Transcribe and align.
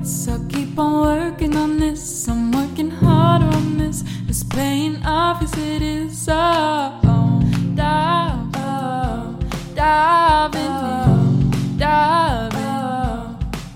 I'll 0.00 0.46
keep 0.48 0.78
on 0.78 1.00
working 1.00 1.56
on 1.56 1.78
this. 1.78 2.28
I'm 2.28 2.52
working 2.52 2.88
harder 2.88 3.46
on 3.46 3.78
this. 3.78 4.04
It's 4.28 4.44
it 4.44 5.82
is. 5.82 6.28
Oh, 6.30 7.00
oh, 7.04 7.40
dive, 7.74 8.54
oh, 8.54 9.38
diving. 9.74 10.60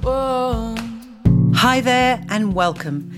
Whoa. 0.02 0.76
Hi 1.54 1.80
there 1.80 2.24
and 2.28 2.54
welcome. 2.54 3.10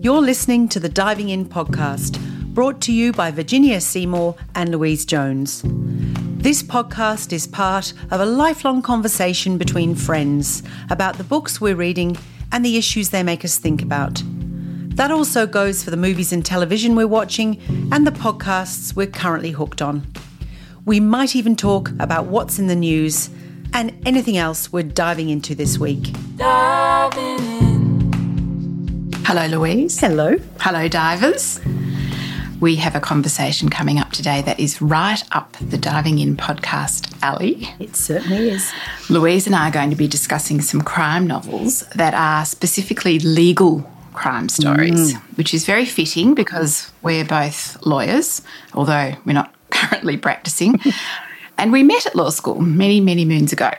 You're 0.00 0.20
listening 0.20 0.68
to 0.68 0.78
the 0.78 0.88
Diving 0.88 1.30
In 1.30 1.46
podcast, 1.46 2.20
brought 2.54 2.80
to 2.82 2.92
you 2.92 3.12
by 3.12 3.32
Virginia 3.32 3.80
Seymour 3.80 4.36
and 4.54 4.70
Louise 4.70 5.04
Jones. 5.04 5.62
This 5.64 6.62
podcast 6.62 7.32
is 7.32 7.48
part 7.48 7.92
of 8.12 8.20
a 8.20 8.26
lifelong 8.26 8.82
conversation 8.82 9.58
between 9.58 9.96
friends 9.96 10.62
about 10.90 11.18
the 11.18 11.24
books 11.24 11.60
we're 11.60 11.74
reading 11.76 12.16
and 12.52 12.64
the 12.64 12.76
issues 12.76 13.08
they 13.08 13.22
make 13.22 13.44
us 13.44 13.58
think 13.58 13.82
about. 13.82 14.22
That 14.94 15.10
also 15.10 15.46
goes 15.46 15.82
for 15.82 15.90
the 15.90 15.96
movies 15.96 16.32
and 16.32 16.44
television 16.44 16.94
we're 16.94 17.06
watching 17.06 17.60
and 17.90 18.06
the 18.06 18.12
podcasts 18.12 18.94
we're 18.94 19.06
currently 19.06 19.50
hooked 19.50 19.80
on. 19.82 20.06
We 20.84 21.00
might 21.00 21.34
even 21.34 21.56
talk 21.56 21.90
about 21.98 22.26
what's 22.26 22.58
in 22.58 22.66
the 22.66 22.76
news 22.76 23.30
and 23.72 23.92
anything 24.06 24.36
else 24.36 24.70
we're 24.72 24.82
diving 24.82 25.30
into 25.30 25.54
this 25.54 25.78
week. 25.78 26.12
Diving 26.36 27.38
in. 27.38 29.12
Hello, 29.24 29.46
Louise. 29.46 29.98
Hello. 29.98 30.36
Hello, 30.60 30.88
divers. 30.88 31.58
We 32.62 32.76
have 32.76 32.94
a 32.94 33.00
conversation 33.00 33.70
coming 33.70 33.98
up 33.98 34.12
today 34.12 34.40
that 34.42 34.60
is 34.60 34.80
right 34.80 35.20
up 35.32 35.56
the 35.60 35.76
Diving 35.76 36.20
In 36.20 36.36
podcast 36.36 37.12
alley. 37.20 37.68
It 37.80 37.96
certainly 37.96 38.50
is. 38.50 38.72
Louise 39.10 39.48
and 39.48 39.56
I 39.56 39.68
are 39.68 39.72
going 39.72 39.90
to 39.90 39.96
be 39.96 40.06
discussing 40.06 40.60
some 40.60 40.80
crime 40.80 41.26
novels 41.26 41.80
that 41.96 42.14
are 42.14 42.44
specifically 42.44 43.18
legal 43.18 43.80
crime 44.12 44.48
stories, 44.48 45.16
which 45.34 45.52
is 45.52 45.66
very 45.66 45.84
fitting 45.84 46.34
because 46.36 46.92
we're 47.02 47.24
both 47.24 47.84
lawyers, 47.84 48.42
although 48.74 49.12
we're 49.24 49.32
not 49.32 49.52
currently 49.70 50.16
practicing. 50.16 50.78
and 51.58 51.72
we 51.72 51.82
met 51.82 52.06
at 52.06 52.14
law 52.14 52.30
school 52.30 52.60
many, 52.60 53.00
many 53.00 53.24
moons 53.24 53.52
ago. 53.52 53.72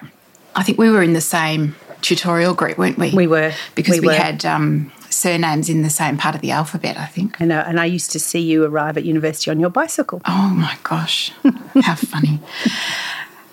I 0.58 0.64
think 0.64 0.78
we 0.78 0.90
were 0.90 1.02
in 1.02 1.14
the 1.14 1.22
same 1.22 1.78
tutorial 2.02 2.54
group, 2.54 2.78
weren't 2.78 2.98
we? 2.98 3.12
We 3.12 3.28
were. 3.28 3.54
Because 3.76 3.94
we, 3.94 4.00
We 4.02 4.08
were. 4.08 4.14
had 4.16 4.44
um, 4.44 4.92
surnames 5.24 5.70
in 5.70 5.82
the 5.82 5.90
same 5.90 6.18
part 6.18 6.36
of 6.36 6.42
the 6.42 6.52
alphabet, 6.52 6.98
I 6.98 7.06
think. 7.16 7.40
I 7.42 7.46
know, 7.46 7.60
and 7.66 7.80
I 7.80 7.86
used 7.86 8.12
to 8.12 8.20
see 8.20 8.40
you 8.52 8.66
arrive 8.66 8.98
at 8.98 9.06
university 9.06 9.50
on 9.52 9.60
your 9.60 9.70
bicycle. 9.70 10.22
Oh 10.26 10.50
my 10.56 10.76
gosh, 10.84 11.32
how 11.88 11.96
funny. 11.96 12.40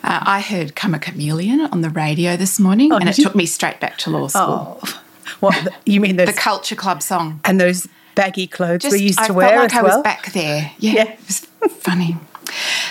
Uh, 0.02 0.18
I 0.36 0.40
heard 0.40 0.74
Karma 0.74 0.98
Chameleon 0.98 1.60
on 1.72 1.80
the 1.82 1.90
radio 1.90 2.36
this 2.36 2.58
morning, 2.58 2.90
and 2.92 3.08
it 3.08 3.18
you? 3.18 3.24
took 3.24 3.34
me 3.34 3.46
straight 3.46 3.80
back 3.80 3.98
to 3.98 4.10
law 4.10 4.26
school. 4.28 4.78
Oh, 4.82 5.02
what 5.40 5.54
the- 5.64 5.72
you 5.92 6.00
mean 6.00 6.16
those 6.16 6.26
The 6.28 6.32
Culture 6.50 6.74
Club 6.76 7.02
song. 7.02 7.40
and 7.44 7.60
those 7.60 7.86
baggy 8.14 8.46
clothes 8.46 8.82
Just, 8.82 8.92
we 8.96 9.02
used 9.02 9.18
to 9.18 9.24
I 9.24 9.26
to 9.28 9.32
felt 9.34 9.36
wear 9.36 9.58
like 9.60 9.74
I 9.74 9.82
well? 9.82 9.96
was 9.98 10.02
back 10.02 10.32
there. 10.32 10.72
Yeah, 10.78 10.92
Yeah. 10.92 11.02
it 11.12 11.20
was 11.26 11.38
funny. 11.86 12.16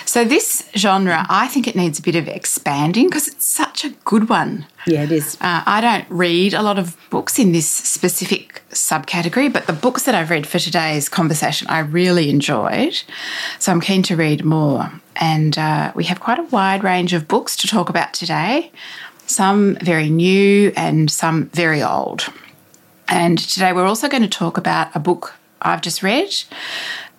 So 0.06 0.24
this 0.24 0.62
genre, 0.74 1.26
I 1.28 1.46
think 1.48 1.68
it 1.68 1.76
needs 1.76 1.98
a 1.98 2.02
bit 2.02 2.16
of 2.16 2.26
expanding 2.28 3.06
because 3.08 3.28
it's 3.28 3.44
such 3.44 3.84
a 3.84 3.90
good 4.06 4.28
one. 4.30 4.64
Yeah, 4.86 5.02
it 5.02 5.12
is. 5.12 5.36
Uh, 5.40 5.62
I 5.66 5.80
don't 5.82 6.06
read 6.10 6.54
a 6.54 6.62
lot 6.62 6.78
of 6.78 6.96
books 7.10 7.38
in 7.38 7.52
this 7.52 7.68
specific 7.68 8.49
subcategory, 8.70 9.52
but 9.52 9.66
the 9.66 9.72
books 9.72 10.04
that 10.04 10.14
I've 10.14 10.30
read 10.30 10.46
for 10.46 10.58
today's 10.58 11.08
conversation 11.08 11.68
I 11.68 11.80
really 11.80 12.30
enjoyed. 12.30 13.02
So 13.58 13.72
I'm 13.72 13.80
keen 13.80 14.02
to 14.04 14.16
read 14.16 14.44
more. 14.44 14.90
And 15.16 15.58
uh, 15.58 15.92
we 15.94 16.04
have 16.04 16.20
quite 16.20 16.38
a 16.38 16.44
wide 16.44 16.82
range 16.84 17.12
of 17.12 17.28
books 17.28 17.56
to 17.56 17.66
talk 17.66 17.88
about 17.88 18.14
today, 18.14 18.70
some 19.26 19.76
very 19.82 20.08
new 20.08 20.72
and 20.76 21.10
some 21.10 21.46
very 21.46 21.82
old. 21.82 22.32
And 23.08 23.38
today 23.38 23.72
we're 23.72 23.86
also 23.86 24.08
going 24.08 24.22
to 24.22 24.28
talk 24.28 24.56
about 24.56 24.94
a 24.94 25.00
book 25.00 25.34
I've 25.60 25.82
just 25.82 26.02
read. 26.02 26.32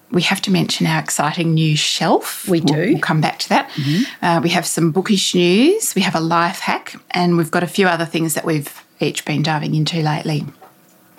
We 0.09 0.23
have 0.23 0.41
to 0.41 0.51
mention 0.51 0.87
our 0.87 0.99
exciting 0.99 1.53
new 1.53 1.77
shelf. 1.77 2.47
We 2.47 2.59
do. 2.59 2.73
We'll, 2.73 2.87
we'll 2.87 2.99
come 2.99 3.21
back 3.21 3.39
to 3.39 3.49
that. 3.49 3.71
Uh, 4.21 4.41
we 4.41 4.49
have 4.49 4.65
some 4.65 4.91
bookish 4.91 5.35
news, 5.35 5.95
we 5.95 6.01
have 6.01 6.15
a 6.15 6.19
life 6.19 6.59
hack, 6.59 6.95
and 7.11 7.37
we've 7.37 7.51
got 7.51 7.63
a 7.63 7.67
few 7.67 7.87
other 7.87 8.05
things 8.05 8.33
that 8.33 8.45
we've 8.45 8.83
each 8.99 9.25
been 9.25 9.43
diving 9.43 9.75
into 9.75 10.01
lately. 10.01 10.45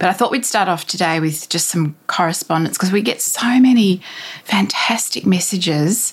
But 0.02 0.10
I 0.10 0.14
thought 0.14 0.32
we'd 0.32 0.44
start 0.44 0.68
off 0.68 0.84
today 0.88 1.20
with 1.20 1.48
just 1.48 1.68
some 1.68 1.94
correspondence 2.08 2.76
because 2.76 2.90
we 2.90 3.02
get 3.02 3.22
so 3.22 3.60
many 3.60 4.00
fantastic 4.42 5.24
messages. 5.24 6.12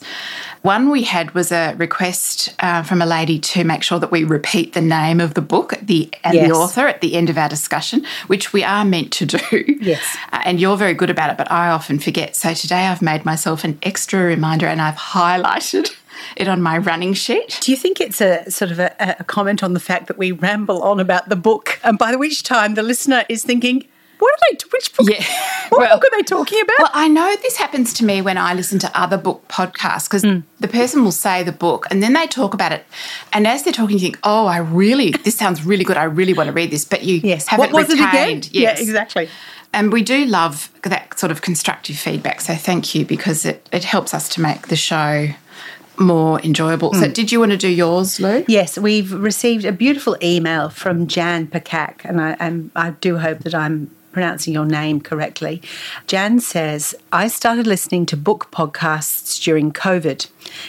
One 0.61 0.91
we 0.91 1.01
had 1.01 1.33
was 1.33 1.51
a 1.51 1.73
request 1.73 2.53
uh, 2.59 2.83
from 2.83 3.01
a 3.01 3.07
lady 3.07 3.39
to 3.39 3.63
make 3.63 3.81
sure 3.81 3.97
that 3.97 4.11
we 4.11 4.25
repeat 4.25 4.73
the 4.73 4.81
name 4.81 5.19
of 5.19 5.33
the 5.33 5.41
book 5.41 5.73
the, 5.81 6.07
and 6.23 6.35
Yes. 6.35 6.47
the 6.49 6.53
author 6.53 6.87
at 6.87 7.01
the 7.01 7.15
end 7.15 7.31
of 7.31 7.37
our 7.39 7.49
discussion, 7.49 8.05
which 8.27 8.53
we 8.53 8.63
are 8.63 8.85
meant 8.85 9.11
to 9.13 9.25
do. 9.25 9.65
Yes. 9.81 10.17
Uh, 10.31 10.41
and 10.45 10.59
you're 10.59 10.77
very 10.77 10.93
good 10.93 11.09
about 11.09 11.31
it, 11.31 11.37
but 11.37 11.51
I 11.51 11.69
often 11.71 11.97
forget. 11.97 12.35
So 12.35 12.53
today 12.53 12.85
I've 12.85 13.01
made 13.01 13.25
myself 13.25 13.63
an 13.63 13.79
extra 13.81 14.19
reminder 14.19 14.67
and 14.67 14.79
I've 14.79 14.93
highlighted 14.95 15.89
it 16.35 16.47
on 16.47 16.61
my 16.61 16.77
running 16.77 17.13
sheet. 17.13 17.59
Do 17.61 17.71
you 17.71 17.77
think 17.77 17.99
it's 18.01 18.21
a 18.21 18.49
sort 18.49 18.71
of 18.71 18.79
a, 18.79 18.93
a 19.19 19.23
comment 19.23 19.63
on 19.63 19.73
the 19.73 19.79
fact 19.79 20.07
that 20.07 20.17
we 20.17 20.31
ramble 20.31 20.81
on 20.83 20.99
about 20.99 21.29
the 21.29 21.35
book, 21.35 21.79
and 21.83 21.97
by 21.97 22.15
which 22.15 22.43
time 22.43 22.75
the 22.75 22.83
listener 22.83 23.23
is 23.29 23.43
thinking, 23.43 23.85
"What 24.19 24.33
are 24.33 24.37
they? 24.51 24.57
Which 24.71 24.95
book? 24.95 25.09
Yeah. 25.09 25.23
What 25.69 25.79
Well- 25.81 25.97
book 25.99 26.05
are 26.05 26.17
they 26.17 26.23
talking 26.23 26.61
about?" 26.61 26.75
Well, 26.79 26.91
I 26.93 27.07
know 27.07 27.35
this 27.41 27.57
happens 27.57 27.93
to 27.95 28.05
me 28.05 28.21
when 28.21 28.37
I 28.37 28.53
listen 28.53 28.79
to 28.79 28.99
other 28.99 29.17
book 29.17 29.47
podcasts 29.47 30.05
because 30.09 30.23
Hmm. 30.23 30.39
the 30.59 30.67
person 30.67 31.03
will 31.03 31.11
say 31.11 31.43
the 31.43 31.51
book 31.51 31.85
and 31.91 32.01
then 32.03 32.13
they 32.13 32.27
talk 32.27 32.53
about 32.53 32.71
it. 32.71 32.85
And 33.33 33.45
as 33.47 33.63
they're 33.63 33.73
talking, 33.73 33.97
you 33.97 34.01
think, 34.01 34.19
oh, 34.23 34.45
I 34.47 34.57
really, 34.57 35.11
this 35.11 35.35
sounds 35.35 35.63
really 35.65 35.83
good. 35.83 35.97
I 35.97 36.03
really 36.03 36.33
want 36.33 36.47
to 36.47 36.53
read 36.53 36.71
this. 36.71 36.85
But 36.85 37.03
you 37.03 37.21
yes. 37.23 37.47
haven't 37.47 37.71
What 37.71 37.87
was 37.87 37.89
it 37.93 37.99
again? 37.99 38.41
Yes. 38.51 38.77
Yeah, 38.77 38.83
exactly. 38.83 39.29
And 39.71 39.93
we 39.93 40.01
do 40.01 40.25
love 40.25 40.71
that 40.81 41.19
sort 41.19 41.31
of 41.31 41.41
constructive 41.43 41.95
feedback. 41.95 42.41
So 42.41 42.55
thank 42.55 42.95
you 42.95 43.05
because 43.05 43.45
it, 43.45 43.69
it 43.71 43.83
helps 43.83 44.15
us 44.15 44.27
to 44.29 44.41
make 44.41 44.67
the 44.69 44.75
show 44.75 45.29
more 45.99 46.39
enjoyable. 46.41 46.93
Hmm. 46.93 46.99
So, 47.01 47.07
did 47.09 47.31
you 47.31 47.39
want 47.39 47.51
to 47.51 47.57
do 47.57 47.67
yours, 47.67 48.19
Lou? 48.19 48.45
Yes, 48.47 48.77
we've 48.77 49.11
received 49.11 49.65
a 49.65 49.71
beautiful 49.71 50.17
email 50.23 50.69
from 50.69 51.07
Jan 51.07 51.47
Pakak, 51.47 52.01
and 52.05 52.21
I, 52.21 52.37
and 52.39 52.71
I 52.75 52.91
do 52.91 53.17
hope 53.17 53.39
that 53.39 53.53
I'm 53.55 53.91
pronouncing 54.11 54.53
your 54.53 54.65
name 54.65 54.99
correctly. 55.01 55.61
Jan 56.07 56.39
says, 56.39 56.95
I 57.11 57.27
started 57.27 57.67
listening 57.67 58.05
to 58.07 58.17
book 58.17 58.47
podcasts 58.51 59.41
during 59.41 59.71
COVID 59.71 60.27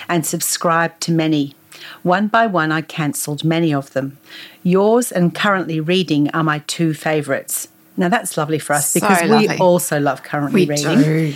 and 0.08 0.26
subscribed 0.26 1.00
to 1.02 1.12
many. 1.12 1.54
One 2.02 2.28
by 2.28 2.46
one, 2.46 2.70
I 2.70 2.82
cancelled 2.82 3.42
many 3.42 3.72
of 3.72 3.92
them. 3.94 4.18
Yours 4.62 5.10
and 5.10 5.34
currently 5.34 5.80
reading 5.80 6.30
are 6.32 6.42
my 6.44 6.58
two 6.66 6.92
favourites. 6.92 7.68
Now 7.96 8.08
that's 8.08 8.36
lovely 8.36 8.58
for 8.58 8.74
us 8.74 8.90
So 8.90 9.00
because 9.00 9.22
we 9.30 9.48
also 9.58 9.98
love 10.00 10.22
currently 10.22 10.66
We 10.66 10.68
reading. 10.68 10.98
do. 11.02 11.34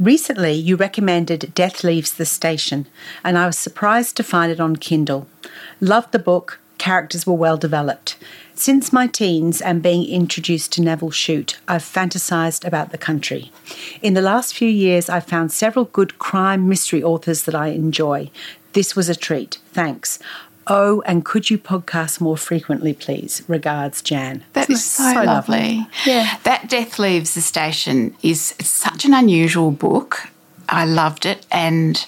Recently, 0.00 0.52
you 0.52 0.76
recommended 0.76 1.52
Death 1.54 1.84
Leaves 1.84 2.12
the 2.12 2.24
Station, 2.24 2.86
and 3.22 3.36
I 3.36 3.46
was 3.46 3.58
surprised 3.58 4.16
to 4.16 4.22
find 4.22 4.50
it 4.50 4.58
on 4.58 4.76
Kindle. 4.76 5.28
Loved 5.80 6.12
the 6.12 6.18
book, 6.18 6.58
characters 6.78 7.26
were 7.26 7.34
well 7.34 7.58
developed. 7.58 8.16
Since 8.54 8.92
my 8.92 9.06
teens 9.06 9.60
and 9.60 9.82
being 9.82 10.08
introduced 10.08 10.72
to 10.72 10.82
Nevil 10.82 11.10
Shute, 11.10 11.58
I've 11.68 11.82
fantasized 11.82 12.66
about 12.66 12.90
the 12.90 12.98
country. 12.98 13.52
In 14.00 14.14
the 14.14 14.22
last 14.22 14.54
few 14.54 14.68
years, 14.68 15.08
I've 15.08 15.26
found 15.26 15.52
several 15.52 15.84
good 15.86 16.18
crime 16.18 16.68
mystery 16.68 17.02
authors 17.02 17.42
that 17.42 17.54
I 17.54 17.68
enjoy. 17.68 18.30
This 18.72 18.96
was 18.96 19.08
a 19.08 19.14
treat. 19.14 19.58
Thanks. 19.72 20.18
Oh, 20.74 21.02
and 21.04 21.22
could 21.24 21.50
you 21.50 21.58
podcast 21.58 22.18
more 22.20 22.36
frequently, 22.38 22.94
please? 22.94 23.42
Regards, 23.46 24.00
Jan. 24.00 24.42
That 24.54 24.70
is 24.70 24.82
so, 24.82 25.22
lovely. 25.22 25.86
Yeah. 26.06 26.38
That 26.44 26.68
Death 26.70 26.98
Leaves 26.98 27.34
the 27.34 27.42
Station 27.42 28.16
is 28.22 28.54
such 28.60 29.04
an 29.04 29.12
unusual 29.12 29.70
book. 29.70 30.28
I 30.70 30.86
loved 30.86 31.26
it 31.26 31.44
and 31.52 32.04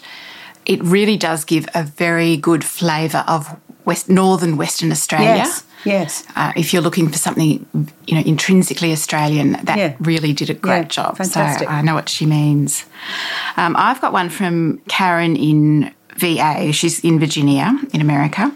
it 0.65 0.83
really 0.83 1.19
does 1.19 1.45
give 1.45 1.69
a 1.75 1.83
very 1.83 2.39
good 2.39 2.65
flavour 2.65 3.23
of 3.29 3.61
West 3.85 4.09
northern 4.09 4.57
Western 4.57 4.91
Australia. 4.93 5.37
Yes. 5.45 5.65
Yes. 5.85 6.25
Uh, 6.35 6.53
if 6.57 6.73
you're 6.73 6.81
looking 6.81 7.11
for 7.11 7.19
something, 7.19 7.67
you 8.07 8.15
know, 8.15 8.23
intrinsically 8.25 8.91
Australian, 8.93 9.53
that 9.65 9.77
Yeah. 9.77 9.93
really 10.01 10.33
did 10.33 10.49
a 10.49 10.55
great 10.55 10.85
Yeah, 10.85 10.85
job. 10.85 11.19
fantastic. 11.19 11.69
So 11.69 11.75
I 11.75 11.83
know 11.83 11.93
what 11.95 12.09
she 12.09 12.25
means. 12.25 12.87
Um, 13.59 13.77
I've 13.79 14.01
got 14.01 14.15
one 14.15 14.31
from 14.31 14.81
Karen 14.89 15.37
in 15.37 15.93
VA. 16.17 16.73
She's 16.73 17.01
in 17.01 17.19
Virginia, 17.19 17.79
in 17.93 18.01
America. 18.01 18.53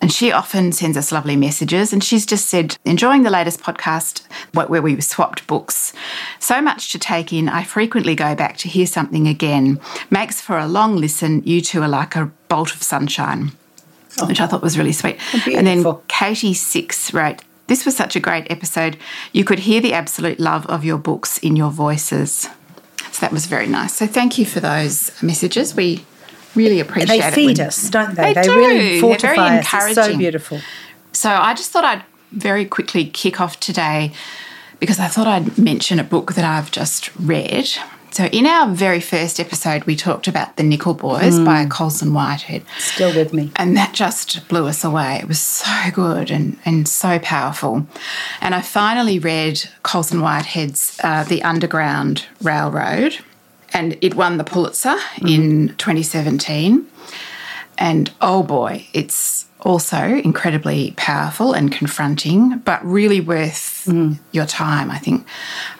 And 0.00 0.12
she 0.12 0.30
often 0.30 0.72
sends 0.72 0.96
us 0.96 1.10
lovely 1.10 1.36
messages. 1.36 1.92
And 1.92 2.02
she's 2.04 2.24
just 2.24 2.46
said, 2.46 2.76
enjoying 2.84 3.22
the 3.22 3.30
latest 3.30 3.60
podcast 3.60 4.24
wh- 4.54 4.70
where 4.70 4.82
we 4.82 5.00
swapped 5.00 5.46
books. 5.46 5.92
So 6.38 6.60
much 6.60 6.92
to 6.92 6.98
take 6.98 7.32
in. 7.32 7.48
I 7.48 7.64
frequently 7.64 8.14
go 8.14 8.34
back 8.34 8.56
to 8.58 8.68
hear 8.68 8.86
something 8.86 9.26
again. 9.26 9.80
Makes 10.10 10.40
for 10.40 10.58
a 10.58 10.66
long 10.68 10.96
listen. 10.96 11.42
You 11.44 11.60
two 11.60 11.82
are 11.82 11.88
like 11.88 12.14
a 12.14 12.30
bolt 12.48 12.74
of 12.74 12.82
sunshine. 12.82 13.52
Which 14.26 14.40
I 14.40 14.46
thought 14.46 14.62
was 14.62 14.78
really 14.78 14.92
sweet. 14.92 15.18
Oh, 15.34 15.52
and 15.54 15.66
then. 15.66 15.84
Katie 16.08 16.54
Six 16.54 17.12
wrote, 17.14 17.42
This 17.68 17.84
was 17.84 17.96
such 17.96 18.16
a 18.16 18.20
great 18.20 18.50
episode. 18.50 18.96
You 19.32 19.44
could 19.44 19.60
hear 19.60 19.80
the 19.80 19.92
absolute 19.94 20.40
love 20.40 20.66
of 20.66 20.84
your 20.84 20.98
books 20.98 21.38
in 21.38 21.54
your 21.54 21.70
voices. 21.70 22.48
So 23.12 23.20
that 23.20 23.32
was 23.32 23.46
very 23.46 23.66
nice. 23.66 23.94
So 23.94 24.06
thank 24.06 24.38
you 24.38 24.44
for 24.44 24.60
those 24.60 25.10
messages. 25.22 25.74
We 25.74 26.04
really 26.54 26.80
appreciate 26.80 27.20
They 27.20 27.26
it. 27.26 27.34
feed 27.34 27.60
us, 27.60 27.90
don't 27.90 28.14
they? 28.14 28.32
They 28.32 28.34
they 28.34 28.42
do. 28.42 28.56
really 28.56 28.78
They're 28.92 29.00
fortify 29.00 29.34
very 29.34 29.58
us. 29.58 29.86
It's 29.86 29.94
so 29.94 30.16
beautiful. 30.16 30.60
So 31.12 31.30
I 31.30 31.54
just 31.54 31.70
thought 31.70 31.84
I'd 31.84 32.02
very 32.32 32.64
quickly 32.64 33.06
kick 33.06 33.40
off 33.40 33.58
today 33.60 34.12
because 34.80 34.98
I 35.00 35.08
thought 35.08 35.26
I'd 35.26 35.58
mention 35.58 35.98
a 35.98 36.04
book 36.04 36.34
that 36.34 36.44
I've 36.44 36.70
just 36.70 37.14
read. 37.16 37.68
So, 38.10 38.24
in 38.26 38.46
our 38.46 38.68
very 38.74 39.00
first 39.00 39.38
episode, 39.38 39.84
we 39.84 39.94
talked 39.94 40.26
about 40.26 40.56
The 40.56 40.62
Nickel 40.62 40.94
Boys 40.94 41.38
by 41.38 41.66
Colson 41.66 42.14
Whitehead. 42.14 42.64
Still 42.78 43.14
with 43.14 43.32
me. 43.32 43.52
And 43.54 43.76
that 43.76 43.92
just 43.92 44.48
blew 44.48 44.66
us 44.66 44.82
away. 44.82 45.18
It 45.20 45.28
was 45.28 45.38
so 45.38 45.90
good 45.92 46.30
and, 46.30 46.58
and 46.64 46.88
so 46.88 47.18
powerful. 47.18 47.86
And 48.40 48.54
I 48.54 48.62
finally 48.62 49.18
read 49.18 49.62
Colson 49.82 50.20
Whitehead's 50.20 50.98
uh, 51.04 51.24
The 51.24 51.42
Underground 51.42 52.24
Railroad, 52.42 53.18
and 53.72 53.96
it 54.00 54.14
won 54.14 54.38
the 54.38 54.44
Pulitzer 54.44 54.96
in 55.20 55.68
2017. 55.76 56.86
And 57.78 58.10
oh 58.20 58.42
boy, 58.42 58.86
it's 58.92 59.46
also 59.60 59.98
incredibly 59.98 60.92
powerful 60.96 61.52
and 61.52 61.70
confronting, 61.70 62.58
but 62.58 62.84
really 62.84 63.20
worth 63.20 63.84
mm. 63.86 64.18
your 64.32 64.46
time, 64.46 64.90
I 64.90 64.98
think. 64.98 65.26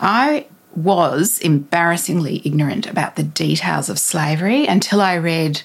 I 0.00 0.46
was 0.74 1.38
embarrassingly 1.38 2.42
ignorant 2.44 2.86
about 2.86 3.16
the 3.16 3.22
details 3.22 3.88
of 3.88 3.98
slavery 3.98 4.66
until 4.66 5.00
I 5.00 5.16
read 5.16 5.62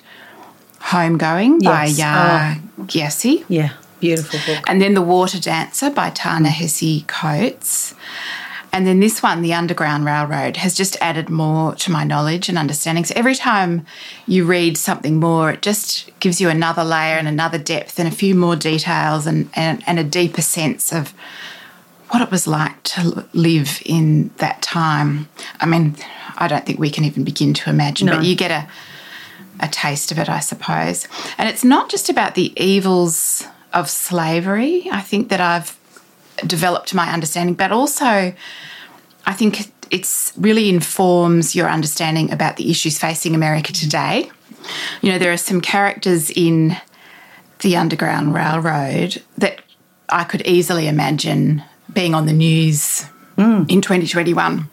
Homegoing 0.79 1.63
by 1.63 1.85
Yes. 1.85 1.99
Yaa 1.99 2.61
oh. 2.79 2.83
Gyasi. 2.83 3.45
Yeah, 3.47 3.73
beautiful 3.99 4.39
book. 4.45 4.63
And 4.67 4.81
then 4.81 4.95
The 4.95 5.01
Water 5.01 5.39
Dancer 5.39 5.89
by 5.89 6.09
Ta-Nehisi 6.09 7.07
Coates. 7.07 7.93
And 8.73 8.87
then 8.87 8.99
this 8.99 9.21
one, 9.21 9.43
The 9.43 9.53
Underground 9.53 10.03
Railroad, 10.03 10.57
has 10.57 10.73
just 10.73 10.97
added 10.99 11.29
more 11.29 11.75
to 11.75 11.91
my 11.91 12.03
knowledge 12.03 12.49
and 12.49 12.57
understanding. 12.57 13.05
So 13.05 13.13
every 13.15 13.35
time 13.35 13.85
you 14.25 14.45
read 14.45 14.77
something 14.77 15.19
more, 15.19 15.51
it 15.51 15.61
just 15.61 16.09
gives 16.19 16.41
you 16.41 16.49
another 16.49 16.83
layer 16.83 17.17
and 17.17 17.27
another 17.27 17.59
depth 17.59 17.99
and 17.99 18.07
a 18.07 18.11
few 18.11 18.33
more 18.33 18.55
details 18.55 19.27
and, 19.27 19.47
and, 19.53 19.83
and 19.85 19.99
a 19.99 20.03
deeper 20.03 20.41
sense 20.41 20.91
of 20.91 21.13
what 22.09 22.23
it 22.23 22.31
was 22.31 22.47
like 22.47 22.81
to 22.83 23.27
live 23.33 23.79
in 23.85 24.29
that 24.37 24.63
time. 24.63 25.29
I 25.59 25.67
mean, 25.67 25.95
I 26.35 26.47
don't 26.47 26.65
think 26.65 26.79
we 26.79 26.89
can 26.89 27.05
even 27.05 27.23
begin 27.23 27.53
to 27.53 27.69
imagine, 27.69 28.07
No. 28.07 28.17
but 28.17 28.25
you 28.25 28.35
get 28.35 28.51
a 28.51 28.67
a 29.59 29.67
taste 29.67 30.11
of 30.11 30.17
it, 30.17 30.27
I 30.29 30.39
suppose. 30.39 31.07
And 31.37 31.47
it's 31.47 31.63
not 31.63 31.89
just 31.89 32.09
about 32.09 32.33
the 32.35 32.51
evils 32.61 33.47
of 33.71 33.89
slavery, 33.89 34.87
I 34.91 34.99
think 34.99 35.29
that 35.29 35.39
I've 35.39 35.77
developed 36.45 36.93
my 36.93 37.11
understanding, 37.11 37.55
but 37.55 37.71
also 37.71 38.33
I 39.25 39.33
think 39.33 39.71
it's 39.91 40.33
really 40.37 40.69
informs 40.69 41.55
your 41.55 41.69
understanding 41.69 42.31
about 42.31 42.57
the 42.57 42.69
issues 42.69 42.97
facing 42.97 43.35
America 43.35 43.71
today. 43.71 44.29
You 45.01 45.11
know, 45.11 45.19
there 45.19 45.31
are 45.31 45.37
some 45.37 45.61
characters 45.61 46.29
in 46.31 46.77
the 47.59 47.77
Underground 47.77 48.33
Railroad 48.33 49.21
that 49.37 49.61
I 50.09 50.23
could 50.23 50.41
easily 50.47 50.87
imagine 50.87 51.63
being 51.93 52.15
on 52.15 52.25
the 52.25 52.33
news 52.33 53.05
mm. 53.37 53.69
in 53.69 53.81
2021. 53.81 54.69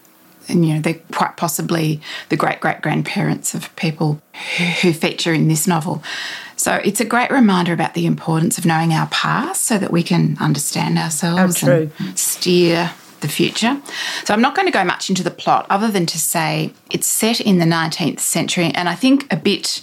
And, 0.48 0.66
you 0.66 0.74
know, 0.74 0.80
they're 0.80 1.00
quite 1.12 1.36
possibly 1.36 2.00
the 2.28 2.36
great 2.36 2.60
great 2.60 2.80
grandparents 2.80 3.54
of 3.54 3.74
people 3.76 4.20
who, 4.56 4.64
who 4.64 4.92
feature 4.92 5.32
in 5.32 5.48
this 5.48 5.66
novel. 5.66 6.02
So 6.60 6.74
it's 6.74 7.00
a 7.00 7.06
great 7.06 7.30
reminder 7.30 7.72
about 7.72 7.94
the 7.94 8.04
importance 8.04 8.58
of 8.58 8.66
knowing 8.66 8.92
our 8.92 9.06
past 9.06 9.64
so 9.64 9.78
that 9.78 9.90
we 9.90 10.02
can 10.02 10.36
understand 10.38 10.98
ourselves 10.98 11.62
and 11.62 11.90
steer 12.18 12.90
the 13.22 13.28
future. 13.28 13.80
So 14.26 14.34
I'm 14.34 14.42
not 14.42 14.54
going 14.54 14.66
to 14.66 14.72
go 14.72 14.84
much 14.84 15.08
into 15.08 15.22
the 15.22 15.30
plot 15.30 15.64
other 15.70 15.90
than 15.90 16.04
to 16.04 16.18
say 16.18 16.74
it's 16.90 17.06
set 17.06 17.40
in 17.40 17.60
the 17.60 17.64
19th 17.64 18.20
century 18.20 18.72
and 18.74 18.90
I 18.90 18.94
think 18.94 19.26
a 19.32 19.38
bit 19.38 19.80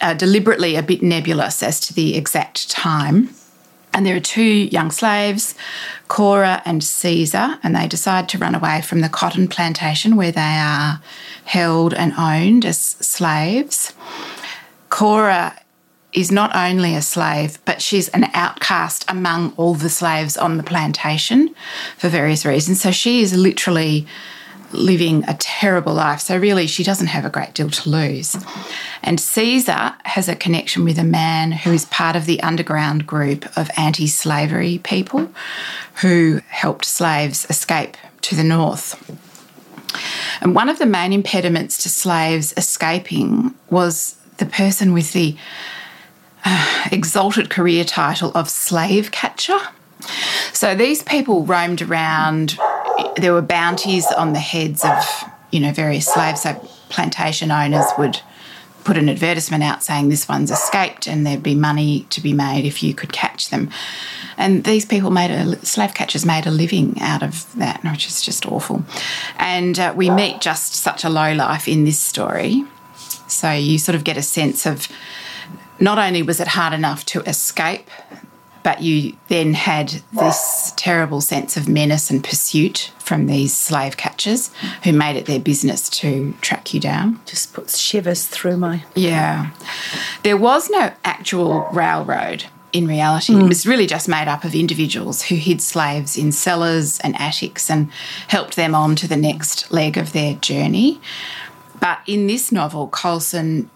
uh, 0.00 0.14
deliberately 0.14 0.74
a 0.74 0.82
bit 0.82 1.00
nebulous 1.00 1.62
as 1.62 1.78
to 1.86 1.94
the 1.94 2.16
exact 2.16 2.68
time. 2.68 3.30
And 3.92 4.04
there 4.04 4.16
are 4.16 4.20
two 4.20 4.42
young 4.42 4.90
slaves, 4.90 5.54
Cora 6.08 6.60
and 6.64 6.82
Caesar, 6.82 7.60
and 7.62 7.76
they 7.76 7.86
decide 7.86 8.28
to 8.30 8.38
run 8.38 8.56
away 8.56 8.82
from 8.82 9.00
the 9.00 9.08
cotton 9.08 9.46
plantation 9.46 10.16
where 10.16 10.32
they 10.32 10.40
are 10.40 11.00
held 11.44 11.94
and 11.94 12.12
owned 12.18 12.64
as 12.64 12.78
slaves. 12.78 13.94
Cora 14.90 15.56
is 16.16 16.32
not 16.32 16.56
only 16.56 16.96
a 16.96 17.02
slave, 17.02 17.58
but 17.66 17.82
she's 17.82 18.08
an 18.08 18.24
outcast 18.32 19.04
among 19.06 19.52
all 19.58 19.74
the 19.74 19.90
slaves 19.90 20.36
on 20.36 20.56
the 20.56 20.62
plantation 20.62 21.54
for 21.98 22.08
various 22.08 22.46
reasons. 22.46 22.80
So 22.80 22.90
she 22.90 23.20
is 23.20 23.36
literally 23.36 24.06
living 24.72 25.24
a 25.28 25.34
terrible 25.34 25.92
life. 25.92 26.20
So 26.20 26.38
really, 26.38 26.66
she 26.66 26.82
doesn't 26.82 27.08
have 27.08 27.26
a 27.26 27.30
great 27.30 27.52
deal 27.54 27.68
to 27.68 27.90
lose. 27.90 28.34
And 29.02 29.20
Caesar 29.20 29.94
has 30.04 30.28
a 30.28 30.34
connection 30.34 30.84
with 30.84 30.98
a 30.98 31.04
man 31.04 31.52
who 31.52 31.72
is 31.72 31.84
part 31.84 32.16
of 32.16 32.24
the 32.24 32.42
underground 32.42 33.06
group 33.06 33.46
of 33.56 33.70
anti 33.76 34.06
slavery 34.06 34.78
people 34.82 35.30
who 36.00 36.40
helped 36.48 36.86
slaves 36.86 37.46
escape 37.50 37.96
to 38.22 38.34
the 38.34 38.42
north. 38.42 38.94
And 40.40 40.54
one 40.54 40.70
of 40.70 40.78
the 40.78 40.86
main 40.86 41.12
impediments 41.12 41.82
to 41.82 41.88
slaves 41.90 42.54
escaping 42.56 43.54
was 43.70 44.16
the 44.38 44.46
person 44.46 44.92
with 44.92 45.12
the 45.12 45.36
exalted 46.92 47.50
career 47.50 47.84
title 47.84 48.32
of 48.34 48.48
slave 48.48 49.10
catcher. 49.10 49.58
So 50.52 50.74
these 50.74 51.02
people 51.02 51.44
roamed 51.44 51.82
around. 51.82 52.58
There 53.16 53.32
were 53.32 53.42
bounties 53.42 54.06
on 54.06 54.32
the 54.32 54.38
heads 54.38 54.84
of, 54.84 55.24
you 55.50 55.60
know, 55.60 55.72
various 55.72 56.06
slaves. 56.06 56.42
So 56.42 56.54
plantation 56.88 57.50
owners 57.50 57.86
would 57.98 58.20
put 58.84 58.96
an 58.96 59.08
advertisement 59.08 59.64
out 59.64 59.82
saying 59.82 60.08
this 60.08 60.28
one's 60.28 60.50
escaped 60.50 61.08
and 61.08 61.26
there'd 61.26 61.42
be 61.42 61.56
money 61.56 62.06
to 62.08 62.20
be 62.20 62.32
made 62.32 62.64
if 62.64 62.84
you 62.84 62.94
could 62.94 63.12
catch 63.12 63.50
them. 63.50 63.68
And 64.38 64.62
these 64.62 64.84
people 64.84 65.10
made 65.10 65.32
a 65.32 65.64
slave 65.66 65.94
catchers 65.94 66.24
made 66.24 66.46
a 66.46 66.52
living 66.52 66.96
out 67.00 67.22
of 67.22 67.52
that, 67.56 67.82
which 67.82 68.06
is 68.06 68.22
just 68.22 68.46
awful. 68.46 68.84
And 69.38 69.78
uh, 69.78 69.92
we 69.96 70.08
meet 70.08 70.40
just 70.40 70.74
such 70.74 71.02
a 71.02 71.08
low 71.08 71.32
life 71.32 71.66
in 71.66 71.84
this 71.84 71.98
story. 71.98 72.64
So 73.26 73.50
you 73.50 73.78
sort 73.78 73.96
of 73.96 74.04
get 74.04 74.16
a 74.16 74.22
sense 74.22 74.66
of 74.66 74.88
not 75.80 75.98
only 75.98 76.22
was 76.22 76.40
it 76.40 76.48
hard 76.48 76.72
enough 76.72 77.04
to 77.06 77.20
escape, 77.22 77.90
but 78.66 78.82
you 78.82 79.16
then 79.28 79.54
had 79.54 80.02
this 80.12 80.72
terrible 80.76 81.20
sense 81.20 81.56
of 81.56 81.68
menace 81.68 82.10
and 82.10 82.24
pursuit 82.24 82.90
from 82.98 83.26
these 83.26 83.54
slave 83.54 83.96
catchers 83.96 84.50
who 84.82 84.92
made 84.92 85.14
it 85.14 85.26
their 85.26 85.38
business 85.38 85.88
to 85.88 86.34
track 86.40 86.74
you 86.74 86.80
down. 86.80 87.20
Just 87.26 87.54
puts 87.54 87.78
shivers 87.78 88.26
through 88.26 88.56
my. 88.56 88.82
Yeah. 88.96 89.52
There 90.24 90.36
was 90.36 90.68
no 90.68 90.92
actual 91.04 91.68
railroad 91.72 92.46
in 92.72 92.88
reality. 92.88 93.34
It 93.34 93.42
hmm. 93.42 93.46
was 93.46 93.68
really 93.68 93.86
just 93.86 94.08
made 94.08 94.26
up 94.26 94.42
of 94.42 94.52
individuals 94.52 95.22
who 95.22 95.36
hid 95.36 95.62
slaves 95.62 96.18
in 96.18 96.32
cellars 96.32 96.98
and 97.00 97.14
attics 97.20 97.70
and 97.70 97.92
helped 98.26 98.56
them 98.56 98.74
on 98.74 98.96
to 98.96 99.06
the 99.06 99.16
next 99.16 99.70
leg 99.70 99.96
of 99.96 100.12
their 100.12 100.34
journey. 100.34 101.00
But 101.78 102.00
in 102.06 102.26
this 102.26 102.50
novel, 102.50 102.88
Colson 102.88 103.70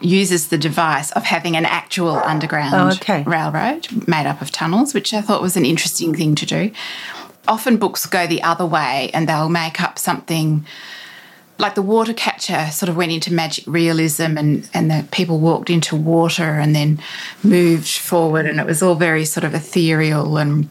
uses 0.00 0.48
the 0.48 0.58
device 0.58 1.10
of 1.12 1.24
having 1.24 1.56
an 1.56 1.64
actual 1.64 2.16
underground 2.16 2.74
Oh, 2.74 2.88
okay. 2.96 3.22
railroad 3.24 3.88
made 4.08 4.26
up 4.26 4.40
of 4.40 4.50
tunnels, 4.52 4.94
which 4.94 5.12
I 5.12 5.20
thought 5.20 5.42
was 5.42 5.56
an 5.56 5.64
interesting 5.64 6.14
thing 6.14 6.34
to 6.36 6.46
do. 6.46 6.70
Often 7.48 7.78
books 7.78 8.06
go 8.06 8.26
the 8.26 8.42
other 8.42 8.66
way 8.66 9.10
and 9.14 9.28
they'll 9.28 9.48
make 9.48 9.80
up 9.80 9.98
something 9.98 10.64
like 11.60 11.74
the 11.74 11.82
water 11.82 12.12
catcher 12.14 12.68
sort 12.70 12.88
of 12.88 12.96
went 12.96 13.10
into 13.10 13.32
magic 13.34 13.64
realism 13.66 14.38
and, 14.38 14.70
and 14.72 14.90
the 14.90 15.04
people 15.10 15.40
walked 15.40 15.70
into 15.70 15.96
water 15.96 16.44
and 16.44 16.76
then 16.76 17.00
moved 17.42 17.88
forward 17.88 18.46
and 18.46 18.60
it 18.60 18.66
was 18.66 18.80
all 18.82 18.94
very 18.94 19.24
sort 19.24 19.42
of 19.42 19.54
ethereal 19.54 20.36
and 20.36 20.68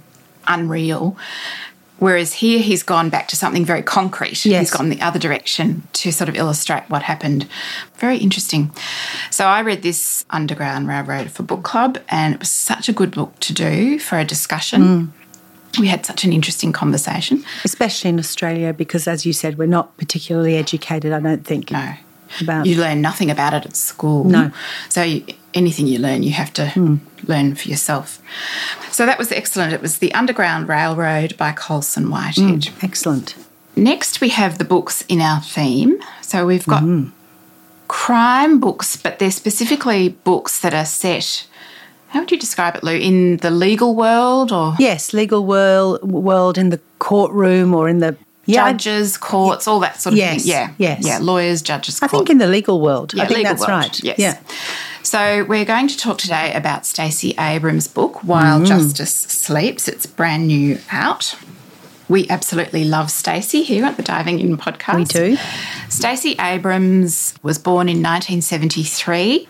unreal. 0.48 1.18
Whereas 2.00 2.34
here 2.34 2.60
he's 2.60 2.84
gone 2.84 3.10
back 3.10 3.27
to 3.30 3.36
something 3.36 3.66
very 3.66 3.82
concrete. 3.82 4.46
Yes. 4.46 4.70
He's 4.70 4.72
gone 4.72 4.89
the 4.89 5.01
other 5.01 5.20
direction 5.20 5.88
to 5.94 6.12
sort 6.12 6.30
of 6.30 6.36
illustrate 6.36 6.84
what 6.89 7.04
happened. 7.04 7.48
Very 7.96 8.18
interesting. 8.18 8.72
So 9.32 9.46
I 9.46 9.62
read 9.62 9.82
this 9.82 10.25
Underground 10.30 10.88
Railroad 10.88 11.32
for 11.32 11.44
book 11.44 11.63
club 11.63 11.98
and 12.10 12.36
it 12.36 12.39
was 12.39 12.50
such 12.50 12.88
a 12.88 12.94
good 12.94 13.12
book 13.12 13.39
to 13.42 13.54
do 13.54 13.98
for 14.00 14.20
a 14.20 14.25
discussion. 14.25 14.82
Mm. 14.82 15.10
We 15.80 15.88
had 15.88 16.06
such 16.06 16.24
an 16.24 16.34
interesting 16.34 16.72
conversation. 16.72 17.44
Especially 17.63 18.10
in 18.10 18.20
Australia, 18.20 18.74
because 18.74 19.08
as 19.08 19.25
you 19.25 19.34
said, 19.34 19.58
we're 19.58 19.68
not 19.68 19.96
particularly 19.98 20.56
educated, 20.56 21.12
I 21.12 21.20
don't 21.20 21.46
think. 21.46 21.72
No. 21.72 21.94
About 22.42 22.66
You 22.66 22.75
learn 22.75 23.01
nothing 23.01 23.32
about 23.32 23.54
it 23.54 23.66
at 23.66 23.75
school. 23.75 24.25
No. 24.25 24.51
So 24.89 25.01
you, 25.01 25.24
anything 25.58 25.88
you 25.88 26.00
learn, 26.00 26.24
you 26.24 26.32
have 26.32 26.54
to 26.54 26.70
hmm. 26.70 26.96
learn 27.24 27.56
for 27.56 27.68
yourself. 27.68 28.22
So 28.92 29.06
that 29.06 29.18
was 29.18 29.32
excellent. 29.32 29.74
It 29.74 29.82
was 29.82 29.98
The 29.98 30.14
Underground 30.14 30.70
Railroad 30.70 31.36
by 31.38 31.52
Colson 31.52 32.10
Whitehead. 32.10 32.66
Hmm. 32.66 32.86
excellent. 32.86 33.36
Next, 33.76 34.22
we 34.22 34.30
have 34.30 34.58
the 34.58 34.66
books 34.66 35.04
in 35.08 35.22
our 35.22 35.40
theme. 35.40 36.00
So 36.22 36.48
we've 36.48 36.66
got 36.66 36.82
mm-hmm. 36.82 37.10
crime 37.88 38.60
books, 38.60 38.98
but 38.98 39.20
they're 39.20 39.30
specifically 39.30 40.10
books 40.10 40.60
that 40.62 40.74
are 40.74 40.86
set. 40.86 41.48
How 42.10 42.22
would 42.22 42.32
you 42.32 42.40
describe 42.40 42.76
it, 42.76 42.84
Lou? 42.84 42.96
In 42.98 43.38
the 43.38 43.52
legal 43.52 43.96
world 43.96 44.52
or 44.52 44.76
Yes, 44.80 45.14
legal 45.14 45.46
world, 45.46 46.02
world 46.02 46.58
in 46.58 46.70
the 46.70 46.80
courtroom 46.98 47.76
or 47.76 47.88
in 47.88 48.00
the 48.00 48.18
yeah, 48.46 48.72
judges, 48.72 49.18
courts, 49.18 49.68
all 49.68 49.80
that 49.82 50.02
sort 50.02 50.14
of 50.14 50.18
Yes, 50.18 50.44
thing? 50.44 50.52
Yeah. 50.52 50.74
yes. 50.78 51.06
Yeah. 51.06 51.20
Lawyers, 51.22 51.62
judges, 51.62 52.02
I 52.02 52.08
think 52.08 52.30
in 52.30 52.38
the 52.38 52.48
legal 52.48 52.82
world. 52.82 53.14
Yeah, 53.14 53.24
I 53.24 53.28
think 53.28 53.44
that's 53.44 53.60
world, 53.60 53.70
right. 53.70 54.04
Yes. 54.04 54.18
Yeah. 54.18 54.40
So 55.08 55.46
we're 55.46 55.64
going 55.64 55.88
to 55.88 55.96
talk 55.96 56.18
today 56.18 56.52
about 56.52 56.86
Stacey 56.86 57.34
Abrams' 57.40 57.88
book, 57.88 58.26
While 58.26 58.66
Justice 58.66 59.14
Sleeps. 59.14 59.88
It's 59.88 60.06
brand 60.06 60.48
new 60.48 60.80
out. 60.92 61.34
We 62.10 62.28
absolutely 62.28 62.84
love 62.84 63.10
Stacey 63.10 63.64
here 63.64 63.86
at 63.86 63.96
the 63.96 64.04
Diving 64.04 64.42
In 64.42 64.58
podcast. 64.58 64.98
We 64.98 65.06
do. 65.06 65.38
Stacey 65.88 66.36
Abrams 66.38 67.36
was 67.42 67.58
born 67.58 67.88
in 67.88 68.04
1973. 68.04 69.48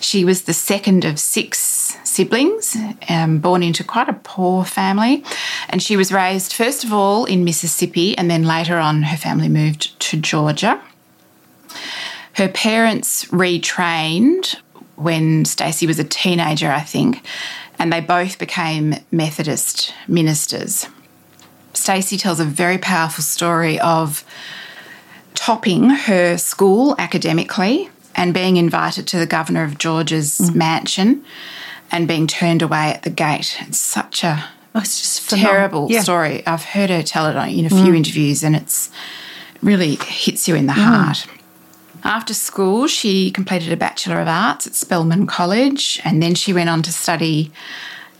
She 0.00 0.24
was 0.24 0.42
the 0.42 0.52
second 0.52 1.04
of 1.04 1.20
six 1.20 1.96
siblings, 2.02 2.76
um, 3.08 3.38
born 3.38 3.62
into 3.62 3.84
quite 3.84 4.08
a 4.08 4.14
poor 4.24 4.64
family. 4.64 5.22
And 5.68 5.80
she 5.80 5.96
was 5.96 6.10
raised, 6.10 6.52
first 6.52 6.82
of 6.82 6.92
all, 6.92 7.26
in 7.26 7.44
Mississippi, 7.44 8.18
and 8.18 8.28
then 8.28 8.42
later 8.42 8.76
on, 8.78 9.04
her 9.04 9.16
family 9.16 9.48
moved 9.48 10.00
to 10.00 10.16
Georgia. 10.16 10.82
Her 12.32 12.48
parents 12.48 13.26
retrained 13.26 14.56
when 14.96 15.44
Stacey 15.44 15.86
was 15.86 15.98
a 15.98 16.04
teenager, 16.04 16.70
I 16.70 16.80
think, 16.80 17.24
and 17.78 17.92
they 17.92 18.00
both 18.00 18.38
became 18.38 18.96
Methodist 19.10 19.94
ministers. 20.08 20.86
Stacey 21.74 22.16
tells 22.16 22.40
a 22.40 22.44
very 22.44 22.78
powerful 22.78 23.22
story 23.22 23.78
of 23.80 24.24
topping 25.34 25.90
her 25.90 26.38
school 26.38 26.96
academically 26.98 27.90
and 28.14 28.32
being 28.32 28.56
invited 28.56 29.06
to 29.08 29.18
the 29.18 29.26
governor 29.26 29.62
of 29.62 29.76
Georgia's 29.76 30.38
mm. 30.38 30.54
mansion 30.54 31.24
and 31.92 32.08
being 32.08 32.26
turned 32.26 32.62
away 32.62 32.92
at 32.94 33.02
the 33.02 33.10
gate. 33.10 33.58
It's 33.60 33.78
such 33.78 34.24
a 34.24 34.48
Oh, 34.76 34.80
it's 34.80 35.00
just 35.00 35.30
terrible 35.30 35.86
Yeah. 35.90 36.02
story. 36.02 36.46
I've 36.46 36.62
heard 36.64 36.90
her 36.90 37.02
tell 37.02 37.26
it 37.28 37.50
in 37.50 37.64
a 37.64 37.70
few 37.70 37.92
mm. 37.92 37.96
interviews, 37.96 38.42
and 38.42 38.54
it's 38.54 38.90
really 39.62 39.94
hits 39.94 40.46
you 40.46 40.54
in 40.54 40.66
the 40.66 40.74
mm. 40.74 40.82
heart. 40.82 41.26
After 42.06 42.34
school, 42.34 42.86
she 42.86 43.32
completed 43.32 43.72
a 43.72 43.76
Bachelor 43.76 44.20
of 44.20 44.28
Arts 44.28 44.64
at 44.64 44.76
Spelman 44.76 45.26
College, 45.26 46.00
and 46.04 46.22
then 46.22 46.36
she 46.36 46.52
went 46.52 46.70
on 46.70 46.80
to 46.82 46.92
study. 46.92 47.50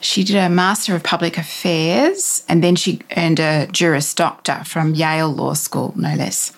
She 0.00 0.25
did 0.25 0.35
a 0.35 0.49
Master 0.49 0.97
of 0.97 1.05
Public 1.05 1.38
Affairs, 1.38 2.43
and 2.49 2.64
then 2.64 2.75
she 2.75 2.99
earned 3.16 3.38
a 3.38 3.69
Juris 3.69 4.12
Doctor 4.12 4.64
from 4.64 4.97
Yale 4.97 5.31
Law 5.31 5.55
School, 5.55 5.95
no 5.97 6.16
less. 6.16 6.52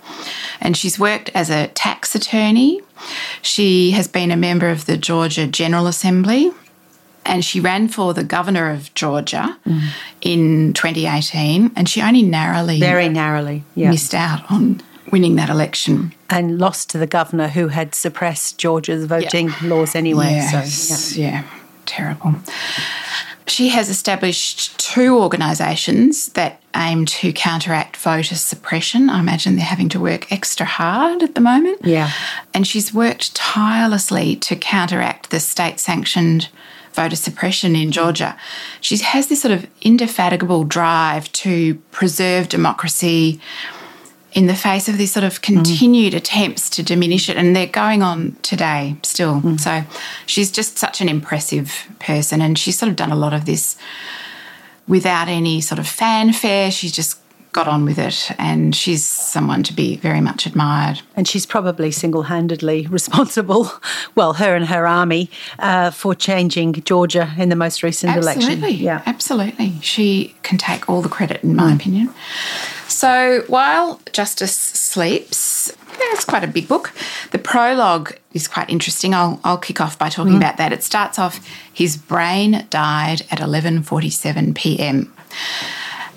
And 0.59 0.75
she's 0.75 0.99
worked 0.99 1.31
as 1.35 1.51
a 1.51 1.67
tax 1.69 2.15
attorney. 2.15 2.81
She 3.43 3.91
has 3.91 4.09
been 4.09 4.31
a 4.31 4.37
member 4.37 4.71
of 4.71 4.87
the 4.87 4.97
Georgia 4.97 5.47
General 5.47 5.87
Assembly, 5.87 6.51
and 7.27 7.45
she 7.45 7.61
ran 7.61 7.89
for 7.89 8.15
the 8.15 8.25
governor 8.25 8.71
of 8.71 8.95
Georgia 8.95 9.55
mm. 9.67 9.91
in 10.23 10.73
2018, 10.73 11.73
and 11.77 11.91
she 11.91 12.01
only 12.01 12.23
narrowly 12.23 12.81
Very 12.81 13.11
narrowly. 13.11 13.65
Yeah. 13.75 13.91
missed 13.91 14.15
out 14.15 14.51
on 14.51 14.81
winning 15.13 15.37
that 15.37 15.51
election. 15.51 16.15
And 16.31 16.59
lost 16.59 16.91
to 16.91 16.99
the 16.99 17.07
governor 17.07 17.49
who 17.49 17.69
had 17.69 17.95
suppressed 17.95 18.59
Georgia's 18.59 19.07
voting 19.07 19.51
laws 19.63 19.95
anyway. 19.95 20.33
Yes, 20.33 20.75
So, 20.75 21.21
yeah. 21.21 21.31
yeah, 21.31 21.45
terrible. 21.87 22.35
She 23.47 23.71
has 23.71 23.89
established 23.89 24.79
two 24.79 25.19
organisations 25.19 26.29
that 26.35 26.61
aim 26.77 27.07
to 27.07 27.33
counteract 27.33 27.97
voter 27.97 28.35
suppression. 28.35 29.09
I 29.09 29.21
imagine 29.21 29.57
they're 29.57 29.65
having 29.65 29.89
to 29.91 30.01
work 30.01 30.31
extra 30.31 30.67
hard 30.67 31.23
at 31.23 31.35
the 31.35 31.41
moment. 31.41 31.81
Yeah. 31.83 32.11
And 32.53 32.67
she's 32.67 32.93
worked 32.93 33.35
tirelessly 33.35 34.37
to 34.37 34.55
counteract 34.55 35.31
the 35.31 35.41
state 35.41 35.81
sanctioned 35.81 36.51
voter 36.93 37.17
suppression 37.17 37.75
in 37.75 37.91
Georgia. 37.91 38.37
She 38.81 38.99
has 38.99 39.29
this 39.29 39.41
sort 39.41 39.53
of 39.53 39.67
indefatigable 39.81 40.65
drive 40.65 41.33
to 41.33 41.77
preserve 41.91 42.49
democracy 42.49 43.41
in 44.33 44.47
the 44.47 44.55
face 44.55 44.89
of 44.89 44.99
these 44.99 45.13
sort 45.13 45.25
of 45.25 45.41
continued 45.41 46.15
attempts 46.15 46.69
to 46.71 46.83
diminish 46.83 47.29
it, 47.29 47.37
and 47.37 47.57
they're 47.57 47.67
going 47.67 48.03
on 48.03 48.37
today 48.43 48.97
still. 49.03 49.41
Mm. 49.41 49.59
So 49.59 49.85
she's 50.27 50.51
just 50.51 50.79
such 50.79 51.01
an 51.01 51.09
impressive 51.09 51.87
person, 51.99 52.41
and 52.41 52.59
she's 52.59 52.79
sort 52.79 52.91
of 52.91 52.97
done 52.97 53.11
a 53.11 53.17
lot 53.17 53.33
of 53.33 53.47
this 53.47 53.77
without 54.87 55.29
any 55.29 55.61
sort 55.61 55.79
of 55.79 55.87
fanfare. 55.87 56.71
She's 56.71 56.93
just 56.93 57.19
got 57.53 57.69
on 57.69 57.85
with 57.85 57.99
it, 57.99 58.31
and 58.39 58.75
she's 58.75 59.05
someone 59.05 59.63
to 59.65 59.73
be 59.73 59.97
very 59.97 60.21
much 60.21 60.47
admired. 60.47 61.01
And 61.17 61.27
she's 61.27 61.47
probably 61.47 61.91
single 61.91 62.25
handedly 62.25 62.87
responsible, 62.91 63.71
well, 64.15 64.35
her 64.35 64.55
and 64.55 64.67
her 64.67 64.87
army, 64.87 65.31
uh, 65.59 65.91
for 65.91 66.15
changing 66.15 66.73
Georgia 66.75 67.33
in 67.39 67.49
the 67.49 67.57
most 67.57 67.83
recent 67.83 68.17
election. 68.17 68.53
Absolutely. 68.53 68.85
Yeah. 68.85 69.03
Absolutely. 69.07 69.75
She 69.81 70.35
can 70.43 70.59
take 70.59 70.89
all 70.89 71.03
the 71.03 71.09
credit, 71.09 71.43
in 71.43 71.57
my 71.57 71.73
opinion. 71.75 72.13
So 72.89 73.45
while 73.49 74.01
Justice 74.13 74.55
sleeps, 74.55 75.73
it's 76.01 76.25
quite 76.25 76.45
a 76.45 76.49
big 76.49 76.69
book. 76.69 76.93
The 77.33 77.39
prologue 77.39 78.17
is 78.33 78.49
quite 78.49 78.71
interesting. 78.71 79.15
I'll, 79.15 79.41
I'll 79.45 79.59
kick 79.59 79.81
off 79.81 79.99
by 79.99 80.09
talking 80.09 80.37
about 80.37 80.57
that. 80.57 80.73
It 80.73 80.83
starts 80.83 81.19
off, 81.19 81.47
his 81.73 81.97
brain 81.97 82.67
died 82.71 83.23
at 83.31 83.39
11.47 83.39 84.55
p.m. 84.55 85.13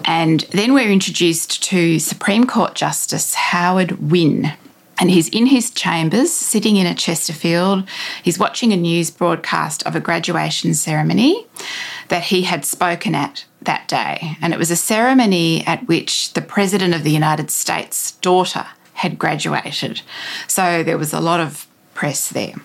And 0.05 0.41
then 0.51 0.74
we're 0.74 0.91
introduced 0.91 1.63
to 1.63 2.00
Supreme 2.00 2.46
Court 2.46 2.75
Justice 2.75 3.34
Howard 3.34 4.12
Wynne. 4.12 4.53
And 5.00 5.10
he's 5.10 5.29
in 5.29 5.48
his 5.48 5.72
chambers, 5.72 6.31
sitting 6.31 6.75
in 6.75 6.86
a 6.86 6.93
Chesterfield. 6.93 7.89
He's 8.22 8.38
watching 8.38 8.72
a 8.72 8.77
news 8.77 9.10
broadcast 9.10 9.81
of 9.88 9.96
a 9.96 10.00
graduation 10.00 10.75
ceremony 10.75 11.48
that 12.10 12.25
he 12.25 12.43
had 12.43 12.65
spoken 12.65 13.15
at 13.15 13.46
that 13.63 13.88
day. 13.88 14.38
And 14.41 14.53
it 14.53 14.60
was 14.60 14.70
a 14.70 14.75
ceremony 14.75 15.65
at 15.65 15.88
which 15.88 16.34
the 16.34 16.41
President 16.41 16.93
of 16.93 17.03
the 17.03 17.12
United 17.12 17.50
States' 17.50 18.12
daughter 18.12 18.67
had 18.93 19.17
graduated. 19.17 20.01
So 20.48 20.84
there 20.84 20.98
was 20.98 21.13
a 21.13 21.20
lot 21.20 21.39
of 21.39 21.65
press 21.96 22.29
there. 22.29 22.55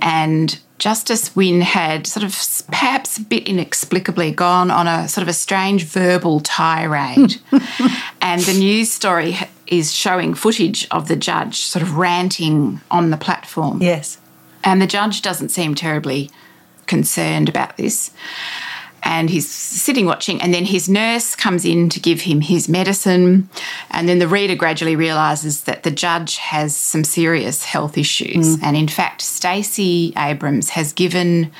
And 0.00 0.58
Justice 0.82 1.36
Wynne 1.36 1.60
had 1.60 2.08
sort 2.08 2.24
of 2.24 2.36
perhaps 2.66 3.16
a 3.16 3.20
bit 3.20 3.46
inexplicably 3.46 4.32
gone 4.32 4.68
on 4.68 4.88
a 4.88 5.06
sort 5.06 5.22
of 5.22 5.28
a 5.28 5.32
strange 5.32 5.84
verbal 5.84 6.40
tirade. 6.40 7.36
and 8.20 8.40
the 8.40 8.58
news 8.58 8.90
story 8.90 9.38
is 9.68 9.92
showing 9.92 10.34
footage 10.34 10.88
of 10.90 11.06
the 11.06 11.14
judge 11.14 11.62
sort 11.62 11.84
of 11.84 11.98
ranting 11.98 12.80
on 12.90 13.10
the 13.10 13.16
platform. 13.16 13.80
Yes. 13.80 14.18
And 14.64 14.82
the 14.82 14.88
judge 14.88 15.22
doesn't 15.22 15.50
seem 15.50 15.76
terribly 15.76 16.30
concerned 16.86 17.48
about 17.48 17.76
this. 17.76 18.10
And 19.04 19.30
he's 19.30 19.48
sitting 19.50 20.06
watching, 20.06 20.40
and 20.40 20.54
then 20.54 20.64
his 20.64 20.88
nurse 20.88 21.34
comes 21.34 21.64
in 21.64 21.88
to 21.88 22.00
give 22.00 22.20
him 22.22 22.40
his 22.40 22.68
medicine. 22.68 23.48
And 23.90 24.08
then 24.08 24.20
the 24.20 24.28
reader 24.28 24.54
gradually 24.54 24.94
realizes 24.96 25.62
that 25.62 25.82
the 25.82 25.90
judge 25.90 26.36
has 26.36 26.76
some 26.76 27.04
serious 27.04 27.64
health 27.64 27.98
issues. 27.98 28.62
And 28.62 28.76
in 28.76 28.88
fact, 28.88 29.20
Stacey 29.20 30.12
Abrams 30.16 30.70
has 30.70 30.92
given 30.92 31.50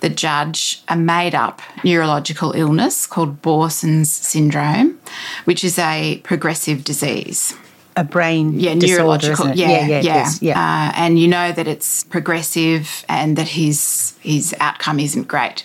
the 0.00 0.10
judge 0.10 0.82
a 0.88 0.96
made 0.96 1.34
up 1.34 1.62
neurological 1.82 2.52
illness 2.52 3.06
called 3.06 3.40
Borson's 3.40 4.12
syndrome, 4.12 5.00
which 5.46 5.64
is 5.64 5.78
a 5.78 6.20
progressive 6.24 6.84
disease 6.84 7.54
A 7.96 8.04
brain 8.04 8.58
yeah, 8.60 8.74
disorder, 8.74 9.02
neurological. 9.02 9.46
Yeah, 9.54 9.86
yeah, 9.86 10.00
yeah. 10.00 10.26
is, 10.26 10.42
yeah. 10.42 10.58
Uh, 10.58 10.92
and 10.96 11.18
you 11.18 11.28
know 11.28 11.52
that 11.52 11.66
it's 11.66 12.04
progressive 12.04 13.04
and 13.08 13.38
that 13.38 13.48
his 13.48 14.14
his 14.20 14.54
outcome 14.60 15.00
isn't 15.00 15.28
great. 15.28 15.64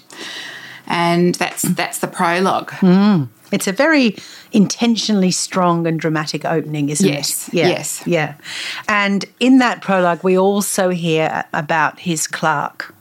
And 0.89 1.35
that's 1.35 1.61
that's 1.61 1.99
the 1.99 2.07
prologue. 2.07 2.71
Mm. 2.81 3.29
It's 3.51 3.67
a 3.67 3.71
very 3.71 4.15
intentionally 4.51 5.31
strong 5.31 5.87
and 5.87 5.99
dramatic 5.99 6.45
opening, 6.45 6.89
isn't 6.89 7.07
Yes, 7.07 7.47
it? 7.47 7.53
Yeah, 7.55 7.67
yes. 7.69 8.03
Yeah. 8.05 8.35
And 8.87 9.25
in 9.39 9.57
that 9.59 9.81
prologue, 9.81 10.23
we 10.23 10.37
also 10.37 10.89
hear 10.89 11.43
about 11.53 11.99
his 11.99 12.27
clerk, 12.27 12.93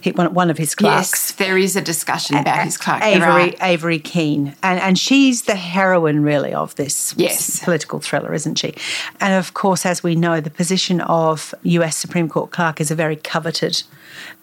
he- 0.00 0.10
one 0.12 0.50
of 0.50 0.58
his 0.58 0.74
clerks. 0.74 1.10
Yes, 1.12 1.32
there 1.32 1.58
is 1.58 1.76
a 1.76 1.80
discussion 1.80 2.36
about 2.36 2.64
his 2.64 2.76
clerk. 2.76 3.02
Avery 3.02 3.28
right. 3.28 3.56
Avery 3.60 3.98
Keene, 3.98 4.54
and 4.62 4.80
and 4.80 4.98
she's 4.98 5.42
the 5.42 5.56
heroine 5.56 6.22
really 6.22 6.52
of 6.54 6.74
this 6.76 7.14
Yes. 7.16 7.60
political 7.64 8.00
thriller, 8.00 8.32
isn't 8.34 8.56
she? 8.58 8.74
And 9.20 9.34
of 9.34 9.54
course, 9.54 9.86
as 9.86 10.02
we 10.02 10.14
know, 10.14 10.40
the 10.40 10.50
position 10.50 11.00
of 11.02 11.54
U.S. 11.62 11.96
Supreme 11.96 12.28
Court 12.28 12.50
clerk 12.50 12.80
is 12.80 12.90
a 12.90 12.94
very 12.94 13.16
coveted, 13.16 13.82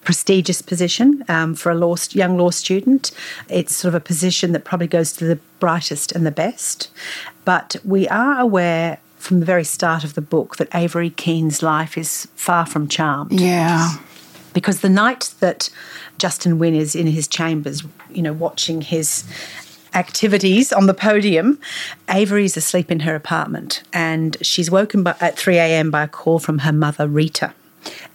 prestigious 0.04 0.62
position 0.62 1.24
um, 1.28 1.56
for 1.56 1.72
a 1.72 1.76
law 1.76 1.96
young 2.12 2.38
law 2.38 2.50
student. 2.50 3.12
It's 3.50 3.76
sort 3.76 3.94
of 3.94 3.96
a 4.02 4.04
position 4.04 4.52
that 4.54 4.64
probably 4.64 4.88
goes 4.88 5.12
to 5.14 5.26
the 5.26 5.40
brightest 5.60 6.12
and 6.12 6.26
the 6.26 6.32
best. 6.32 6.90
But 7.46 7.76
we 7.84 8.08
are 8.08 8.40
aware 8.40 8.98
from 9.18 9.40
the 9.40 9.46
very 9.46 9.64
start 9.64 10.04
of 10.04 10.16
the 10.16 10.22
book 10.22 10.58
that 10.58 10.68
Avery 10.74 11.12
Keene's 11.12 11.62
life 11.62 11.98
is 11.98 12.28
far 12.36 12.66
from 12.66 12.88
charmed 12.88 13.40
Yeah. 13.40 13.94
Because 14.53 14.81
the 14.81 14.89
night 14.89 15.34
that 15.39 15.70
Justice 16.17 16.53
Wynne 16.53 16.75
is 16.75 16.96
in 16.96 17.08
his 17.08 17.27
chambers, 17.27 17.84
you 18.10 18.22
know, 18.22 18.34
watching 18.34 18.81
his 18.81 19.24
activities 19.93 20.72
on 20.72 20.88
the 20.88 20.93
podium, 20.93 21.60
Avery's 22.10 22.55
asleep 22.55 22.91
in 22.91 23.01
her 23.01 23.15
apartment 23.15 23.84
and 23.91 24.38
she's 24.41 24.72
woken 24.72 25.03
by, 25.03 25.15
at 25.20 25.38
3 25.38 25.58
a.m. 25.58 25.91
by 25.91 26.03
a 26.03 26.08
call 26.08 26.39
from 26.39 26.60
her 26.60 26.72
mother, 26.72 27.08
Rita. 27.08 27.53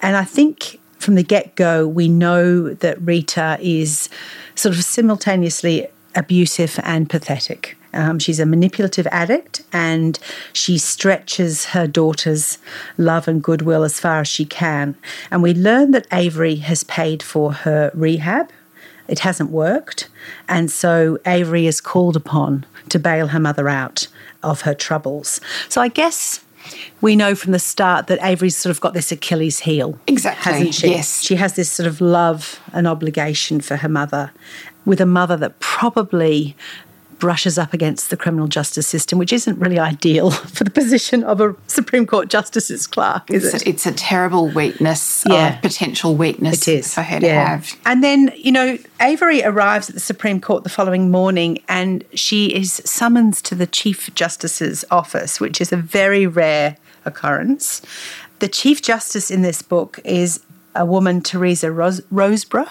And 0.01 0.17
I 0.17 0.25
think 0.25 0.79
from 0.99 1.15
the 1.15 1.23
get 1.23 1.55
go, 1.55 1.87
we 1.87 2.09
know 2.09 2.73
that 2.75 3.01
Rita 3.01 3.59
is 3.61 4.09
sort 4.55 4.75
of 4.75 4.83
simultaneously 4.83 5.89
abusive 6.15 6.81
and 6.83 7.09
pathetic. 7.11 7.76
Um, 7.97 8.19
she's 8.19 8.39
a 8.39 8.47
manipulative 8.47 9.07
addict 9.09 9.63
and 9.73 10.19
she 10.53 10.79
stretches 10.79 11.67
her 11.67 11.87
daughter's 11.87 12.59
love 12.99 13.27
and 13.27 13.43
goodwill 13.43 13.83
as 13.85 13.99
far 13.99 14.21
as 14.21 14.29
she 14.29 14.45
can. 14.45 14.95
And 15.31 15.43
we 15.43 15.55
learn 15.55 15.93
that 15.93 16.07
Avery 16.13 16.57
has 16.57 16.85
paid 16.85 17.23
for 17.23 17.53
her 17.53 17.91
rehab. 17.95 18.51
It 19.09 19.21
hasn't 19.21 19.51
worked. 19.51 20.09
And 20.49 20.71
so 20.71 21.19
Avery 21.27 21.67
is 21.67 21.81
called 21.81 22.17
upon 22.17 22.67
to 22.91 22.99
bail 22.99 23.29
her 23.29 23.41
mother 23.41 23.69
out 23.69 24.09
of 24.43 24.63
her 24.63 24.75
troubles. 24.75 25.41
So 25.69 25.81
I 25.81 25.89
guess 25.89 26.41
we 27.01 27.15
know 27.15 27.35
from 27.35 27.53
the 27.53 27.59
start 27.59 28.09
that 28.09 28.19
Avery's 28.23 28.57
sort 28.57 28.71
of 28.73 28.81
got 28.81 28.95
this 28.95 29.13
Achilles 29.13 29.61
heel. 29.61 29.99
Exactly, 30.07 30.53
Hasn't 30.53 30.75
she? 30.75 30.89
yes. 30.89 31.23
She 31.23 31.37
has 31.37 31.55
this 31.55 31.71
sort 31.71 31.87
of 31.87 32.01
love 32.01 32.61
and 32.73 32.87
obligation 32.89 33.61
for 33.61 33.77
her 33.77 33.89
mother, 33.89 34.33
with 34.85 35.01
a 35.01 35.07
mother 35.07 35.37
that 35.37 35.59
probably 35.61 36.57
brushes 37.19 37.59
up 37.59 37.73
against 37.73 38.11
the 38.11 38.17
criminal 38.17 38.47
justice 38.47 38.87
system, 38.87 39.19
which 39.19 39.33
isn't 39.33 39.59
really 39.59 39.79
ideal 39.79 40.31
for 40.57 40.65
the 40.65 40.71
position 40.71 41.25
of 41.25 41.41
a 41.41 41.55
Supreme 41.67 42.07
Court 42.07 42.29
justice's 42.29 42.87
clerk, 42.87 43.31
is 43.31 43.45
It's 43.45 43.55
it? 43.63 43.67
a, 43.67 43.69
it's 43.71 43.87
a 43.87 43.93
terrible 43.93 44.49
weakness, 44.49 45.25
Yeah. 45.27 45.57
potential 45.57 46.15
weakness 46.15 46.69
It 46.69 46.79
is 46.79 46.95
for 46.95 47.03
her 47.03 47.21
to 47.21 47.29
have. 47.29 47.75
And 47.87 48.03
then, 48.05 48.33
you 48.37 48.53
know, 48.53 48.79
Avery 49.01 49.43
arrives 49.43 49.89
at 49.89 49.95
the 49.95 50.01
Supreme 50.01 50.41
Court 50.41 50.63
the 50.65 50.71
following 50.71 51.11
morning 51.11 51.59
and 51.69 52.05
she 52.15 52.55
is 52.55 52.83
summoned 52.85 53.35
to 53.45 53.55
the 53.55 53.67
Chief 53.67 54.15
Justice's 54.15 54.85
office, 54.91 55.41
which 55.41 55.61
is 55.61 55.73
a 55.73 55.77
very 55.77 56.27
rare 56.27 56.77
occurrence. 57.05 57.83
The 58.39 58.49
Chief 58.49 58.83
Justice 58.83 59.31
in 59.31 59.41
this 59.41 59.63
book 59.63 59.99
is 60.05 60.41
a 60.77 60.85
woman, 60.85 61.21
Teresa 61.21 61.71
Ros- 61.73 62.01
Roseborough. 62.13 62.69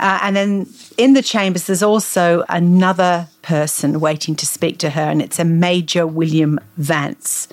Uh, 0.00 0.18
and 0.22 0.36
then 0.36 0.66
in 0.96 1.14
the 1.14 1.22
chambers, 1.22 1.66
there's 1.66 1.82
also 1.82 2.44
another 2.48 3.28
person 3.42 4.00
waiting 4.00 4.36
to 4.36 4.46
speak 4.46 4.78
to 4.78 4.90
her, 4.90 5.02
and 5.02 5.22
it's 5.22 5.38
a 5.38 5.44
Major 5.44 6.06
William 6.06 6.60
Vance. 6.76 7.48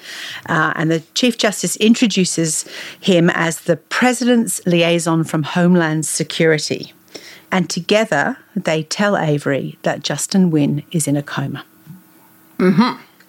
Uh, 0.47 0.73
and 0.75 0.91
the 0.91 0.99
Chief 1.13 1.37
Justice 1.37 1.75
introduces 1.77 2.65
him 2.99 3.29
as 3.31 3.61
the 3.61 3.77
President's 3.77 4.65
liaison 4.65 5.23
from 5.23 5.43
Homeland 5.43 6.05
Security. 6.05 6.93
And 7.51 7.69
together, 7.69 8.37
they 8.55 8.83
tell 8.83 9.17
Avery 9.17 9.77
that 9.83 10.03
Justice 10.03 10.43
Wynne 10.43 10.83
is 10.91 11.07
in 11.07 11.15
a 11.15 11.23
coma. 11.23 11.63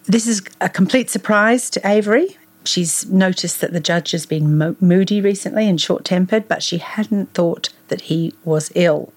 This 0.05 0.27
is 0.27 0.43
a 0.61 0.69
complete 0.69 1.11
surprise 1.11 1.69
to 1.71 1.81
Avery. 1.87 2.37
She's 2.67 3.07
noticed 3.07 3.61
that 3.61 3.73
the 3.73 3.81
judge 3.81 4.11
has 4.11 4.27
been 4.27 4.59
mo- 4.59 4.77
moody 4.81 5.21
recently 5.21 5.69
and 5.69 5.81
short 5.81 6.05
tempered, 6.05 6.49
but 6.49 6.63
she 6.63 6.79
hadn't 6.79 7.33
thought 7.35 7.69
that 7.89 8.03
he 8.03 8.33
was 8.45 8.73
ill. 8.75 9.13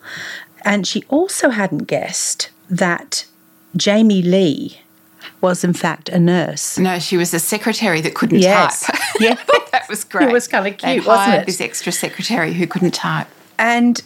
And 0.64 0.86
she 0.86 1.04
also 1.10 1.50
hadn't 1.50 1.86
guessed 1.86 2.50
that 2.70 3.26
Jamie 3.76 4.22
Lee 4.22 4.82
was, 5.42 5.64
in 5.64 5.74
fact, 5.74 6.10
a 6.10 6.20
nurse. 6.20 6.78
No, 6.78 7.00
she 7.00 7.18
was 7.18 7.34
a 7.34 7.40
secretary 7.40 8.02
that 8.02 8.14
couldn't 8.16 8.40
Yes. 8.40 8.86
type. 8.86 8.96
Yeah. 9.20 9.36
that 9.72 9.88
was 9.90 10.04
great. 10.04 10.30
It 10.30 10.34
was 10.34 10.48
kinda 10.48 10.70
They 10.72 10.76
cute, 10.96 11.06
wasn't 11.06 11.26
hired 11.30 11.42
it? 11.42 11.46
This 11.48 11.62
extra 11.62 11.92
secretary 11.92 12.54
who 12.54 12.68
couldn't 12.68 12.92
type. 12.94 13.28
And, 13.58 14.02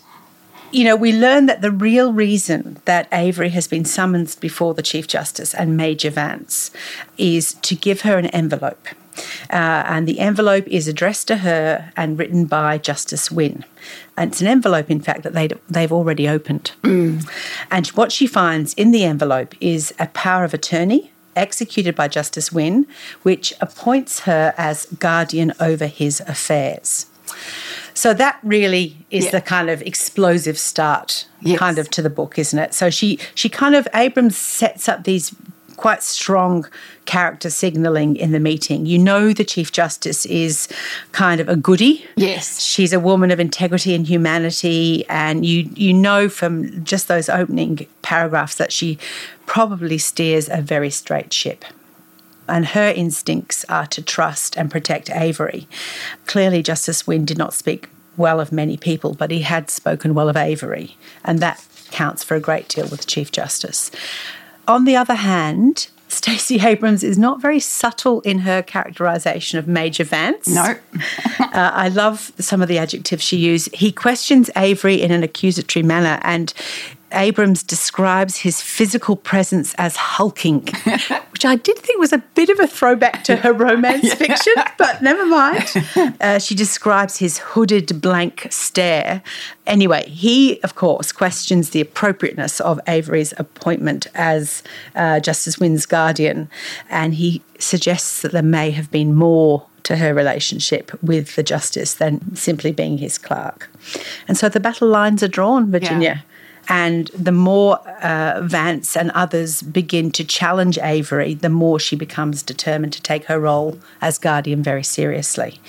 you 0.71 0.83
know, 0.85 0.95
we 0.95 1.11
learn 1.11 1.45
that 1.47 1.61
the 1.61 1.69
real 1.71 2.13
reason 2.13 2.77
that 2.85 3.07
Avery 3.11 3.49
has 3.49 3.67
been 3.67 3.85
summoned 3.85 4.35
before 4.39 4.73
the 4.73 4.81
Chief 4.81 5.07
Justice 5.07 5.53
and 5.53 5.77
Major 5.77 6.09
Vance 6.09 6.71
is 7.17 7.53
to 7.55 7.75
give 7.75 8.01
her 8.01 8.17
an 8.17 8.27
envelope. 8.27 8.87
Uh, 9.49 9.83
and 9.87 10.07
the 10.07 10.19
envelope 10.19 10.67
is 10.67 10.87
addressed 10.87 11.27
to 11.27 11.37
her 11.37 11.91
and 11.95 12.17
written 12.17 12.45
by 12.45 12.77
Justice 12.77 13.31
Wynne. 13.31 13.63
And 14.17 14.31
it's 14.31 14.41
an 14.41 14.47
envelope, 14.47 14.89
in 14.89 14.99
fact, 15.01 15.23
that 15.23 15.33
they'd, 15.33 15.53
they've 15.69 15.91
already 15.91 16.27
opened. 16.27 16.71
And 16.83 17.87
what 17.89 18.11
she 18.11 18.27
finds 18.27 18.73
in 18.75 18.91
the 18.91 19.03
envelope 19.03 19.55
is 19.59 19.93
a 19.99 20.07
power 20.07 20.43
of 20.43 20.53
attorney 20.53 21.11
executed 21.35 21.95
by 21.95 22.07
Justice 22.07 22.51
Wynne, 22.51 22.85
which 23.23 23.53
appoints 23.59 24.21
her 24.21 24.53
as 24.57 24.85
guardian 24.99 25.51
over 25.59 25.87
his 25.87 26.21
affairs. 26.21 27.07
So 27.95 28.13
that 28.13 28.39
really 28.43 28.97
is 29.09 29.25
Yeah. 29.25 29.31
the 29.31 29.41
kind 29.41 29.69
of 29.69 29.81
explosive 29.81 30.57
start 30.57 31.25
Yes. 31.41 31.59
kind 31.59 31.77
of 31.79 31.89
to 31.91 32.01
the 32.01 32.09
book, 32.09 32.37
isn't 32.39 32.57
it? 32.57 32.73
So 32.73 32.89
she 32.89 33.19
she 33.35 33.49
kind 33.49 33.75
of 33.75 33.87
Abrams 33.93 34.37
sets 34.37 34.87
up 34.87 35.03
these 35.03 35.31
quite 35.77 36.03
strong 36.03 36.67
character 37.05 37.49
signaling 37.49 38.15
in 38.15 38.31
the 38.31 38.39
meeting. 38.39 38.85
You 38.85 38.99
know 38.99 39.33
the 39.33 39.43
Chief 39.43 39.71
Justice 39.71 40.25
is 40.25 40.67
kind 41.11 41.41
of 41.41 41.49
a 41.49 41.55
goody. 41.55 42.05
Yes. 42.15 42.61
She's 42.61 42.93
a 42.93 42.99
woman 42.99 43.31
of 43.31 43.39
integrity 43.39 43.93
and 43.93 44.07
humanity, 44.07 45.05
and 45.09 45.45
you 45.45 45.69
you 45.75 45.93
know 45.93 46.29
from 46.29 46.83
just 46.83 47.07
those 47.07 47.29
opening 47.29 47.87
paragraphs 48.01 48.55
that 48.55 48.71
she 48.71 48.97
probably 49.45 49.97
steers 49.97 50.49
a 50.49 50.61
very 50.61 50.89
straight 50.89 51.33
ship. 51.33 51.65
And 52.47 52.67
her 52.67 52.91
instincts 52.91 53.63
are 53.69 53.87
to 53.87 54.01
trust 54.01 54.57
and 54.57 54.69
protect 54.69 55.09
Avery. 55.09 55.67
Clearly, 56.25 56.61
Justice 56.61 57.07
Wynne 57.07 57.23
did 57.23 57.37
not 57.37 57.53
speak 57.53 57.89
well 58.17 58.39
of 58.39 58.51
many 58.51 58.77
people, 58.77 59.13
but 59.13 59.31
he 59.31 59.41
had 59.41 59.69
spoken 59.69 60.13
well 60.13 60.29
of 60.29 60.37
Avery, 60.37 60.97
and 61.23 61.39
that 61.39 61.65
counts 61.91 62.23
for 62.23 62.35
a 62.35 62.39
great 62.39 62.67
deal 62.67 62.87
with 62.87 63.01
the 63.01 63.05
Chief 63.05 63.31
Justice. 63.31 63.91
On 64.67 64.85
the 64.85 64.95
other 64.95 65.15
hand, 65.15 65.87
Stacey 66.07 66.59
Abrams 66.59 67.03
is 67.03 67.17
not 67.17 67.41
very 67.41 67.59
subtle 67.59 68.21
in 68.21 68.39
her 68.39 68.61
characterization 68.61 69.57
of 69.57 69.67
Major 69.67 70.03
Vance. 70.03 70.47
No. 70.47 70.75
Uh, 71.53 71.69
I 71.71 71.89
love 71.89 72.31
some 72.39 72.63
of 72.63 72.67
the 72.67 72.79
adjectives 72.79 73.23
she 73.23 73.37
used. 73.37 73.75
He 73.75 73.91
questions 73.91 74.49
Avery 74.55 74.99
in 74.99 75.11
an 75.11 75.21
accusatory 75.21 75.83
manner, 75.83 76.19
and 76.23 76.51
Abrams 77.13 77.63
describes 77.63 78.37
his 78.37 78.61
physical 78.61 79.15
presence 79.15 79.73
as 79.77 79.95
hulking, 79.95 80.67
which 81.31 81.45
I 81.45 81.55
did 81.55 81.77
think 81.79 81.99
was 81.99 82.13
a 82.13 82.17
bit 82.17 82.49
of 82.49 82.59
a 82.59 82.67
throwback 82.67 83.23
to 83.25 83.35
her 83.37 83.53
romance 83.53 84.13
fiction, 84.15 84.53
but 84.77 85.01
never 85.01 85.25
mind. 85.25 85.63
Uh, 86.21 86.39
she 86.39 86.55
describes 86.55 87.17
his 87.17 87.37
hooded 87.39 88.01
blank 88.01 88.47
stare. 88.49 89.21
Anyway, 89.67 90.07
he, 90.09 90.61
of 90.61 90.75
course, 90.75 91.11
questions 91.11 91.71
the 91.71 91.81
appropriateness 91.81 92.59
of 92.61 92.79
Avery's 92.87 93.33
appointment 93.37 94.07
as 94.15 94.63
uh, 94.95 95.19
Justice 95.19 95.59
Wynne's 95.59 95.85
guardian, 95.85 96.49
and 96.89 97.15
he 97.15 97.41
suggests 97.59 98.21
that 98.21 98.31
there 98.31 98.41
may 98.41 98.71
have 98.71 98.89
been 98.91 99.13
more 99.13 99.65
to 99.83 99.97
her 99.97 100.13
relationship 100.13 100.91
with 101.03 101.35
the 101.35 101.43
justice 101.43 101.93
than 101.95 102.35
simply 102.35 102.71
being 102.71 102.97
his 102.97 103.17
clerk. 103.17 103.69
And 104.27 104.37
so 104.37 104.49
the 104.49 104.59
battle 104.59 104.87
lines 104.87 105.21
are 105.23 105.27
drawn, 105.27 105.71
Virginia. 105.71 106.23
And 106.69 107.07
the 107.09 107.31
more 107.31 107.79
uh, 108.01 108.41
Vance 108.43 108.95
and 108.95 109.11
others 109.11 109.61
begin 109.61 110.11
to 110.11 110.23
challenge 110.23 110.77
Avery, 110.79 111.33
the 111.33 111.49
more 111.49 111.79
she 111.79 111.95
becomes 111.95 112.41
determined 112.41 112.93
to 112.93 113.01
take 113.01 113.25
her 113.25 113.39
role 113.39 113.79
as 114.01 114.17
guardian 114.17 114.63
very 114.63 114.83
seriously. 114.83 115.59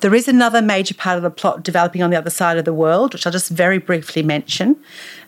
There 0.00 0.14
is 0.14 0.28
another 0.28 0.62
major 0.62 0.94
part 0.94 1.16
of 1.16 1.22
the 1.22 1.30
plot 1.30 1.62
developing 1.62 2.02
on 2.02 2.10
the 2.10 2.16
other 2.16 2.30
side 2.30 2.58
of 2.58 2.64
the 2.64 2.72
world, 2.74 3.12
which 3.12 3.26
I'll 3.26 3.32
just 3.32 3.50
very 3.50 3.78
briefly 3.78 4.22
mention. 4.22 4.76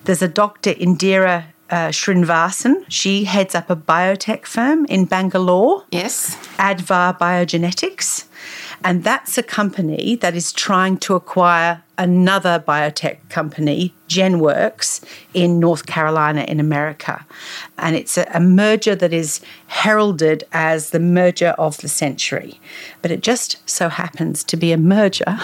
There's 0.05 0.23
a 0.23 0.29
Dr. 0.29 0.75
Indira 0.75 1.47
uh, 1.71 1.89
Srinivasan. 1.89 2.85
She 2.89 3.25
heads 3.25 3.55
up 3.55 3.71
a 3.71 3.77
biotech 3.77 4.47
firm 4.47 4.85
in 4.87 5.05
Bangalore. 5.05 5.85
Yes. 5.91 6.37
Advar 6.57 7.19
Biogenetics. 7.19 8.28
And 8.85 9.05
that's 9.05 9.37
a 9.37 9.43
company 9.43 10.17
that 10.17 10.35
is 10.35 10.53
trying 10.53 10.99
to 10.99 11.15
acquire 11.15 11.83
another 11.99 12.63
biotech 12.67 13.19
company, 13.29 13.93
GenWorks, 14.09 15.05
in 15.35 15.59
North 15.59 15.87
Carolina 15.87 16.43
in 16.43 16.61
America. 16.61 17.27
And 17.77 17.97
it's 17.97 18.17
a, 18.17 18.31
a 18.33 18.41
merger 18.41 18.95
that 18.95 19.13
is 19.13 19.41
heralded 19.67 20.45
as 20.53 20.91
the 20.91 21.01
merger 21.01 21.55
of 21.59 21.79
the 21.79 21.89
century. 21.89 22.61
But 23.03 23.11
it 23.11 23.21
just 23.21 23.69
so 23.69 23.89
happens 23.89 24.45
to 24.45 24.57
be 24.57 24.71
a 24.73 24.79
merger 24.79 25.25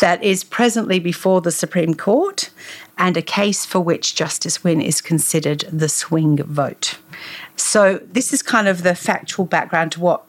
that 0.00 0.20
is 0.22 0.44
presently 0.44 1.00
before 1.00 1.40
the 1.40 1.50
Supreme 1.50 1.94
Court 1.94 2.50
and 2.96 3.16
a 3.16 3.22
case 3.22 3.64
for 3.64 3.80
which 3.80 4.14
Justice 4.14 4.62
Wynne 4.62 4.80
is 4.80 5.00
considered 5.00 5.64
the 5.72 5.88
swing 5.88 6.42
vote. 6.42 6.98
So, 7.56 8.00
this 8.12 8.32
is 8.32 8.42
kind 8.42 8.68
of 8.68 8.82
the 8.84 8.94
factual 8.94 9.44
background 9.44 9.92
to 9.92 10.00
what 10.00 10.24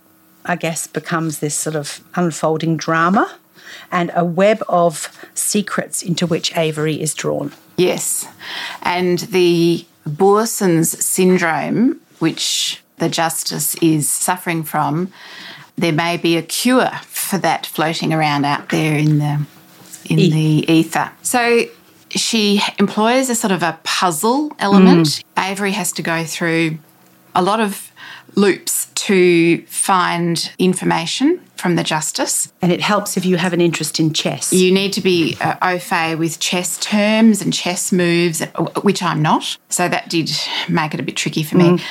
I 0.50 0.56
guess 0.56 0.88
becomes 0.88 1.40
this 1.40 1.54
sort 1.54 1.76
of 1.76 2.02
unfolding 2.16 2.76
drama 2.76 3.38
and 3.92 4.12
a 4.16 4.26
web 4.26 4.64
of 4.68 5.28
secrets 5.36 6.02
into 6.02 6.26
which 6.26 6.58
Avery 6.58 7.00
is 7.00 7.14
drawn. 7.14 7.54
Yes. 7.78 8.28
And 8.82 9.20
the 9.20 9.86
Borson's 10.08 11.06
syndrome, 11.06 12.02
which 12.18 12.82
the 12.98 13.10
justice 13.10 13.76
is 13.76 14.10
suffering 14.10 14.64
from, 14.64 15.14
there 15.78 15.94
may 15.94 16.18
be 16.18 16.36
a 16.36 16.42
cure 16.42 16.90
for 17.04 17.38
that 17.38 17.68
floating 17.68 18.12
around 18.12 18.44
out 18.44 18.70
there 18.70 18.98
in 18.98 19.20
the 19.20 19.46
in 20.06 20.18
the 20.18 20.66
ether. 20.68 21.12
So 21.22 21.66
she 22.10 22.60
employs 22.80 23.30
a 23.30 23.36
sort 23.36 23.52
of 23.52 23.62
a 23.62 23.80
puzzle 23.84 24.52
element. 24.58 25.06
Mm. 25.08 25.52
Avery 25.52 25.74
has 25.74 25.92
to 25.92 26.02
go 26.02 26.24
through 26.24 26.80
a 27.36 27.44
lot 27.44 27.60
of 27.60 27.92
loops 28.36 28.79
to 29.00 29.62
find 29.66 30.52
information 30.60 31.40
from 31.56 31.76
the 31.76 31.84
justice. 31.84 32.52
And 32.62 32.72
it 32.72 32.82
helps 32.82 33.18
if 33.18 33.26
you 33.26 33.38
have 33.38 33.54
an 33.54 33.62
interest 33.62 34.00
in 34.00 34.14
chess. 34.14 34.52
You 34.52 34.72
need 34.72 34.94
to 34.94 35.02
be 35.02 35.38
uh, 35.42 35.56
au 35.62 35.80
fait 35.80 36.16
with 36.16 36.40
chess 36.40 36.78
terms 36.78 37.42
and 37.42 37.54
chess 37.54 37.92
moves, 37.92 38.42
uh, 38.42 38.48
which 38.82 39.02
I'm 39.02 39.22
not. 39.22 39.58
So 39.70 39.88
that 39.88 40.10
did 40.10 40.32
make 40.68 40.94
it 40.94 41.00
a 41.00 41.04
bit 41.04 41.16
tricky 41.16 41.44
for 41.44 41.58
me. 41.58 41.70
Mm. 41.70 41.82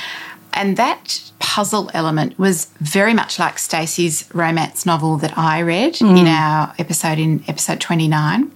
And 0.55 0.77
that 0.77 1.23
puzzle 1.39 1.91
element 1.95 2.39
was 2.39 2.67
very 2.81 3.15
much 3.15 3.39
like 3.39 3.59
Stacey's 3.59 4.29
romance 4.35 4.85
novel 4.85 5.17
that 5.19 5.37
I 5.37 5.61
read 5.61 6.01
in 6.01 6.09
mm. 6.09 6.27
our 6.27 6.75
episode 6.79 7.19
in 7.19 7.45
episode 7.49 7.81
29 7.81 8.51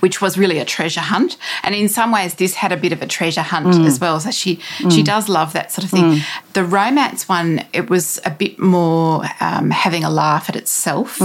which 0.00 0.20
was 0.20 0.38
really 0.38 0.58
a 0.58 0.64
treasure 0.64 1.00
hunt. 1.00 1.36
And 1.62 1.74
in 1.74 1.88
some 1.88 2.12
ways, 2.12 2.34
this 2.34 2.54
had 2.54 2.72
a 2.72 2.76
bit 2.76 2.92
of 2.92 3.02
a 3.02 3.06
treasure 3.06 3.42
hunt 3.42 3.66
mm. 3.66 3.86
as 3.86 4.00
well. 4.00 4.20
So 4.20 4.30
she 4.30 4.56
she 4.78 5.02
mm. 5.02 5.04
does 5.04 5.28
love 5.28 5.52
that 5.52 5.72
sort 5.72 5.84
of 5.84 5.90
thing. 5.90 6.04
Mm. 6.04 6.22
The 6.52 6.64
romance 6.64 7.28
one, 7.28 7.64
it 7.72 7.90
was 7.90 8.18
a 8.24 8.30
bit 8.30 8.58
more 8.58 9.24
um, 9.40 9.70
having 9.70 10.04
a 10.04 10.10
laugh 10.10 10.48
at 10.48 10.56
itself. 10.56 11.20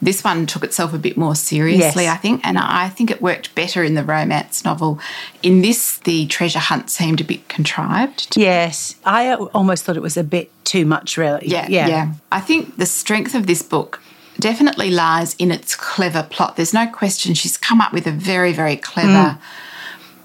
This 0.00 0.22
one 0.22 0.46
took 0.46 0.62
itself 0.62 0.94
a 0.94 0.98
bit 0.98 1.16
more 1.16 1.34
seriously, 1.34 2.04
Yes. 2.04 2.14
I 2.14 2.16
think, 2.16 2.40
and 2.46 2.58
I 2.58 2.88
think 2.88 3.10
it 3.10 3.20
worked 3.20 3.54
better 3.54 3.82
in 3.82 3.94
the 3.94 4.04
romance 4.04 4.64
novel. 4.64 5.00
In 5.42 5.62
this, 5.62 5.98
the 5.98 6.26
treasure 6.26 6.58
hunt 6.58 6.90
seemed 6.90 7.20
a 7.20 7.24
bit 7.24 7.48
contrived. 7.48 8.36
Yes, 8.36 8.96
I 9.04 9.34
almost 9.34 9.84
thought 9.84 9.96
it 9.96 10.02
was 10.02 10.16
a 10.16 10.24
bit 10.24 10.50
too 10.64 10.84
much, 10.84 11.16
really. 11.16 11.46
Yeah, 11.46 11.66
Yeah, 11.68 11.88
yeah. 11.88 12.12
I 12.30 12.40
think 12.40 12.76
the 12.76 12.86
strength 12.86 13.34
of 13.34 13.46
this 13.46 13.62
book 13.62 14.00
definitely 14.38 14.90
lies 14.90 15.34
in 15.34 15.50
its 15.50 15.74
clever 15.74 16.26
plot. 16.30 16.56
There's 16.56 16.74
no 16.74 16.86
question 16.86 17.34
she's 17.34 17.56
come 17.56 17.80
up 17.80 17.92
with 17.92 18.06
a 18.06 18.12
very, 18.12 18.52
very 18.52 18.76
clever 18.76 19.38
mm. 19.38 19.38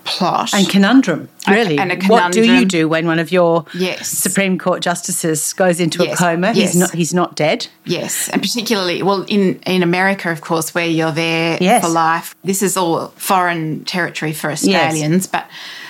plot. 0.04 0.54
And 0.54 0.68
conundrum, 0.70 1.30
really. 1.48 1.78
and 1.78 1.92
a 1.92 1.96
conundrum. 1.96 2.10
What 2.10 2.34
do 2.34 2.44
you 2.44 2.66
do 2.66 2.88
when 2.90 3.06
one 3.06 3.20
of 3.20 3.32
your 3.32 3.66
Yes. 3.74 4.10
Supreme 4.10 4.58
Court 4.58 4.82
justices 4.82 5.54
goes 5.54 5.80
into 5.80 6.04
Yes, 6.04 6.20
a 6.20 6.24
coma? 6.24 6.54
yes. 6.54 6.72
He's 6.72 6.76
not. 6.80 6.92
He's 6.92 7.14
not 7.14 7.36
dead. 7.36 7.68
Yes, 7.86 8.30
and 8.30 8.42
particularly, 8.42 9.04
well, 9.04 9.24
in, 9.28 9.60
in 9.66 9.84
America, 9.84 10.32
of 10.32 10.42
course, 10.42 10.74
where 10.74 10.88
you're 10.88 11.12
there 11.12 11.58
Yes. 11.62 11.84
for 11.84 11.90
life, 11.90 12.36
this 12.44 12.62
is 12.62 12.78
all 12.78 13.08
foreign 13.16 13.84
territory 13.86 14.34
for 14.34 14.52
Australians, 14.52 15.28
but 15.28 15.48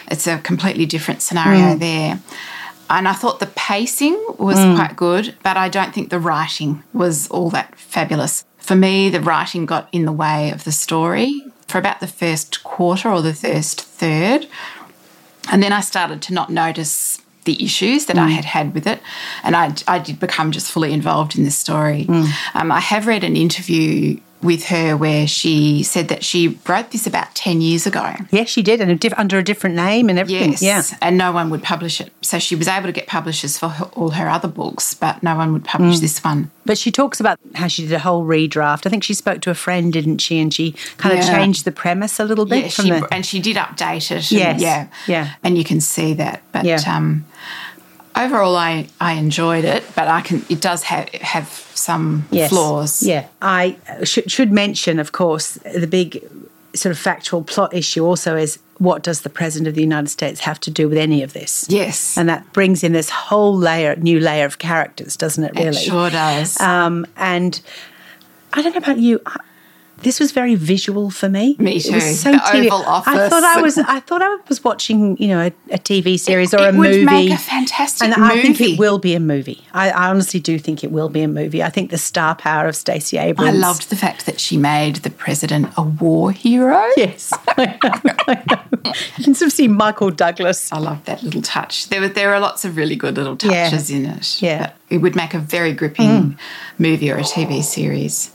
it's 0.10 0.28
a 0.28 0.38
completely 0.40 0.86
different 0.86 1.22
scenario 1.22 1.76
mm. 1.76 1.80
there. 1.80 2.20
And 2.92 3.08
I 3.08 3.14
thought 3.14 3.40
the 3.40 3.48
pacing 3.48 4.22
was 4.38 4.58
hmm. 4.58 4.76
quite 4.76 4.98
good, 4.98 5.34
but 5.44 5.56
I 5.56 5.70
don't 5.70 5.94
think 5.94 6.10
the 6.10 6.20
writing 6.20 6.84
was 6.92 7.30
all 7.30 7.50
that 7.52 7.76
fabulous. 7.78 8.44
For 8.58 8.76
me, 8.76 9.10
the 9.10 9.22
writing 9.22 9.66
got 9.66 9.88
in 9.94 10.06
the 10.06 10.12
way 10.12 10.52
of 10.52 10.66
the 10.66 10.74
story 10.74 11.42
for 11.68 11.78
about 11.78 12.02
the 12.02 12.08
first 12.08 12.64
quarter 12.64 13.10
or 13.10 13.22
the 13.22 13.34
first 13.34 13.82
third. 13.82 14.46
And 15.50 15.64
then 15.64 15.72
I 15.72 15.80
started 15.80 16.22
to 16.24 16.34
not 16.34 16.50
notice 16.50 17.22
the 17.46 17.64
issues 17.64 18.08
that 18.08 18.18
I 18.18 18.28
hmm. 18.28 18.36
had 18.36 18.46
had 18.46 18.74
with 18.74 18.86
it. 18.86 19.00
And 19.44 19.56
I, 19.56 19.74
I 19.88 19.98
did 19.98 20.20
become 20.20 20.52
just 20.52 20.70
fully 20.70 20.92
involved 20.92 21.38
in 21.38 21.46
this 21.46 21.58
story. 21.58 22.04
Hmm. 22.04 22.26
Um, 22.54 22.72
I 22.74 22.82
have 22.82 23.08
read 23.08 23.24
an 23.24 23.38
interview 23.38 24.20
with 24.44 24.66
her 24.66 24.98
where 24.98 25.28
she 25.28 25.84
said 25.84 26.08
that 26.08 26.24
she 26.24 26.58
wrote 26.68 26.92
this 26.92 27.06
about 27.06 27.34
10 27.36 27.62
years 27.62 27.86
ago. 27.86 28.14
Yes, 28.32 28.50
she 28.50 28.62
did, 28.62 28.82
and 28.82 28.90
a 28.92 28.96
diff- 28.96 29.14
under 29.18 29.38
a 29.38 29.44
different 29.44 29.76
name 29.76 30.10
and 30.10 30.18
everything. 30.18 30.52
Yes. 30.60 30.62
Yeah. 30.92 30.98
And 31.02 31.18
no 31.18 31.32
one 31.32 31.50
would 31.52 31.62
publish 31.64 32.02
it. 32.02 32.12
So 32.22 32.40
she 32.40 32.56
was 32.56 32.68
able 32.68 32.88
to 32.88 32.92
get 32.92 33.08
publishers 33.08 33.58
for 33.58 33.70
her, 33.70 33.86
all 33.94 34.12
her 34.12 34.28
other 34.30 34.48
books, 34.48 34.94
but 34.94 35.22
no 35.22 35.36
one 35.36 35.54
would 35.54 35.64
publish 35.66 35.98
Mm. 35.98 36.02
this 36.02 36.24
one. 36.24 36.52
But 36.66 36.78
she 36.78 36.92
talks 36.92 37.20
about 37.20 37.40
how 37.56 37.68
she 37.68 37.84
did 37.84 37.94
a 37.94 38.00
whole 38.00 38.24
redraft. 38.26 38.86
I 38.86 38.90
think 38.90 39.04
she 39.04 39.14
spoke 39.14 39.42
to 39.42 39.50
a 39.50 39.56
friend, 39.56 39.92
didn't 39.92 40.20
she? 40.20 40.40
And 40.40 40.54
she 40.54 40.74
kind 40.98 41.18
of 41.18 41.26
changed 41.26 41.66
the 41.66 41.72
premise 41.72 42.20
a 42.20 42.24
little 42.26 42.46
bit 42.46 42.64
Yeah, 42.66 42.70
from 42.70 42.86
she, 42.86 42.92
the. 42.92 43.08
and 43.12 43.26
she 43.26 43.40
did 43.40 43.58
update 43.58 44.12
it. 44.12 44.32
and 44.32 44.60
yeah. 44.62 44.88
yeah. 45.08 45.34
And 45.44 45.58
you 45.58 45.64
can 45.64 45.82
see 45.82 46.14
that. 46.16 46.42
But 46.52 46.66
Yeah. 46.66 46.82
um, 46.88 47.26
overall, 48.26 48.56
I, 48.56 48.88
I 49.00 49.14
enjoyed 49.14 49.66
it, 49.66 49.84
but 49.96 50.08
I 50.08 50.22
can 50.22 50.44
it 50.50 50.62
does 50.62 50.84
have 50.84 51.10
have 51.10 51.48
some 51.74 52.26
Yes. 52.32 52.50
flaws. 52.50 53.04
Yeah, 53.04 53.28
I 53.42 53.78
should, 54.04 54.32
should 54.32 54.52
mention, 54.52 55.00
of 55.00 55.12
course, 55.12 55.54
the 55.76 55.88
big 55.88 56.24
sort 56.74 56.92
of 56.92 56.98
factual 57.00 57.44
plot 57.44 57.74
issue 57.74 58.06
also 58.06 58.36
is 58.38 58.60
what 58.78 59.04
does 59.04 59.22
the 59.22 59.30
president 59.30 59.68
of 59.68 59.76
the 59.76 59.82
United 59.82 60.10
States 60.10 60.40
have 60.42 60.60
to 60.62 60.72
do 60.72 60.88
with 60.90 60.98
any 60.98 61.22
of 61.24 61.34
this? 61.34 61.66
Yes. 61.70 62.18
and 62.18 62.30
that 62.30 62.52
brings 62.54 62.84
in 62.84 62.94
this 62.94 63.10
whole 63.10 63.56
layer, 63.56 63.96
new 63.98 64.20
layer 64.20 64.46
of 64.46 64.58
characters, 64.58 65.16
doesn't 65.18 65.44
it? 65.44 65.52
Really, 65.56 65.68
It 65.70 65.76
sure 65.76 66.10
does. 66.10 66.60
Um, 66.60 67.06
and 67.18 67.62
I 68.54 68.62
don't 68.62 68.72
know 68.74 68.78
about 68.80 68.98
you. 69.00 69.20
I, 69.26 69.38
this 70.04 70.20
was 70.20 70.32
very 70.32 70.56
visual 70.56 71.10
for 71.10 71.30
me. 71.30 71.56
Me 71.60 71.78
It 71.78 71.94
was 71.94 72.04
too. 72.04 72.14
so 72.14 72.32
The 72.32 72.42
tedious. 72.52 72.74
Oval 72.74 72.86
I 72.88 73.30
thought 73.30 73.44
I 73.44 73.62
was. 73.62 73.78
I 73.78 74.00
thought 74.00 74.22
I 74.22 74.38
was 74.48 74.64
watching, 74.64 75.18
you 75.18 75.28
know, 75.28 75.40
a, 75.42 75.74
a 75.74 75.78
TV 75.78 76.20
series 76.20 76.54
or 76.54 76.68
a 76.68 76.72
movie. 76.72 76.90
it 76.90 76.98
would 77.00 77.06
make 77.06 77.32
a 77.32 77.38
fantastic 77.38 78.10
movie. 78.10 78.22
and 78.22 78.32
I 78.32 78.42
think 78.42 78.62
it 78.62 78.80
will 78.80 78.98
be 79.00 79.16
a 79.16 79.20
movie. 79.20 79.66
I, 79.74 79.92
I 79.92 80.10
honestly 80.10 80.40
do 80.40 80.58
think 80.60 80.84
it 80.84 80.92
will 80.92 81.10
be 81.10 81.22
a 81.22 81.28
movie. 81.28 81.64
I 81.64 81.70
think 81.70 81.92
the 81.92 81.98
star 81.98 82.36
power 82.36 82.68
of 82.68 82.76
Stacey 82.76 83.18
Abrams. 83.18 83.50
I 83.50 83.54
loved 83.58 83.90
the 83.90 83.96
fact 83.96 84.26
that 84.26 84.40
she 84.40 84.58
made 84.58 84.98
the 84.98 85.10
president 85.10 85.70
a 85.78 85.84
war 85.84 86.32
hero. 86.32 86.84
Yes, 86.98 87.32
I 87.58 87.78
know, 87.84 88.14
I 88.28 88.44
know. 88.50 88.92
You 89.18 89.24
can 89.24 89.34
sort 89.36 89.48
of 89.48 89.54
see 89.54 89.68
Michael 89.68 90.10
Douglas. 90.12 90.72
I 90.72 90.80
love 90.80 91.04
that 91.06 91.24
little 91.24 91.42
touch. 91.42 91.90
There 91.90 92.02
were 92.02 92.08
there 92.10 92.34
are 92.34 92.40
lots 92.40 92.66
of 92.66 92.76
really 92.78 92.96
good 92.96 93.16
little 93.18 93.38
Yeah. 93.42 93.70
touches 93.70 93.90
in 93.90 94.06
it. 94.06 94.42
Yeah. 94.42 94.72
It 94.90 94.98
would 94.98 95.16
make 95.16 95.34
a 95.34 95.40
very 95.40 95.74
gripping 95.74 96.10
mm. 96.10 96.38
movie 96.78 97.12
or 97.12 97.18
a 97.18 97.24
TV 97.24 97.64
series. 97.64 98.32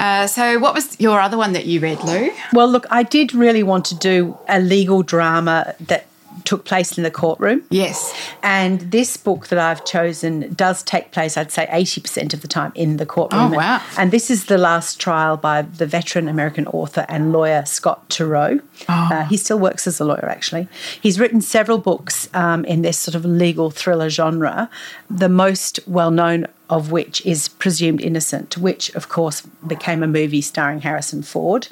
Uh, 0.00 0.26
so, 0.26 0.58
what 0.58 0.72
was 0.72 0.98
your 0.98 1.20
other 1.20 1.36
one 1.36 1.52
that 1.52 1.66
you 1.66 1.78
read, 1.78 2.02
Lou? 2.04 2.30
Well, 2.54 2.68
look, 2.68 2.86
I 2.90 3.02
did 3.02 3.34
really 3.34 3.62
want 3.62 3.84
to 3.86 3.94
do 3.94 4.38
a 4.48 4.58
legal 4.58 5.02
drama 5.02 5.74
that 5.80 6.06
took 6.44 6.64
place 6.64 6.96
in 6.96 7.04
the 7.04 7.10
courtroom. 7.10 7.62
Yes. 7.68 8.14
And 8.42 8.80
this 8.80 9.18
book 9.18 9.48
that 9.48 9.58
I've 9.58 9.84
chosen 9.84 10.54
does 10.54 10.82
take 10.82 11.12
place, 11.12 11.36
I'd 11.36 11.52
say, 11.52 11.66
80% 11.66 12.32
of 12.32 12.40
the 12.40 12.48
time 12.48 12.72
in 12.74 12.96
the 12.96 13.04
courtroom. 13.04 13.52
Oh, 13.52 13.56
wow. 13.56 13.82
And 13.98 14.10
this 14.10 14.30
is 14.30 14.46
the 14.46 14.56
last 14.56 14.98
trial 14.98 15.36
by 15.36 15.62
the 15.62 15.86
veteran 15.86 16.28
American 16.28 16.66
author 16.68 17.04
and 17.08 17.30
lawyer 17.30 17.64
Scott 17.66 18.08
Turow. 18.08 18.60
Oh. 18.88 19.08
Uh, 19.12 19.24
he 19.24 19.36
still 19.36 19.58
works 19.58 19.86
as 19.86 20.00
a 20.00 20.04
lawyer, 20.04 20.28
actually. 20.28 20.66
He's 21.00 21.20
written 21.20 21.40
several 21.40 21.78
books 21.78 22.28
um, 22.32 22.64
in 22.64 22.82
this 22.82 22.98
sort 22.98 23.14
of 23.14 23.24
legal 23.24 23.70
thriller 23.70 24.08
genre, 24.08 24.70
the 25.10 25.28
most 25.28 25.80
well 25.86 26.10
known 26.10 26.46
of 26.70 26.92
which 26.92 27.24
is 27.26 27.48
Presumed 27.48 28.00
Innocent, 28.00 28.56
which, 28.56 28.94
of 28.94 29.08
course, 29.08 29.42
became 29.66 30.02
a 30.02 30.06
movie 30.06 30.40
starring 30.40 30.80
Harrison 30.80 31.22
Ford. 31.22 31.68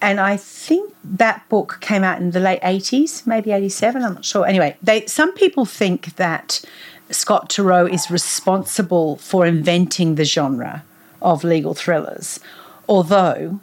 And 0.00 0.20
I 0.20 0.36
think 0.36 0.94
that 1.02 1.48
book 1.48 1.78
came 1.80 2.04
out 2.04 2.20
in 2.20 2.30
the 2.30 2.38
late 2.38 2.60
80s, 2.60 3.26
maybe 3.26 3.50
87, 3.50 4.04
I'm 4.04 4.14
not 4.14 4.24
sure. 4.24 4.46
Anyway, 4.46 4.76
they 4.82 5.06
some 5.06 5.32
people 5.32 5.64
think 5.64 6.16
that 6.16 6.62
Scott 7.10 7.48
Turow 7.48 7.90
is 7.90 8.10
responsible 8.10 9.16
for 9.16 9.46
inventing 9.46 10.14
the 10.14 10.24
genre 10.24 10.84
of 11.22 11.44
legal 11.44 11.74
thrillers, 11.74 12.38
although 12.88 13.60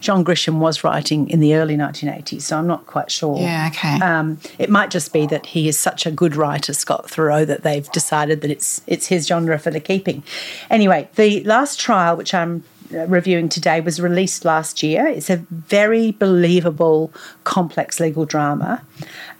John 0.00 0.24
Grisham 0.24 0.58
was 0.58 0.84
writing 0.84 1.28
in 1.30 1.40
the 1.40 1.54
early 1.54 1.76
1980s, 1.76 2.42
so 2.42 2.58
I'm 2.58 2.66
not 2.66 2.86
quite 2.86 3.10
sure. 3.10 3.38
Yeah, 3.38 3.70
okay. 3.72 3.98
Um, 4.00 4.38
it 4.58 4.68
might 4.68 4.90
just 4.90 5.12
be 5.12 5.26
that 5.26 5.46
he 5.46 5.68
is 5.68 5.78
such 5.78 6.06
a 6.06 6.10
good 6.10 6.36
writer, 6.36 6.72
Scott 6.74 7.06
Turow, 7.06 7.46
that 7.46 7.62
they've 7.62 7.90
decided 7.92 8.42
that 8.42 8.50
it's 8.50 8.82
it's 8.86 9.06
his 9.06 9.26
genre 9.26 9.58
for 9.58 9.70
the 9.70 9.80
keeping. 9.80 10.22
Anyway, 10.70 11.08
the 11.14 11.42
last 11.44 11.80
trial, 11.80 12.16
which 12.16 12.34
I'm 12.34 12.62
uh, 12.94 13.06
reviewing 13.06 13.48
today, 13.48 13.80
was 13.80 14.00
released 14.00 14.44
last 14.44 14.82
year. 14.82 15.06
It's 15.06 15.30
a 15.30 15.38
very 15.50 16.12
believable, 16.12 17.12
complex 17.44 17.98
legal 17.98 18.26
drama. 18.26 18.82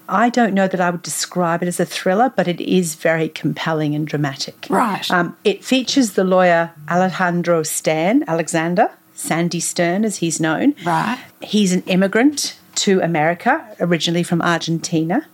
I 0.08 0.30
don't 0.30 0.54
know 0.54 0.68
that 0.68 0.80
I 0.80 0.90
would 0.90 1.02
describe 1.02 1.62
it 1.62 1.68
as 1.68 1.80
a 1.80 1.84
thriller, 1.84 2.32
but 2.34 2.48
it 2.48 2.60
is 2.60 2.94
very 2.94 3.28
compelling 3.28 3.94
and 3.94 4.06
dramatic. 4.06 4.66
Right. 4.70 5.08
Um, 5.10 5.36
it 5.44 5.64
features 5.64 6.12
the 6.12 6.24
lawyer 6.24 6.72
Alejandro 6.88 7.62
Stan, 7.64 8.24
Alexander, 8.28 8.90
Sandy 9.16 9.60
Stern 9.60 10.04
as 10.04 10.18
he's 10.18 10.38
known. 10.40 10.74
Right. 10.84 11.18
He's 11.40 11.72
an 11.72 11.82
immigrant 11.86 12.56
to 12.76 13.00
America, 13.00 13.66
originally 13.80 14.22
from 14.22 14.42
Argentina. 14.42 15.26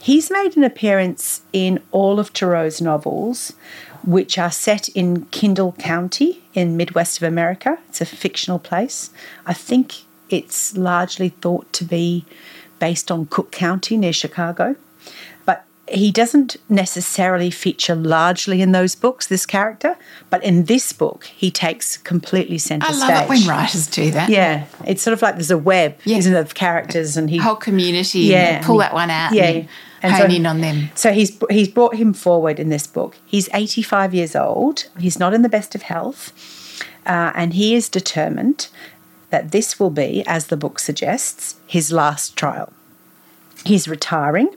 He's 0.00 0.30
made 0.30 0.56
an 0.56 0.64
appearance 0.64 1.42
in 1.52 1.80
all 1.92 2.18
of 2.18 2.32
Turow's 2.32 2.80
novels, 2.80 3.52
which 4.04 4.38
are 4.38 4.50
set 4.50 4.88
in 4.90 5.26
Kindle 5.26 5.72
County 5.72 6.42
in 6.54 6.76
Midwest 6.76 7.18
of 7.18 7.28
America. 7.28 7.78
It's 7.88 8.00
a 8.00 8.06
fictional 8.06 8.58
place. 8.58 9.10
I 9.44 9.52
think 9.52 10.04
it's 10.30 10.76
largely 10.76 11.28
thought 11.28 11.72
to 11.74 11.84
be 11.84 12.24
based 12.78 13.10
on 13.10 13.26
Cook 13.26 13.52
County 13.52 13.96
near 13.96 14.12
Chicago. 14.12 14.76
He 15.90 16.10
doesn't 16.10 16.56
necessarily 16.68 17.50
feature 17.50 17.94
largely 17.94 18.60
in 18.62 18.72
those 18.72 18.94
books, 18.94 19.26
this 19.26 19.46
character. 19.46 19.96
But 20.30 20.42
in 20.44 20.64
this 20.64 20.92
book, 20.92 21.24
he 21.24 21.50
takes 21.50 21.96
completely 21.96 22.58
centre 22.58 22.86
stage. 22.86 22.96
I 22.96 23.06
stage. 23.06 23.14
love 23.14 23.24
it 23.24 23.28
when 23.28 23.46
writers 23.46 23.86
do 23.86 24.10
that. 24.10 24.28
Yeah, 24.28 24.66
it's 24.86 25.02
sort 25.02 25.12
of 25.14 25.22
like 25.22 25.36
there's 25.36 25.50
a 25.50 25.58
web, 25.58 25.96
Yeah. 26.04 26.18
isn't 26.18 26.34
of 26.34 26.54
characters, 26.54 27.16
and 27.16 27.30
he 27.30 27.38
Whole 27.38 27.56
community, 27.56 28.20
Yeah, 28.20 28.62
pull 28.64 28.78
that 28.78 28.92
one 28.92 29.10
out 29.10 29.32
yeah, 29.32 29.44
and, 29.44 29.68
and 30.02 30.12
hone 30.12 30.30
so- 30.30 30.36
in 30.36 30.46
on 30.46 30.60
them. 30.60 30.90
So 30.94 31.12
he's 31.12 31.38
he's 31.50 31.68
brought 31.68 31.96
him 31.96 32.12
forward 32.12 32.58
in 32.60 32.68
this 32.68 32.86
book. 32.86 33.16
He's 33.26 33.48
85 33.54 34.14
years 34.14 34.36
old. 34.36 34.86
He's 34.98 35.18
not 35.18 35.32
in 35.34 35.42
the 35.42 35.48
best 35.48 35.74
of 35.74 35.82
health, 35.82 36.32
uh, 37.06 37.32
and 37.34 37.54
he 37.54 37.74
is 37.74 37.88
determined 37.88 38.68
that 39.30 39.52
this 39.52 39.78
will 39.78 39.90
be, 39.90 40.22
as 40.26 40.46
the 40.46 40.56
book 40.56 40.78
suggests, 40.78 41.56
his 41.66 41.92
last 41.92 42.34
trial. 42.36 42.72
He's 43.64 43.88
retiring, 43.88 44.54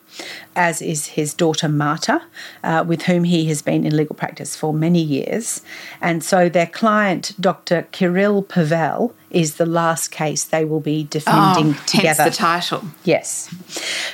as 0.56 0.82
is 0.82 1.08
his 1.08 1.34
daughter 1.34 1.68
Marta, 1.68 2.22
uh, 2.64 2.84
with 2.88 3.04
whom 3.04 3.24
he 3.24 3.46
has 3.48 3.62
been 3.62 3.86
in 3.86 3.98
legal 3.98 4.16
practice 4.16 4.56
for 4.56 4.74
many 4.74 5.02
years. 5.02 5.62
And 6.02 6.24
so 6.24 6.50
their 6.50 6.68
client, 6.68 7.34
Dr. 7.40 7.88
Kirill 7.92 8.44
Pafko, 8.44 9.14
is 9.32 9.56
the 9.56 9.66
last 9.66 10.10
case 10.12 10.44
they 10.44 10.66
will 10.66 10.80
be 10.82 11.06
defending 11.06 11.74
oh, 11.78 11.84
together. 11.88 12.24
Hence 12.24 12.38
the 12.38 12.44
title. 12.44 12.84
Yes. 13.04 13.54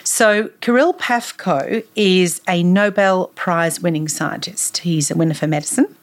So 0.04 0.50
Kirill 0.62 0.94
Pafko 0.94 1.84
is 1.96 2.42
a 2.48 2.64
Nobel 2.64 3.28
Prize 3.36 3.82
winning 3.82 4.08
scientist. 4.08 4.80
He's 4.80 5.12
a 5.12 5.16
winner 5.16 5.34
for 5.34 5.48
medicine. 5.48 5.94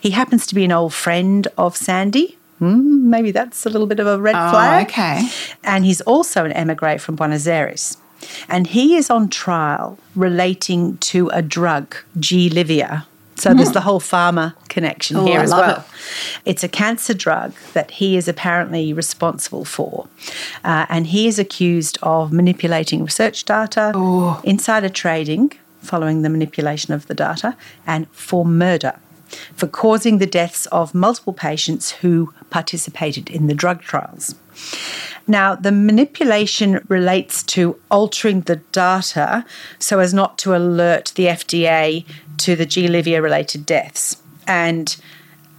He 0.00 0.10
happens 0.10 0.46
to 0.46 0.54
be 0.54 0.64
an 0.64 0.72
old 0.72 0.94
friend 0.94 1.46
of 1.58 1.76
Sandy. 1.76 2.38
Hmm, 2.58 3.08
maybe 3.10 3.30
that's 3.30 3.64
a 3.64 3.70
little 3.70 3.86
bit 3.86 4.00
of 4.00 4.06
a 4.06 4.18
red 4.20 4.34
Oh, 4.34 4.50
flag. 4.50 4.86
okay. 4.88 5.28
And 5.64 5.84
he's 5.84 6.00
also 6.02 6.44
an 6.44 6.52
emigre 6.52 6.98
from 6.98 7.16
Buenos 7.16 7.46
Aires. 7.46 7.96
And 8.48 8.66
he 8.66 8.96
is 8.96 9.10
on 9.10 9.28
trial 9.28 9.98
relating 10.14 10.98
to 10.98 11.28
a 11.28 11.42
drug, 11.42 11.96
G. 12.18 12.48
livia. 12.48 13.06
So 13.36 13.54
there's 13.54 13.72
the 13.72 13.80
whole 13.80 14.00
pharma 14.00 14.54
connection 14.68 15.16
Oh, 15.16 15.24
here 15.24 15.40
I 15.40 15.44
as 15.44 15.50
well. 15.50 15.78
it. 15.78 15.84
It's 16.44 16.62
a 16.62 16.68
cancer 16.68 17.14
drug 17.14 17.54
that 17.72 17.90
he 17.92 18.18
is 18.18 18.28
apparently 18.28 18.92
responsible 18.92 19.64
for. 19.64 20.08
Uh, 20.62 20.84
and 20.90 21.06
he 21.06 21.26
is 21.26 21.38
accused 21.38 21.96
of 22.02 22.32
manipulating 22.32 23.02
research 23.02 23.46
data, 23.46 23.92
insider 24.44 24.90
trading 24.90 25.52
following 25.80 26.20
the 26.20 26.28
manipulation 26.28 26.92
of 26.92 27.06
the 27.06 27.14
data, 27.14 27.56
and 27.86 28.06
for 28.10 28.44
murder. 28.44 28.98
For 29.54 29.66
causing 29.66 30.18
the 30.18 30.26
deaths 30.26 30.66
of 30.66 30.94
multiple 30.94 31.32
patients 31.32 31.92
who 31.92 32.34
participated 32.50 33.30
in 33.30 33.46
the 33.46 33.54
drug 33.54 33.80
trials. 33.80 34.34
Now, 35.26 35.54
the 35.54 35.72
manipulation 35.72 36.84
relates 36.88 37.42
to 37.44 37.78
altering 37.90 38.42
the 38.42 38.56
data 38.56 39.44
so 39.78 39.98
as 40.00 40.12
not 40.12 40.38
to 40.38 40.56
alert 40.56 41.12
the 41.14 41.26
FDA 41.26 42.04
to 42.38 42.56
the 42.56 42.66
G. 42.66 42.88
livia 42.88 43.22
related 43.22 43.66
deaths. 43.66 44.16
And 44.46 44.96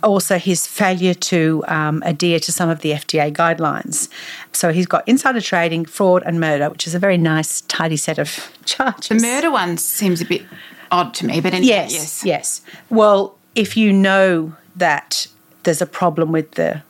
also 0.03 0.37
his 0.37 0.65
failure 0.67 1.13
to 1.13 1.63
um, 1.67 2.01
adhere 2.05 2.39
to 2.39 2.51
some 2.51 2.69
of 2.69 2.81
the 2.81 2.91
FDA 2.91 3.31
guidelines. 3.31 4.09
So 4.51 4.71
he's 4.71 4.87
got 4.87 5.07
insider 5.07 5.41
trading, 5.41 5.85
fraud, 5.85 6.23
and 6.25 6.39
murder, 6.39 6.69
which 6.69 6.87
is 6.87 6.95
a 6.95 6.99
very 6.99 7.17
nice, 7.17 7.61
tidy 7.61 7.97
set 7.97 8.17
of 8.17 8.51
charges. 8.65 9.21
The 9.21 9.27
murder 9.27 9.51
one 9.51 9.77
seems 9.77 10.19
a 10.21 10.25
bit 10.25 10.43
odd 10.91 11.13
to 11.15 11.25
me, 11.25 11.39
but 11.39 11.53
anyway, 11.53 11.67
Yes, 11.67 11.93
yes. 11.93 12.25
yes. 12.25 12.61
Well, 12.89 13.37
if 13.55 13.77
you 13.77 13.93
know 13.93 14.53
that 14.75 15.27
there's 15.63 15.81
a 15.81 15.85
problem 15.85 16.31
with 16.31 16.51
the 16.51 16.81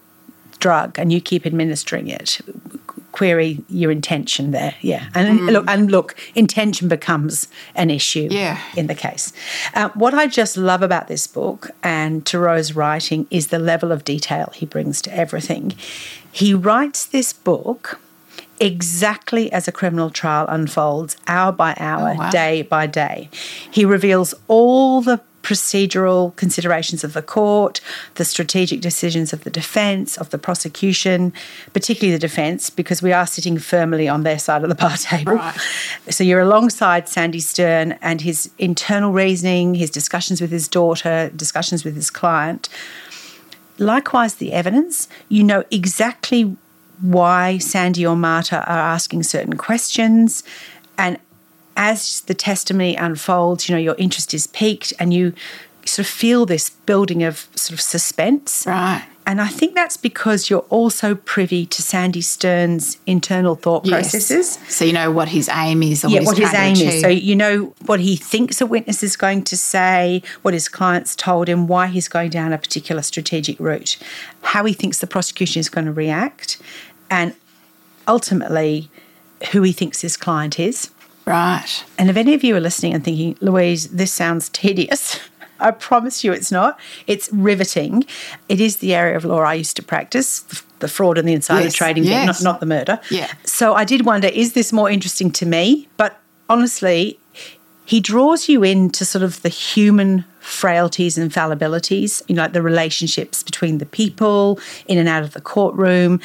drug 0.62 0.98
and 0.98 1.12
you 1.12 1.20
keep 1.20 1.46
administering 1.46 2.08
it, 2.08 2.40
query 3.12 3.60
your 3.68 3.92
intention 3.92 4.52
there. 4.52 4.74
Yeah, 4.82 5.10
and 5.14 5.46
look, 5.48 5.66
and 5.68 5.92
look, 5.92 6.16
intention 6.36 6.88
becomes 6.88 7.48
an 7.76 7.90
issue. 7.90 8.30
Yeah. 8.32 8.58
in 8.78 8.88
the 8.88 8.96
case. 8.96 9.34
Uh, 9.76 9.90
what 9.96 10.14
I 10.14 10.28
just 10.28 10.56
love 10.56 10.82
about 10.82 11.08
this 11.10 11.28
book 11.28 11.72
and 11.84 12.24
Turow's 12.24 12.74
writing 12.76 13.28
is 13.30 13.48
the 13.48 13.60
level 13.60 13.92
of 13.92 14.06
detail 14.06 14.52
he 14.56 14.66
brings 14.66 15.02
to 15.02 15.10
everything. 15.24 15.74
He 16.32 16.54
writes 16.54 17.06
this 17.06 17.34
book 17.34 18.00
exactly 18.60 19.52
as 19.52 19.68
a 19.68 19.72
criminal 19.72 20.10
trial 20.10 20.46
unfolds, 20.48 21.18
hour 21.28 21.52
by 21.52 21.76
hour, 21.80 22.12
Oh, 22.16 22.20
wow. 22.20 22.30
day 22.30 22.62
by 22.62 22.86
day. 22.88 23.30
He 23.70 23.84
reveals 23.86 24.34
all 24.48 25.02
the 25.02 25.20
procedural 25.52 26.34
considerations 26.38 27.04
of 27.04 27.12
the 27.12 27.22
court, 27.22 27.82
the 28.16 28.24
strategic 28.24 28.80
decisions 28.80 29.34
of 29.34 29.44
the 29.44 29.50
defence, 29.50 30.16
of 30.16 30.30
the 30.30 30.38
prosecution, 30.38 31.34
particularly 31.74 32.14
the 32.14 32.20
defence, 32.20 32.70
because 32.70 33.02
we 33.02 33.12
are 33.12 33.28
sitting 33.28 33.58
firmly 33.58 34.08
on 34.08 34.24
their 34.24 34.40
side 34.40 34.64
of 34.64 34.70
the 34.70 34.76
bar 34.76 34.96
table. 35.12 35.34
Right. 35.34 35.58
So 36.10 36.24
you're 36.24 36.40
alongside 36.40 37.10
Sandy 37.10 37.42
Stern 37.42 37.98
and 38.02 38.22
his 38.22 38.50
internal 38.58 39.12
reasoning, 39.12 39.74
his 39.74 39.90
discussions 39.90 40.40
with 40.40 40.52
his 40.52 40.70
daughter, 40.70 41.30
discussions 41.36 41.84
with 41.84 41.96
his 41.96 42.10
client. 42.10 42.70
Likewise, 43.78 44.36
the 44.36 44.54
evidence, 44.54 45.10
you 45.28 45.44
know 45.44 45.66
exactly 45.70 46.56
why 47.02 47.58
Sandy 47.58 48.06
or 48.06 48.16
Marta 48.16 48.58
are 48.72 48.80
asking 48.80 49.24
certain 49.24 49.58
questions. 49.58 50.44
And 50.98 51.18
as 51.82 52.22
the 52.22 52.36
testimony 52.36 52.96
unfolds, 52.96 53.68
you 53.68 53.74
know, 53.74 53.82
your 53.82 53.96
interest 53.98 54.36
is 54.36 54.46
piqued 54.46 54.94
and 55.00 55.12
you 55.12 55.34
sort 55.84 56.06
of 56.06 56.14
feel 56.14 56.46
this 56.46 56.70
building 56.70 57.24
of 57.24 57.48
sort 57.56 57.72
of 57.72 57.82
suspense. 57.82 58.66
Right. 58.68 59.04
And 59.26 59.42
I 59.42 59.48
think 59.48 59.74
that's 59.74 59.98
because 59.98 60.48
you're 60.48 60.68
also 60.70 61.16
privy 61.16 61.66
to 61.66 61.82
Sandy 61.82 62.22
Stern's 62.22 62.98
internal 63.08 63.56
thought 63.56 63.84
Yes. 63.86 64.12
processes. 64.12 64.60
So 64.68 64.86
you 64.86 64.94
know 64.94 65.10
what 65.10 65.30
his 65.30 65.50
aim 65.50 65.82
is 65.82 66.06
or 66.06 66.10
Yeah, 66.10 66.20
what 66.20 66.28
what 66.28 66.38
his 66.38 66.54
aim 66.54 66.76
is. 66.76 67.02
So 67.02 67.08
you 67.08 67.36
know 67.36 67.74
what 67.88 68.00
he 68.00 68.16
thinks 68.16 68.62
a 68.62 68.68
witness 68.68 69.02
is 69.02 69.18
going 69.18 69.44
to 69.46 69.58
say, 69.58 70.22
what 70.44 70.54
his 70.54 70.70
clients 70.70 71.16
told 71.16 71.50
him, 71.50 71.66
why 71.66 71.88
he's 71.88 72.08
going 72.08 72.30
down 72.30 72.54
a 72.54 72.60
particular 72.60 73.02
strategic 73.02 73.60
route, 73.60 73.98
how 74.44 74.66
he 74.66 74.74
thinks 74.74 75.00
the 75.00 75.08
prosecution 75.08 75.60
is 75.60 75.70
going 75.70 75.86
to 75.86 75.92
react, 75.92 76.62
and 77.10 77.34
ultimately 78.08 78.90
who 79.52 79.64
he 79.64 79.72
thinks 79.72 80.02
his 80.02 80.16
client 80.16 80.60
is. 80.60 80.92
Right. 81.26 81.84
And 81.98 82.10
if 82.10 82.18
any 82.18 82.34
of 82.34 82.44
you 82.44 82.56
are 82.56 82.60
listening 82.60 82.94
and 82.94 83.04
thinking, 83.04 83.38
Louise, 83.42 83.88
this 83.90 84.12
sounds 84.12 84.50
tedious, 84.50 85.20
I 85.60 85.72
promise 85.72 86.24
you 86.24 86.34
it's 86.34 86.52
not. 86.52 86.80
It's 87.08 87.32
riveting. 87.32 88.04
It 88.50 88.60
is 88.60 88.78
the 88.78 88.96
area 88.96 89.16
of 89.16 89.26
law 89.26 89.42
I 89.42 89.54
used 89.54 89.76
to 89.78 89.84
practice, 89.84 90.40
the- 90.80 90.88
fraud 90.88 91.20
and 91.20 91.28
the 91.28 91.34
insider 91.34 91.66
Yes, 91.66 91.76
trading 91.76 92.04
bit, 92.04 92.26
not, 92.26 92.42
not 92.42 92.60
the 92.60 92.66
murder. 92.66 93.00
Yeah. 93.12 93.32
So 93.46 93.76
I 93.76 93.86
did 93.86 94.04
wonder, 94.06 94.28
is 94.28 94.54
this 94.54 94.74
more 94.74 94.90
interesting 94.90 95.30
to 95.34 95.46
me? 95.46 95.88
But 95.98 96.20
honestly, 96.50 97.20
he 97.86 98.00
draws 98.00 98.50
you 98.50 98.64
into 98.64 99.06
sort 99.06 99.24
of 99.24 99.42
the 99.44 99.50
human 99.50 100.26
frailties 100.42 101.18
and 101.18 101.32
fallibilities, 101.32 102.22
you 102.28 102.36
know, 102.36 102.42
like 102.42 102.54
the 102.54 102.62
relationships 102.62 103.44
between 103.44 103.78
the 103.78 103.86
people 103.86 104.60
in 104.88 104.98
and 104.98 105.08
out 105.08 105.24
of 105.24 105.32
the 105.34 105.42
courtroom, 105.42 106.20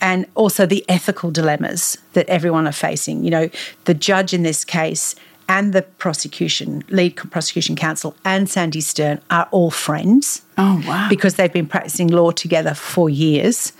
and 0.00 0.26
also 0.34 0.66
the 0.66 0.84
ethical 0.88 1.30
dilemmas 1.30 1.98
that 2.14 2.28
everyone 2.28 2.66
are 2.66 2.72
facing. 2.72 3.22
You 3.24 3.30
know, 3.30 3.50
the 3.84 3.94
judge 3.94 4.32
in 4.34 4.42
this 4.42 4.64
case 4.64 5.14
and 5.50 5.72
the 5.72 5.80
prosecution, 5.80 6.84
lead 6.90 7.16
prosecution 7.16 7.74
counsel, 7.74 8.14
and 8.24 8.50
Sandy 8.50 8.82
Stern 8.82 9.18
are 9.30 9.48
all 9.50 9.70
friends 9.70 10.42
Oh 10.58 10.82
wow. 10.86 11.06
because 11.08 11.36
they've 11.36 11.52
been 11.52 11.66
practicing 11.66 12.08
law 12.08 12.30
together 12.32 12.74
for 12.74 13.08
years, 13.08 13.72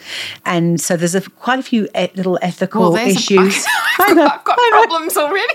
and 0.47 0.81
so 0.81 0.97
there's 0.97 1.15
a, 1.15 1.21
quite 1.21 1.59
a 1.59 1.63
few 1.63 1.85
e- 1.99 2.09
little 2.15 2.39
ethical 2.41 2.93
well, 2.93 3.07
issues. 3.07 3.67
I've 3.99 4.17
got, 4.17 4.39
I've 4.39 4.45
got 4.45 4.59
problems 4.71 5.17
already. 5.19 5.55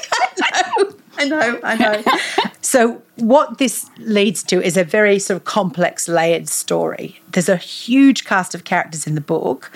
I 1.24 1.50
know, 1.50 1.60
I 1.64 1.76
know. 1.78 2.52
so, 2.62 3.02
what 3.16 3.58
this 3.58 3.90
leads 4.00 4.44
to 4.44 4.62
is 4.62 4.78
a 4.78 4.84
very 4.84 5.20
sort 5.20 5.38
of 5.38 5.46
complex, 5.46 6.08
layered 6.08 6.50
story. 6.50 7.20
There's 7.32 7.50
a 7.50 7.58
huge 7.58 8.26
cast 8.26 8.54
of 8.56 8.64
characters 8.64 9.08
in 9.08 9.16
the 9.16 9.22
book, 9.22 9.72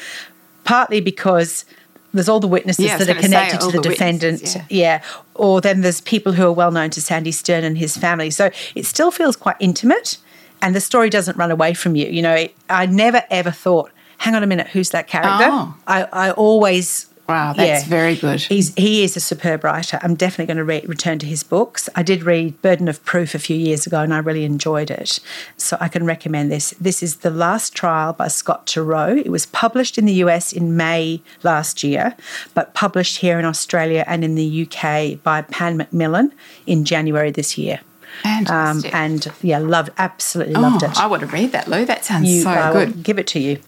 partly 0.64 1.02
because 1.02 1.66
there's 2.14 2.30
all 2.30 2.40
the 2.40 2.48
witnesses 2.48 2.86
Yeah, 2.86 2.98
that 2.98 3.10
are 3.10 3.14
gonna 3.14 3.22
say, 3.24 3.28
connected 3.28 3.62
to 3.62 3.66
the, 3.68 3.82
the 3.82 3.90
defendant. 3.90 4.42
witnesses, 4.42 4.62
yeah. 4.70 5.04
Or 5.36 5.62
then 5.62 5.82
there's 5.82 6.02
people 6.02 6.34
who 6.34 6.44
are 6.46 6.52
well 6.54 6.72
known 6.72 6.90
to 6.92 7.02
Sandy 7.02 7.32
Stern 7.32 7.64
and 7.64 7.78
his 7.78 7.96
family. 7.98 8.30
So, 8.30 8.50
it 8.76 8.86
still 8.86 9.12
feels 9.12 9.36
quite 9.36 9.56
intimate 9.60 10.18
and 10.62 10.76
the 10.76 10.82
story 10.82 11.10
doesn't 11.10 11.38
run 11.38 11.52
away 11.52 11.74
from 11.74 11.96
you. 11.96 12.08
You 12.08 12.22
know, 12.22 12.48
I 12.70 12.86
never 12.86 13.24
ever 13.30 13.52
thought, 13.52 13.92
hang 14.18 14.36
on 14.36 14.44
a 14.44 14.48
minute, 14.48 14.68
who's 14.68 14.90
that 14.92 15.08
character? 15.08 15.48
Oh. 15.50 15.76
I, 15.88 16.04
I 16.12 16.32
always. 16.32 17.08
Wow, 17.28 17.54
that's 17.54 17.84
yeah. 17.84 17.90
very 17.90 18.16
good. 18.16 18.42
He's, 18.42 18.74
he 18.76 19.04
is 19.04 19.18
a 19.18 19.20
superb 19.20 19.64
writer. 19.64 20.00
I'm 20.02 20.16
definitely 20.16 20.46
going 20.46 20.58
to 20.58 20.64
re- 20.64 20.86
return 20.88 21.20
to 21.20 21.26
his 21.26 21.44
books. 21.44 21.90
I 21.96 22.04
did 22.04 22.24
read 22.24 22.62
Burden 22.62 22.88
of 22.88 23.04
Proof 23.04 23.36
a 23.36 23.40
few 23.40 23.58
years 23.58 23.86
ago 23.86 24.00
and 24.00 24.14
I 24.14 24.20
really 24.20 24.46
enjoyed 24.46 24.90
it. 24.90 25.20
So 25.58 25.78
I 25.82 25.90
can 25.90 26.06
recommend 26.06 26.52
this. 26.52 26.74
This 26.80 27.04
is 27.04 27.18
The 27.18 27.30
Last 27.30 27.76
Trial 27.76 28.14
by 28.14 28.30
Scott 28.30 28.66
Turow. 28.66 29.18
It 29.18 29.30
was 29.30 29.46
published 29.46 29.98
in 29.98 30.06
the 30.06 30.14
US 30.14 30.54
in 30.54 30.78
May 30.78 31.22
last 31.44 31.84
year, 31.84 32.16
but 32.54 32.74
published 32.74 33.18
here 33.18 33.40
in 33.40 33.46
Australia 33.46 34.06
and 34.08 34.24
in 34.24 34.36
the 34.36 34.64
UK 34.66 35.22
by 35.22 35.42
Pan 35.42 35.76
Macmillan 35.76 36.34
in 36.66 36.86
January 36.86 37.32
this 37.32 37.58
year. 37.58 37.82
Um, 38.26 38.46
Fantastic. 38.46 38.96
and 38.96 39.32
yeah, 39.42 39.60
loved, 39.60 39.92
absolutely 39.98 40.56
loved 40.56 40.84
oh, 40.84 40.88
it. 40.88 40.98
I 40.98 41.06
want 41.06 41.22
to 41.22 41.28
read 41.28 41.52
that, 41.52 41.68
Lou. 41.68 41.86
That 41.86 42.04
sounds 42.04 42.30
You- 42.30 42.42
so 42.42 42.50
I 42.50 42.74
good. 42.74 43.04
Give 43.04 43.20
it 43.20 43.28
to 43.28 43.40
you. 43.40 43.60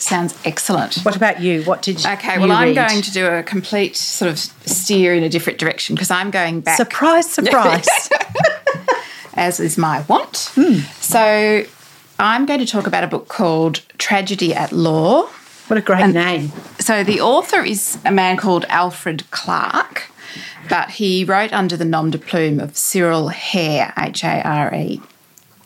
Sounds 0.00 0.38
excellent. 0.44 0.96
What 1.02 1.16
about 1.16 1.40
you? 1.40 1.62
What 1.64 1.82
did 1.82 2.02
you 2.04 2.10
Okay, 2.12 2.38
well, 2.38 2.52
I'm 2.52 2.68
read? 2.68 2.76
going 2.88 3.02
to 3.02 3.10
do 3.12 3.26
a 3.26 3.42
complete 3.42 3.96
sort 3.96 4.30
of 4.30 4.38
steer 4.38 5.14
in 5.14 5.22
a 5.22 5.28
different 5.28 5.58
direction 5.58 5.94
because 5.94 6.10
I'm 6.10 6.30
going 6.30 6.60
back, 6.60 6.76
Surprise, 6.76 7.30
surprise. 7.32 7.88
as 9.34 9.60
is 9.60 9.76
my 9.78 10.04
want. 10.08 10.50
Hmm. 10.54 10.78
So, 11.00 11.64
I'm 12.18 12.46
going 12.46 12.60
to 12.60 12.66
talk 12.66 12.86
about 12.86 13.04
a 13.04 13.06
book 13.06 13.28
called 13.28 13.82
Tragedy 13.98 14.54
at 14.54 14.72
Law. 14.72 15.26
what 15.68 15.78
a 15.78 15.82
great 15.82 16.12
name. 16.12 16.50
So, 16.80 17.04
the 17.04 17.20
author 17.20 17.62
is 17.62 17.98
a 18.04 18.10
man 18.10 18.36
called 18.36 18.64
Alfred 18.68 19.30
Clark, 19.30 20.10
but 20.68 20.90
he 20.90 21.24
wrote 21.24 21.52
under 21.52 21.76
the 21.76 21.84
nom 21.84 22.10
de 22.10 22.18
plume 22.18 22.60
of 22.60 22.76
Cyril 22.76 23.28
Hare, 23.28 23.92
H 23.98 24.24
A 24.24 24.42
R 24.42 24.74
E. 24.74 25.00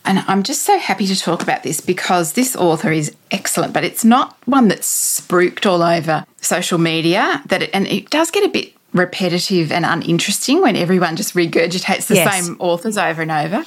And 0.05 0.19
I'm 0.27 0.43
just 0.43 0.63
so 0.63 0.79
happy 0.79 1.07
to 1.07 1.17
talk 1.19 1.43
about 1.43 1.63
this 1.63 1.81
because 1.81 2.33
this 2.33 2.57
author 2.57 2.91
is 2.91 3.15
excellent, 3.31 3.73
but 3.73 3.85
it's 3.85 4.05
not 4.05 4.37
one 4.47 4.69
that's 4.69 5.21
spruiked 5.21 5.65
all 5.65 5.83
over 5.83 6.25
social 6.41 6.79
media. 6.79 7.41
That 7.47 7.63
it, 7.63 7.71
and 7.73 7.87
it 7.87 8.11
does 8.11 8.31
get 8.31 8.45
a 8.45 8.49
bit 8.49 8.73
repetitive 8.93 9.73
and 9.73 9.87
uninteresting 9.87 10.61
when 10.61 10.77
everyone 10.77 11.17
just 11.17 11.35
regurgitates 11.35 12.09
the 12.09 12.17
Yes. 12.17 12.45
same 12.45 12.57
authors 12.59 12.99
over 12.99 13.23
and 13.23 13.31
over 13.31 13.65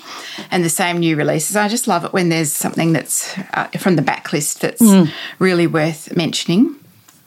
and 0.52 0.64
the 0.64 0.70
same 0.70 1.00
new 1.00 1.16
releases. 1.16 1.56
I 1.56 1.68
just 1.68 1.88
love 1.88 2.06
it 2.06 2.14
when 2.14 2.30
there's 2.30 2.52
something 2.54 2.94
that's 2.94 3.36
uh, 3.54 3.66
from 3.80 3.96
the 3.96 4.04
backlist 4.04 4.60
that's 4.60 5.10
really 5.40 5.66
worth 5.68 6.16
mentioning. 6.16 6.76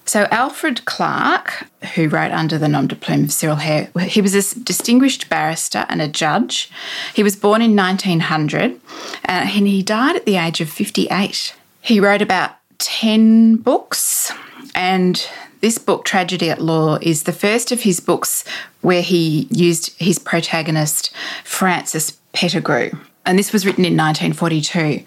So 0.09 0.27
Alfred 0.31 0.87
Clark, 0.87 1.67
who 1.95 2.09
wrote 2.09 2.33
under 2.33 2.57
the 2.57 2.67
nom 2.67 2.87
de 2.87 2.97
plume 2.97 3.25
of 3.25 3.31
Cyril 3.31 3.57
Hare, 3.57 3.91
he 4.05 4.23
was 4.23 4.35
a 4.35 4.59
distinguished 4.59 5.29
barrister 5.29 5.85
and 5.91 6.01
a 6.01 6.09
judge. 6.09 6.71
He 7.13 7.23
was 7.23 7.37
born 7.37 7.61
in 7.61 7.77
1900 7.77 8.73
uh, 8.73 8.79
and 9.27 9.67
he 9.67 9.83
died 9.83 10.17
at 10.17 10.25
the 10.25 10.37
age 10.37 10.63
of 10.63 10.71
58. 10.71 11.55
He 11.83 12.01
wrote 12.01 12.23
about 12.23 12.53
10 12.79 13.57
books 13.57 14.33
and 14.75 15.29
this 15.61 15.77
book, 15.77 16.07
Tragedy 16.07 16.49
at 16.49 16.63
Law, 16.63 16.97
is 17.03 17.25
the 17.25 17.33
first 17.35 17.71
of 17.71 17.83
his 17.83 18.01
books 18.01 18.45
where 18.81 19.03
he 19.03 19.47
used 19.51 19.95
his 20.01 20.19
protagonist, 20.19 21.13
Francis 21.45 22.13
Pettigrew. 22.33 22.93
And 23.29 23.39
this 23.39 23.53
was 23.53 23.67
written 23.67 23.85
in 23.85 23.93
1942. 23.93 25.05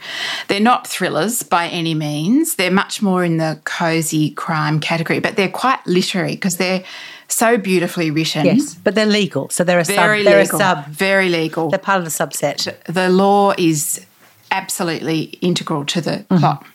They're 0.48 0.60
not 0.60 0.86
thrillers 0.86 1.42
by 1.42 1.68
any 1.68 1.96
means. 1.96 2.56
They're 2.56 2.70
much 2.70 3.02
more 3.02 3.24
in 3.24 3.38
the 3.38 3.60
cozy 3.64 4.30
crime 4.30 4.80
category, 4.80 5.20
but 5.20 5.38
they're 5.38 5.50
quite 5.50 5.80
literary 5.88 6.36
because 6.36 6.58
they're 6.58 6.84
so 7.28 7.58
beautifully 7.58 8.12
written. 8.12 8.46
Yes, 8.46 8.76
but 8.76 8.94
they're 8.94 9.08
legal, 9.08 9.50
so 9.50 9.64
they're 9.64 9.80
a 9.80 9.84
Very 9.84 10.24
sub. 10.24 10.32
They're 10.32 10.44
legal. 10.44 10.56
a 10.56 10.60
sub. 10.60 10.86
Very 10.86 11.30
legal. 11.30 11.70
They're 11.72 11.80
part 11.80 11.98
of 11.98 12.06
the 12.06 12.12
subset. 12.12 12.84
the 12.86 13.10
law 13.10 13.56
is 13.58 14.06
absolutely 14.52 15.22
integral 15.42 15.84
to 15.86 16.02
the 16.02 16.12
mm-hmm. 16.12 16.38
plot. 16.38 16.66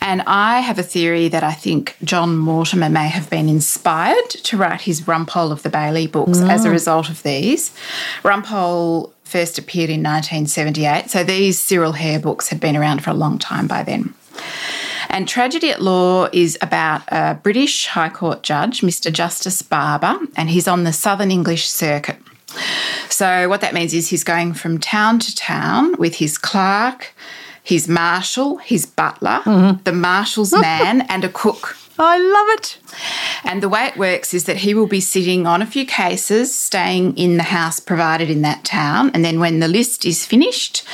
And 0.00 0.22
I 0.22 0.60
have 0.60 0.78
a 0.78 0.82
theory 0.82 1.28
that 1.28 1.42
I 1.42 1.52
think 1.52 1.96
John 2.04 2.36
Mortimer 2.36 2.88
may 2.88 3.08
have 3.08 3.28
been 3.30 3.48
inspired 3.48 4.30
to 4.30 4.56
write 4.56 4.82
his 4.82 5.02
Rumpole 5.02 5.50
of 5.50 5.62
the 5.62 5.70
Bailey 5.70 6.06
books 6.06 6.40
as 6.40 6.64
a 6.64 6.68
mm. 6.68 6.72
result 6.72 7.08
of 7.08 7.22
these. 7.22 7.74
Rumpole 8.22 9.13
first 9.24 9.58
appeared 9.58 9.90
in 9.90 10.02
1978, 10.02 11.10
so 11.10 11.24
these 11.24 11.58
Cyril 11.58 11.92
Hare 11.92 12.20
books 12.20 12.48
had 12.48 12.60
been 12.60 12.76
around 12.76 13.02
for 13.02 13.10
a 13.10 13.14
long 13.14 13.38
time 13.38 13.66
by 13.66 13.82
then. 13.82 14.14
And 15.08 15.28
Tragedy 15.28 15.70
at 15.70 15.82
Law 15.82 16.28
is 16.32 16.58
about 16.60 17.02
a 17.08 17.38
British 17.42 17.86
High 17.86 18.08
Court 18.08 18.42
judge, 18.42 18.80
Mr. 18.80 19.12
Justice 19.12 19.62
Barber, 19.62 20.18
and 20.36 20.50
he's 20.50 20.66
on 20.66 20.84
the 20.84 20.92
Southern 20.92 21.30
English 21.30 21.68
Circuit. 21.68 22.16
So, 23.08 23.48
what 23.48 23.60
that 23.60 23.74
means 23.74 23.94
is 23.94 24.08
he's 24.08 24.24
going 24.24 24.54
from 24.54 24.78
town 24.78 25.18
to 25.20 25.34
town 25.34 25.94
with 25.98 26.16
his 26.16 26.38
clerk, 26.38 27.14
his 27.62 27.88
marshal, 27.88 28.58
his 28.58 28.86
butler, 28.86 29.40
mm-hmm. 29.44 29.82
the 29.84 29.92
marshal's 29.92 30.52
man, 30.60 31.02
and 31.02 31.24
a 31.24 31.28
cook. 31.28 31.76
I 31.98 32.18
love 32.18 32.46
it. 32.58 32.78
And 33.44 33.62
the 33.62 33.68
way 33.68 33.84
it 33.84 33.96
works 33.96 34.34
is 34.34 34.44
that 34.44 34.58
he 34.58 34.74
will 34.74 34.86
be 34.86 35.00
sitting 35.00 35.46
on 35.46 35.62
a 35.62 35.66
few 35.66 35.86
cases, 35.86 36.54
staying 36.54 37.16
in 37.16 37.36
the 37.36 37.44
house 37.44 37.78
provided 37.80 38.30
in 38.30 38.42
that 38.42 38.64
town. 38.64 39.10
And 39.14 39.24
then 39.24 39.38
when 39.38 39.60
the 39.60 39.68
list 39.68 40.04
is 40.04 40.26
finished, 40.26 40.84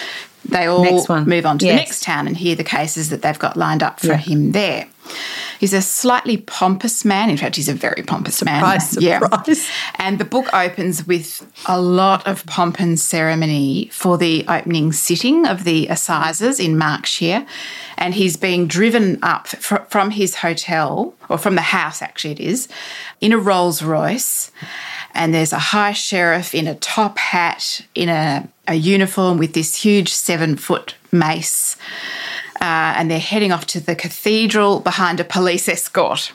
they 0.45 0.67
all 0.67 0.85
move 1.25 1.47
on 1.47 1.59
to 1.59 1.67
the 1.67 1.75
next 1.75 2.03
town 2.03 2.27
and 2.27 2.37
hear 2.37 2.55
the 2.57 2.65
cases 2.65 3.11
that 3.11 3.23
they've 3.23 3.39
got 3.39 3.57
lined 3.57 3.83
up 3.83 4.01
for 4.01 4.09
Yeah. 4.09 4.17
him 4.17 4.53
there. 4.53 4.89
He's 5.61 5.75
a 5.75 5.83
slightly 5.83 6.39
pompous 6.39 7.05
man. 7.05 7.29
In 7.29 7.37
fact, 7.37 7.57
he's 7.57 7.69
a 7.69 7.75
very 7.75 8.03
pompous 8.03 8.43
man. 8.43 8.61
Surprise, 8.61 8.91
surprise. 9.21 9.69
And 9.97 10.19
the 10.19 10.25
book 10.25 10.53
opens 10.55 11.07
with 11.07 11.47
a 11.67 11.79
lot 11.79 12.27
of 12.27 12.47
pomp 12.47 12.81
and 12.81 12.99
ceremony 12.99 13.91
for 13.93 14.17
the 14.17 14.45
opening 14.49 14.93
sitting 14.93 15.47
of 15.47 15.65
the 15.65 15.87
assizes 15.89 16.59
in 16.59 16.79
Markshire. 16.79 17.47
And 17.99 18.15
he's 18.15 18.39
being 18.39 18.67
driven 18.67 19.19
up 19.23 19.49
fr- 19.49 19.85
from 19.91 20.13
his 20.13 20.37
hotel, 20.37 21.15
or 21.29 21.37
from 21.37 21.57
the 21.57 21.61
house, 21.61 22.01
actually, 22.01 22.33
it 22.33 22.41
is, 22.41 22.67
in 23.21 23.33
a 23.33 23.39
Rolls 23.39 23.83
Royce. 23.83 24.51
And 25.13 25.35
there's 25.35 25.53
a 25.53 25.59
high 25.59 25.93
sheriff 25.93 26.55
in 26.55 26.67
a 26.67 26.75
top 26.77 27.19
hat, 27.19 27.85
in 27.95 28.09
a, 28.09 28.49
a 28.67 28.77
uniform 28.77 29.37
with 29.37 29.53
this 29.53 29.83
huge 29.83 30.11
seven 30.11 30.57
foot 30.57 30.95
mace. 31.13 31.77
Uh, 32.61 32.93
and 32.97 33.11
they're 33.11 33.19
heading 33.19 33.53
off 33.53 33.67
to 33.67 33.81
the 33.81 33.95
cathedral 33.95 34.81
behind 34.81 35.19
a 35.19 35.25
police 35.25 35.67
escort. 35.69 36.33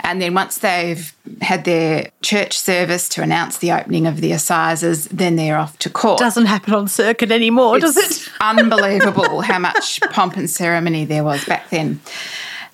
And 0.00 0.20
then 0.20 0.34
once 0.34 0.58
they've 0.58 1.12
had 1.40 1.64
their 1.64 2.10
church 2.22 2.58
service 2.58 3.08
to 3.10 3.22
announce 3.22 3.58
the 3.58 3.72
opening 3.72 4.06
of 4.06 4.20
the 4.20 4.32
assizes, 4.32 5.06
then 5.08 5.36
they're 5.36 5.58
off 5.58 5.78
to 5.80 5.90
court. 5.90 6.18
Doesn't 6.18 6.46
happen 6.46 6.74
on 6.74 6.88
circuit 6.88 7.30
anymore, 7.30 7.78
does 7.80 7.96
it? 7.96 8.28
unbelievable 8.40 9.40
how 9.40 9.58
much 9.58 10.00
pomp 10.10 10.36
and 10.36 10.48
ceremony 10.48 11.04
there 11.04 11.24
was 11.24 11.44
back 11.44 11.68
then. 11.70 12.00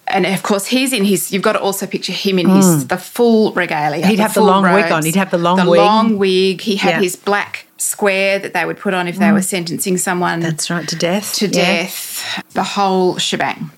And 0.09 0.24
of 0.24 0.42
course, 0.42 0.66
he's 0.66 0.92
in 0.92 1.04
his. 1.04 1.32
You've 1.32 1.42
got 1.42 1.54
to 1.54 1.61
also 1.61 1.87
picture 1.87 2.12
him 2.12 2.38
in 2.38 2.48
his 2.48 2.87
the 2.87 2.96
full 2.96 3.52
regalia. 3.52 4.04
Mm. 4.04 4.11
He'd 4.11 4.18
have 4.20 4.35
the 4.35 4.40
long 4.40 4.62
wig 4.62 4.92
on. 4.92 5.04
He'd 5.04 5.16
have 5.16 5.30
the 5.32 5.38
long 5.38 5.56
the 5.56 5.68
wig. 5.68 5.80
long 5.80 6.18
wig. 6.18 6.61
He 6.61 6.76
had 6.76 6.90
Yeah. 6.90 6.98
Mm. 6.98 7.02
his 7.02 7.16
black 7.16 7.65
square 7.78 8.38
that 8.38 8.52
they 8.54 8.64
would 8.64 8.78
put 8.78 8.94
on 8.94 9.06
if 9.08 9.18
they 9.18 9.32
were 9.32 9.40
mm. 9.40 9.44
sentencing 9.44 9.98
someone 9.98 10.40
That's 10.40 10.70
right, 10.70 10.88
to 10.88 10.96
death. 10.96 11.34
to 11.34 11.46
Yeah. 11.46 11.82
death. 11.82 12.42
The 12.52 12.62
whole 12.62 13.18
shebang. 13.18 13.70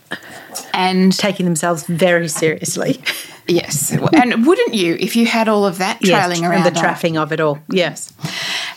And 0.73 1.17
Taking 1.17 1.47
themselves 1.47 1.85
very 1.85 2.29
seriously. 2.29 3.01
yes, 3.49 3.93
and 4.13 4.47
wouldn't 4.47 4.75
you 4.75 4.97
if 5.01 5.17
you 5.17 5.27
had 5.27 5.49
all 5.49 5.65
of 5.67 5.79
that 5.79 6.01
trailing 6.01 6.43
yes, 6.43 6.51
around 6.51 6.67
and 6.67 6.77
the 6.77 6.81
trapping 6.81 7.17
of 7.17 7.33
it 7.33 7.41
all. 7.41 7.59
Yes. 7.71 8.13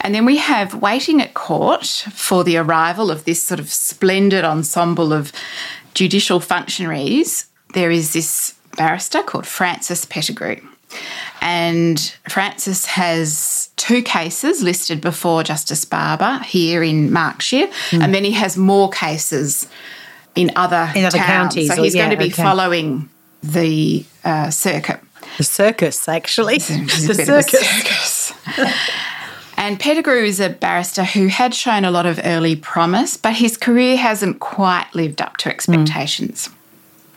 And 0.02 0.16
then 0.16 0.26
we 0.26 0.38
have 0.38 0.76
waiting 0.76 1.22
at 1.22 1.34
court 1.34 1.86
for 1.86 2.44
the 2.44 2.58
arrival 2.58 3.12
of 3.12 3.26
this 3.26 3.44
sort 3.44 3.60
of 3.60 3.70
splendid 3.70 4.44
ensemble 4.44 5.14
of 5.14 5.32
judicial 5.94 6.40
functionaries. 6.40 7.48
There 7.74 7.92
is 7.92 8.14
this 8.14 8.56
barrister 8.78 9.22
called 9.24 9.46
Francis 9.46 10.06
Pettigrew. 10.06 10.62
And 11.42 12.00
Francis 12.30 12.86
has 12.86 13.70
two 13.76 14.04
cases 14.04 14.62
listed 14.62 15.02
before 15.02 15.44
Justice 15.44 15.86
Barber 15.86 16.40
here 16.46 16.84
in 16.84 17.12
Markshire, 17.12 17.70
and 17.92 18.14
then 18.14 18.24
he 18.24 18.32
has 18.32 18.58
more 18.58 18.90
cases 18.90 19.68
in 20.36 20.52
other. 20.56 20.92
In 20.96 21.06
other 21.06 21.18
towns. 21.18 21.54
counties, 21.56 21.74
So 21.74 21.82
he's 21.82 21.96
yeah, 21.96 22.08
going 22.08 22.18
to 22.18 22.24
be 22.24 22.32
okay. 22.32 22.44
following 22.44 23.10
the 23.44 24.06
uh, 24.24 24.50
circuit. 24.50 25.00
The 25.38 25.44
circus, 25.44 26.08
actually. 26.08 26.60
The 26.60 27.14
bit 27.18 27.30
of 27.30 27.36
a 27.36 27.44
circus. 27.44 28.34
circus. 28.36 28.80
and 29.58 29.80
Pettigrew 29.80 30.24
is 30.24 30.40
a 30.40 30.50
barrister 30.50 31.04
who 31.04 31.28
had 31.28 31.54
shown 31.54 31.86
a 31.86 31.92
lot 31.92 32.06
of 32.06 32.20
early 32.24 32.56
promise, 32.56 33.18
but 33.18 33.34
his 33.34 33.58
career 33.58 33.98
hasn't 33.98 34.40
quite 34.40 34.88
lived 34.94 35.22
up 35.22 35.38
to 35.38 35.50
expectations. 35.50 36.50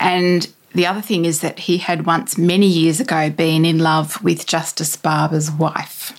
And 0.01 0.53
the 0.75 0.87
other 0.87 1.01
thing 1.01 1.25
is 1.25 1.41
that 1.41 1.59
he 1.61 1.79
had 1.79 2.07
once, 2.07 2.37
many 2.39 2.67
years 2.67 3.01
ago, 3.01 3.31
been 3.31 3.65
in 3.65 3.79
love 3.79 4.23
with 4.23 4.47
Justice 4.47 4.97
Barber's 4.97 5.51
wife 5.51 6.13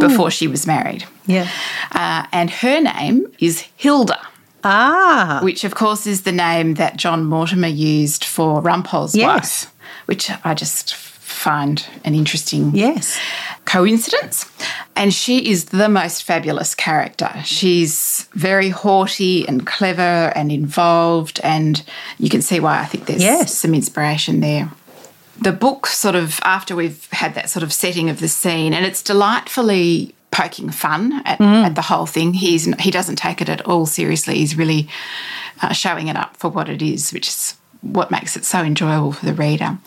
before 0.00 0.30
she 0.30 0.46
was 0.46 0.66
married. 0.66 1.04
Yeah. 1.26 1.48
Uh, 1.92 2.26
and 2.32 2.48
her 2.50 2.80
name 2.80 3.26
is 3.38 3.64
Hilda 3.76 4.18
Ah. 4.64 5.40
which 5.42 5.64
of 5.64 5.74
course 5.74 6.06
is 6.06 6.22
the 6.22 6.32
name 6.32 6.74
that 6.74 6.96
John 6.96 7.24
Mortimer 7.24 7.66
used 7.68 8.24
for 8.24 8.62
Rumpole's 8.62 9.14
Yes. 9.16 9.26
wife, 9.26 9.74
which 10.06 10.30
I 10.44 10.54
just 10.54 10.94
find 10.94 11.84
an 12.04 12.14
interesting 12.14 12.70
Yes. 12.74 13.18
coincidence. 13.64 14.46
And 14.94 15.12
she 15.12 15.50
is 15.50 15.66
the 15.66 15.88
most 15.88 16.22
fabulous 16.22 16.74
character. 16.74 17.30
She's 17.44 18.28
very 18.34 18.68
haughty 18.68 19.46
and 19.48 19.66
clever 19.66 20.32
and 20.36 20.52
involved, 20.52 21.40
and 21.42 21.82
you 22.18 22.28
can 22.28 22.42
see 22.42 22.60
why 22.60 22.80
I 22.80 22.84
think 22.84 23.06
there's 23.06 23.22
Yes. 23.22 23.54
some 23.58 23.74
inspiration 23.74 24.40
there. 24.40 24.70
The 25.40 25.52
book, 25.52 25.86
sort 25.86 26.14
of, 26.14 26.38
after 26.44 26.76
we've 26.76 27.08
had 27.10 27.34
that 27.34 27.48
sort 27.50 27.62
of 27.62 27.72
setting 27.72 28.10
of 28.10 28.20
the 28.20 28.28
scene, 28.28 28.74
and 28.74 28.84
it's 28.84 29.02
delightfully 29.02 30.14
poking 30.30 30.70
fun 30.70 31.22
at, 31.24 31.40
at 31.40 31.74
the 31.74 31.82
whole 31.82 32.06
thing. 32.06 32.34
He's 32.34 32.64
he 32.78 32.90
doesn't 32.90 33.16
take 33.16 33.40
it 33.40 33.48
at 33.48 33.60
all 33.62 33.86
seriously. 33.86 34.36
He's 34.36 34.56
really 34.56 34.88
uh, 35.62 35.72
showing 35.72 36.08
it 36.08 36.16
up 36.16 36.36
for 36.36 36.48
what 36.48 36.68
it 36.68 36.80
is, 36.82 37.12
which 37.12 37.28
is 37.28 37.54
what 37.80 38.10
makes 38.10 38.36
it 38.36 38.44
so 38.44 38.60
enjoyable 38.62 39.12
for 39.12 39.26
the 39.26 39.34
reader. 39.34 39.78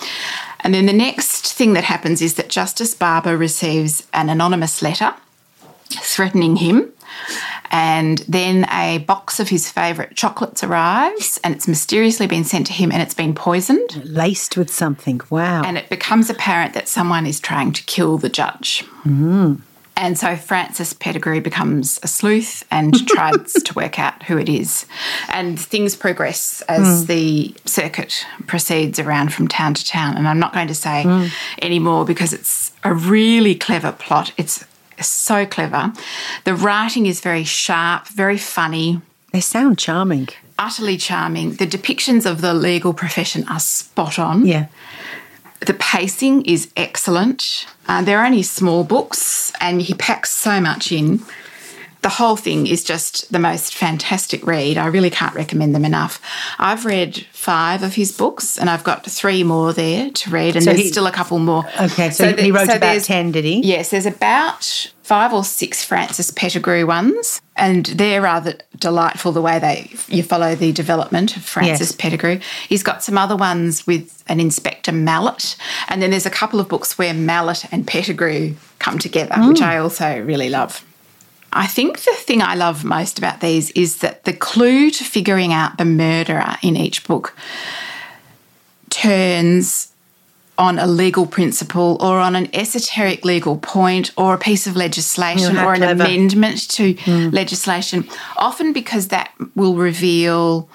And 0.59 0.73
then 0.73 0.85
the 0.87 0.93
next 0.93 1.34
thing 1.55 1.73
that 1.73 1.85
happens 1.85 2.21
is 2.21 2.35
that 2.35 2.49
Justice 2.49 2.93
Barber 2.93 3.37
receives 3.37 4.05
an 4.13 4.29
anonymous 4.29 4.81
letter 4.81 5.13
threatening 5.89 6.57
him. 6.57 6.91
And 7.71 8.19
then 8.19 8.65
a 8.71 8.99
box 8.99 9.39
of 9.39 9.49
his 9.49 9.71
favourite 9.71 10.15
chocolates 10.15 10.63
arrives 10.63 11.39
and 11.43 11.55
it's 11.55 11.67
mysteriously 11.67 12.27
been 12.27 12.43
sent 12.43 12.67
to 12.67 12.73
him 12.73 12.91
and 12.91 13.01
it's 13.01 13.13
been 13.13 13.33
poisoned. 13.33 14.03
Laced 14.05 14.57
with 14.57 14.69
something. 14.69 15.21
Wow. 15.29 15.63
And 15.63 15.77
it 15.77 15.89
becomes 15.89 16.29
apparent 16.29 16.73
that 16.73 16.87
someone 16.87 17.25
is 17.25 17.39
trying 17.39 17.71
to 17.73 17.83
kill 17.83 18.17
the 18.17 18.29
judge. 18.29 18.83
Hmm. 19.03 19.55
And 19.97 20.17
so 20.17 20.35
Francis 20.35 20.93
Pettigrew 20.93 21.41
becomes 21.41 21.99
a 22.03 22.07
sleuth 22.07 22.65
and 22.69 23.07
tries 23.07 23.53
to 23.53 23.73
work 23.73 23.97
out 23.99 24.23
who 24.23 24.37
it 24.37 24.49
is. 24.49 24.85
And 25.29 25.59
things 25.59 25.95
progress 25.95 26.61
as 26.63 27.01
hmm. 27.01 27.05
the 27.07 27.55
circuit 27.65 28.25
proceeds 28.47 28.99
around 28.99 29.33
from 29.33 29.47
town 29.47 29.73
to 29.75 29.85
town. 29.85 30.17
And 30.17 30.27
I'm 30.27 30.39
not 30.39 30.53
going 30.53 30.67
to 30.67 30.75
say 30.75 31.03
hmm. 31.03 31.27
any 31.59 31.79
more 31.79 32.05
because 32.05 32.33
it's 32.33 32.71
a 32.83 32.93
really 32.93 33.55
clever 33.55 33.91
plot. 33.91 34.33
It's 34.37 34.65
so 34.99 35.45
clever. 35.45 35.93
The 36.43 36.55
writing 36.55 37.05
is 37.05 37.21
very 37.21 37.43
sharp, 37.43 38.07
very 38.07 38.37
funny 38.37 39.01
they 39.35 39.41
sound 39.41 39.77
charming. 39.77 40.29
utterly 40.57 40.95
charming. 40.95 41.55
The 41.55 41.67
depictions 41.67 42.25
of 42.25 42.39
the 42.39 42.53
legal 42.53 42.93
profession 42.93 43.45
are 43.49 43.59
spot 43.59 44.17
on. 44.17 44.45
Yeah. 44.45 44.67
The 45.65 45.73
pacing 45.73 46.45
is 46.45 46.69
excellent. 46.77 47.65
Uh, 47.87 48.01
they're 48.03 48.23
only 48.25 48.43
small 48.43 48.83
books, 48.83 49.51
and 49.59 49.81
he 49.81 49.93
packs 49.93 50.31
so 50.33 50.59
much 50.61 50.91
in. 50.91 51.21
The 52.01 52.09
whole 52.09 52.35
thing 52.35 52.67
is 52.67 52.83
just 52.83 53.31
the 53.31 53.39
most 53.39 53.73
fantastic 53.73 54.45
read. 54.45 54.77
I 54.77 54.85
really 54.87 55.09
can't 55.09 55.33
recommend 55.33 55.73
them 55.73 55.83
enough. 55.85 56.21
I've 56.59 56.85
read 56.85 57.25
five 57.31 57.81
of 57.81 57.95
his 57.95 58.11
books, 58.15 58.59
and 58.59 58.69
I've 58.69 58.83
got 58.83 59.05
three 59.05 59.43
more 59.43 59.73
there 59.73 60.11
to 60.11 60.29
read, 60.29 60.55
and 60.55 60.63
So 60.63 60.69
there's 60.71 60.83
he- 60.83 60.91
still 60.91 61.07
a 61.07 61.11
couple 61.11 61.39
more. 61.39 61.65
Okay, 61.81 62.11
so, 62.11 62.27
he 62.27 62.33
the- 62.33 62.51
wrote 62.51 62.67
so 62.67 62.75
about 62.75 63.01
10, 63.01 63.31
did 63.31 63.43
he? 63.43 63.61
Yes, 63.61 63.89
there's 63.89 64.05
about 64.05 64.91
five 65.05 65.31
or 65.31 65.43
six 65.43 65.83
Francis 65.83 66.31
Pettigrew 66.31 66.87
ones, 66.87 67.39
and 67.55 67.85
they're 67.85 68.23
rather 68.23 68.55
delightful 68.79 69.31
the 69.31 69.41
way 69.41 69.59
they 69.59 69.91
you 70.07 70.23
follow 70.23 70.55
the 70.55 70.71
development 70.71 71.37
of 71.37 71.43
Francis 71.43 71.91
Yes. 71.91 71.95
Pettigrew. 71.95 72.39
He's 72.67 72.81
got 72.81 73.03
some 73.03 73.15
other 73.15 73.35
ones 73.35 73.85
with 73.85 74.23
an 74.27 74.39
Inspector 74.39 74.91
Mallett, 74.91 75.57
and 75.89 76.01
then 76.01 76.09
there's 76.09 76.25
a 76.25 76.31
couple 76.31 76.59
of 76.59 76.67
books 76.67 76.97
where 76.97 77.13
Mallett 77.13 77.71
and 77.71 77.85
Pettigrew 77.85 78.55
come 78.79 78.97
together, 78.97 79.35
which 79.47 79.59
mm. 79.59 79.67
I 79.67 79.77
also 79.77 80.19
really 80.21 80.49
love. 80.49 80.83
I 81.53 81.67
think 81.67 81.99
the 81.99 82.15
thing 82.15 82.41
I 82.41 82.55
love 82.55 82.83
most 82.83 83.19
about 83.19 83.41
these 83.41 83.69
is 83.71 83.99
that 83.99 84.23
the 84.23 84.33
clue 84.33 84.89
to 84.89 85.03
figuring 85.03 85.53
out 85.53 85.77
the 85.77 85.85
murderer 85.85 86.55
in 86.63 86.75
each 86.75 87.05
book 87.05 87.37
turns 88.89 89.91
on 90.57 90.79
a 90.79 90.87
legal 90.87 91.25
principle 91.25 91.97
or 91.99 92.19
on 92.19 92.35
an 92.35 92.49
esoteric 92.53 93.25
legal 93.25 93.57
point 93.57 94.11
or 94.17 94.33
a 94.33 94.37
piece 94.37 94.67
of 94.67 94.75
legislation 94.75 95.57
or 95.57 95.73
an 95.73 95.81
clever. 95.81 96.03
amendment 96.03 96.69
to 96.71 96.93
hmm. 96.93 97.29
legislation, 97.29 98.07
often 98.37 98.73
because 98.73 99.09
that 99.09 99.33
will 99.55 99.75
reveal 99.75 100.69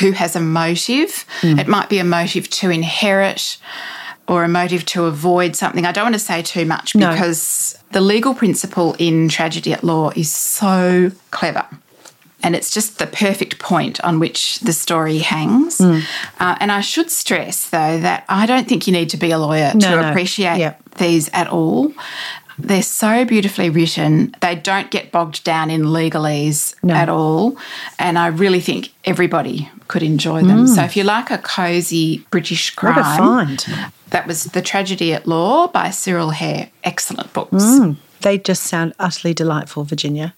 who 0.00 0.12
has 0.12 0.36
a 0.36 0.40
motive. 0.40 1.24
Hmm. 1.40 1.58
It 1.58 1.68
might 1.68 1.88
be 1.88 1.98
a 1.98 2.04
motive 2.04 2.48
to 2.50 2.70
inherit 2.70 3.58
or 4.28 4.44
a 4.44 4.48
motive 4.48 4.84
to 4.86 5.04
avoid 5.04 5.54
something. 5.54 5.86
I 5.86 5.92
don't 5.92 6.04
want 6.04 6.14
to 6.14 6.20
say 6.20 6.42
too 6.42 6.64
much 6.64 6.94
No. 6.94 7.10
because 7.12 7.78
the 7.92 8.00
legal 8.00 8.34
principle 8.34 8.96
in 8.98 9.28
tragedy 9.28 9.72
at 9.72 9.84
law 9.84 10.10
is 10.16 10.30
so 10.30 11.12
clever. 11.30 11.64
And 12.46 12.54
it's 12.54 12.70
just 12.70 13.00
the 13.00 13.08
perfect 13.08 13.58
point 13.58 13.98
on 14.04 14.20
which 14.20 14.60
the 14.60 14.72
story 14.72 15.18
hangs. 15.18 15.78
Hmm. 15.78 15.98
Uh, 16.38 16.54
and 16.60 16.70
I 16.70 16.80
should 16.80 17.10
stress, 17.10 17.68
though, 17.70 17.98
that 17.98 18.24
I 18.28 18.46
don't 18.46 18.68
think 18.68 18.86
you 18.86 18.92
need 18.92 19.10
to 19.10 19.16
be 19.16 19.32
a 19.32 19.38
lawyer 19.38 19.72
No, 19.74 19.80
to 19.96 20.02
no. 20.02 20.08
appreciate 20.10 20.58
Yeah. 20.58 20.74
these 20.98 21.28
at 21.32 21.48
all. 21.48 21.92
They're 22.56 22.82
so 22.84 23.24
beautifully 23.24 23.68
written. 23.68 24.32
They 24.40 24.54
don't 24.54 24.92
get 24.92 25.10
bogged 25.10 25.42
down 25.42 25.70
in 25.70 25.86
legalese 25.86 26.74
No. 26.84 26.94
at 26.94 27.08
all. 27.08 27.56
And 27.98 28.16
I 28.16 28.28
really 28.28 28.60
think 28.60 28.90
everybody 29.04 29.68
could 29.88 30.04
enjoy 30.04 30.42
them. 30.42 30.68
So 30.68 30.82
if 30.84 30.96
you 30.96 31.02
like 31.02 31.32
a 31.32 31.38
cosy 31.38 32.24
British 32.30 32.70
crime. 32.76 32.94
What 32.94 33.04
a 33.04 33.18
find. 33.18 33.66
that 34.10 34.26
was 34.28 34.44
The 34.44 34.62
Tragedy 34.62 35.12
at 35.12 35.26
Law 35.26 35.66
by 35.66 35.90
Cyril 35.90 36.30
Hare. 36.30 36.70
Excellent 36.84 37.32
books. 37.32 37.64
They 38.20 38.38
just 38.38 38.62
sound 38.62 38.94
utterly 39.00 39.34
delightful, 39.34 39.82
Virginia. 39.84 40.32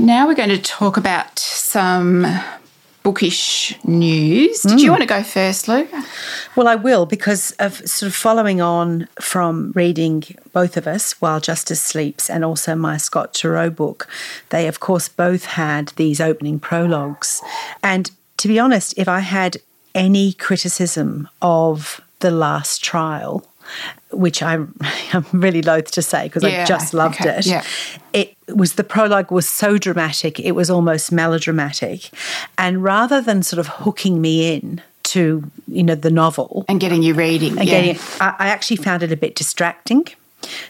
Now 0.00 0.26
we're 0.26 0.34
going 0.34 0.48
to 0.48 0.58
talk 0.58 0.96
about 0.96 1.38
some 1.38 2.26
bookish 3.02 3.76
news. 3.84 4.62
Did 4.62 4.80
you 4.80 4.86
hmm. 4.86 4.92
want 4.92 5.02
to 5.02 5.06
go 5.06 5.22
first, 5.22 5.68
Lou? 5.68 5.86
Well, 6.56 6.68
I 6.68 6.74
will 6.74 7.04
because 7.04 7.50
of 7.58 7.86
sort 7.86 8.08
of 8.08 8.14
following 8.14 8.62
on 8.62 9.08
from 9.20 9.72
reading 9.74 10.24
both 10.54 10.78
of 10.78 10.86
us 10.86 11.20
while 11.20 11.38
Justice 11.38 11.82
Sleeps 11.82 12.30
and 12.30 12.46
also 12.46 12.74
my 12.74 12.96
Scott 12.96 13.34
Turow 13.34 13.74
book. 13.74 14.08
They, 14.48 14.66
of 14.66 14.80
course, 14.80 15.06
both 15.06 15.44
had 15.44 15.88
these 15.96 16.18
opening 16.18 16.60
prologues. 16.60 17.42
And 17.82 18.10
to 18.38 18.48
be 18.48 18.58
honest, 18.58 18.94
if 18.96 19.06
I 19.06 19.20
had 19.20 19.58
any 19.94 20.32
criticism 20.32 21.28
of 21.42 22.00
the 22.20 22.30
last 22.30 22.82
trial, 22.82 23.46
which 24.12 24.42
I, 24.42 24.54
I'm 25.12 25.24
really 25.32 25.62
loath 25.62 25.90
to 25.92 26.02
say 26.02 26.24
because 26.24 26.42
Yeah, 26.42 26.62
I 26.62 26.64
just 26.66 26.94
loved 26.94 27.20
okay, 27.20 27.38
it. 27.38 27.46
yeah. 27.46 27.64
It 28.12 28.36
was 28.54 28.74
the 28.74 28.84
prologue 28.84 29.30
was 29.30 29.48
so 29.48 29.78
dramatic, 29.78 30.40
it 30.40 30.52
was 30.52 30.70
almost 30.70 31.12
melodramatic. 31.12 32.10
And 32.58 32.82
rather 32.82 33.20
than 33.20 33.42
sort 33.42 33.58
of 33.60 33.66
hooking 33.68 34.20
me 34.20 34.54
in 34.54 34.82
to, 35.04 35.50
you 35.66 35.82
know, 35.82 35.94
the 35.94 36.10
novel, 36.10 36.64
And 36.68 36.78
getting 36.80 37.02
you 37.02 37.14
reading. 37.14 37.58
and 37.58 37.68
yeah. 37.68 37.80
getting, 37.82 38.02
I, 38.20 38.34
I 38.38 38.48
actually 38.48 38.76
found 38.76 39.02
it 39.02 39.10
a 39.12 39.16
bit 39.16 39.34
distracting. 39.34 40.06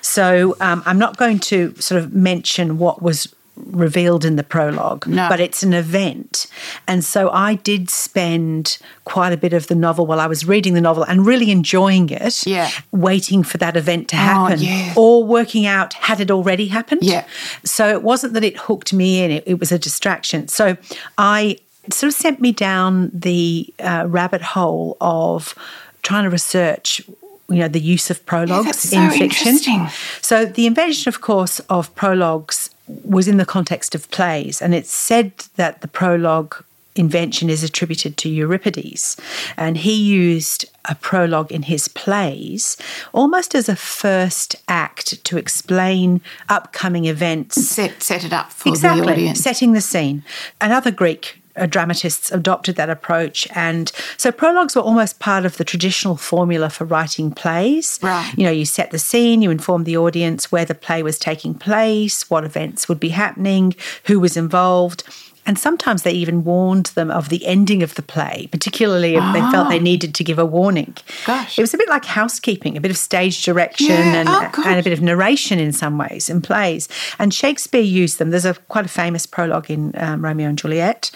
So 0.00 0.56
um, 0.60 0.82
I'm 0.86 0.98
not 0.98 1.16
going 1.16 1.38
to 1.40 1.74
sort 1.78 2.02
of 2.02 2.12
mention 2.14 2.78
what 2.78 3.02
was 3.02 3.34
revealed 3.66 4.24
in 4.24 4.36
the 4.36 4.42
prologue, 4.42 5.06
No. 5.06 5.28
but 5.28 5.40
it's 5.40 5.62
an 5.62 5.72
event. 5.72 6.46
And 6.86 7.04
so 7.04 7.30
I 7.30 7.54
did 7.54 7.90
spend 7.90 8.78
quite 9.04 9.32
a 9.32 9.36
bit 9.36 9.52
of 9.52 9.66
the 9.68 9.74
novel 9.74 10.06
while 10.06 10.20
I 10.20 10.26
was 10.26 10.46
reading 10.46 10.74
the 10.74 10.80
novel 10.80 11.02
and 11.04 11.26
really 11.26 11.50
enjoying 11.50 12.10
it, 12.10 12.46
Yeah. 12.46 12.70
waiting 12.92 13.42
for 13.42 13.58
that 13.58 13.76
event 13.76 14.08
to 14.08 14.16
happen 14.16 14.60
yes. 14.60 14.96
or 14.96 15.24
working 15.24 15.66
out 15.66 15.94
had 15.94 16.20
it 16.20 16.30
already 16.30 16.66
happened. 16.68 17.02
Yeah. 17.02 17.24
So 17.64 17.88
it 17.88 18.02
wasn't 18.02 18.34
that 18.34 18.44
it 18.44 18.56
hooked 18.56 18.92
me 18.92 19.22
in, 19.24 19.30
it, 19.30 19.44
it 19.46 19.58
was 19.60 19.72
a 19.72 19.78
distraction. 19.78 20.48
So 20.48 20.76
I 21.18 21.58
sort 21.90 22.08
of 22.08 22.14
sent 22.14 22.40
me 22.40 22.52
down 22.52 23.10
the 23.12 23.72
uh, 23.80 24.04
rabbit 24.08 24.42
hole 24.42 24.96
of 25.00 25.54
trying 26.02 26.24
to 26.24 26.30
research 26.30 27.02
you 27.48 27.56
know 27.56 27.68
the 27.68 27.80
use 27.80 28.10
of 28.10 28.24
prologues 28.26 28.66
that's 28.66 28.92
in 28.92 29.10
fiction. 29.10 29.88
So 30.22 30.44
the 30.44 30.66
invention 30.66 31.08
of 31.08 31.20
course 31.20 31.58
of 31.68 31.92
prologues 31.96 32.70
was 33.04 33.28
in 33.28 33.36
the 33.36 33.46
context 33.46 33.94
of 33.94 34.10
plays 34.10 34.60
and 34.62 34.74
it's 34.74 34.92
said 34.92 35.32
that 35.56 35.80
the 35.80 35.88
prologue 35.88 36.64
invention 36.96 37.48
is 37.48 37.62
attributed 37.62 38.16
to 38.16 38.28
Euripides 38.28 39.16
and 39.56 39.78
he 39.78 39.94
used 39.94 40.64
a 40.86 40.94
prologue 40.94 41.52
in 41.52 41.62
his 41.62 41.88
plays 41.88 42.76
almost 43.12 43.54
as 43.54 43.68
a 43.68 43.76
first 43.76 44.56
act 44.66 45.22
to 45.24 45.38
explain 45.38 46.20
upcoming 46.48 47.04
events 47.04 47.54
set, 47.64 48.02
set 48.02 48.24
it 48.24 48.32
up 48.32 48.52
for 48.52 48.64
the 48.64 48.70
exactly 48.70 49.12
audience. 49.12 49.40
setting 49.40 49.72
the 49.72 49.80
scene 49.80 50.24
Another 50.60 50.90
greek 50.90 51.39
uh, 51.56 51.66
dramatists 51.66 52.30
adopted 52.30 52.76
that 52.76 52.90
approach. 52.90 53.46
And 53.54 53.90
so 54.16 54.32
prologues 54.32 54.76
were 54.76 54.82
almost 54.82 55.18
part 55.18 55.44
of 55.44 55.56
the 55.56 55.64
traditional 55.64 56.16
formula 56.16 56.70
for 56.70 56.84
writing 56.84 57.30
plays. 57.30 57.98
Right. 58.02 58.32
you 58.36 58.44
know 58.44 58.50
you 58.50 58.64
set 58.64 58.90
the 58.90 58.98
scene 58.98 59.42
you 59.42 59.50
inform 59.50 59.84
the 59.84 59.96
audience 59.96 60.52
where 60.52 60.64
the 60.64 60.74
play 60.74 61.02
was 61.02 61.18
taking 61.18 61.54
place 61.54 62.28
what 62.30 62.44
events 62.44 62.88
would 62.88 63.00
be 63.00 63.10
happening 63.10 63.74
who 64.04 64.20
was 64.20 64.36
involved 64.36 65.04
and 65.46 65.58
sometimes 65.58 66.02
they 66.02 66.12
even 66.12 66.44
warned 66.44 66.86
them 66.86 67.10
of 67.10 67.28
the 67.28 67.44
ending 67.46 67.82
of 67.82 67.94
the 67.94 68.02
play, 68.02 68.48
particularly 68.52 69.16
if 69.16 69.24
they 69.32 69.40
felt 69.50 69.68
they 69.68 69.78
needed 69.78 70.14
to 70.16 70.24
give 70.24 70.38
a 70.38 70.44
warning. 70.46 70.96
Gosh. 71.26 71.58
It 71.58 71.62
was 71.62 71.74
a 71.74 71.78
bit 71.78 71.88
like 71.88 72.04
housekeeping, 72.04 72.76
a 72.76 72.80
bit 72.80 72.90
of 72.90 72.96
stage 72.96 73.42
direction 73.44 73.86
Yeah. 73.88 74.14
and, 74.20 74.28
Oh, 74.28 74.62
and 74.66 74.78
a 74.78 74.82
bit 74.82 74.92
of 74.92 75.00
narration 75.00 75.58
in 75.58 75.72
some 75.72 75.98
ways 75.98 76.28
in 76.30 76.42
plays. 76.42 76.88
And 77.18 77.32
Shakespeare 77.34 77.80
used 77.80 78.18
them. 78.18 78.30
There's 78.30 78.44
a 78.44 78.54
quite 78.68 78.84
a 78.86 78.88
famous 78.88 79.26
prologue 79.26 79.70
in 79.70 79.92
um, 79.96 80.24
Romeo 80.24 80.48
and 80.48 80.58
Juliet, 80.58 81.10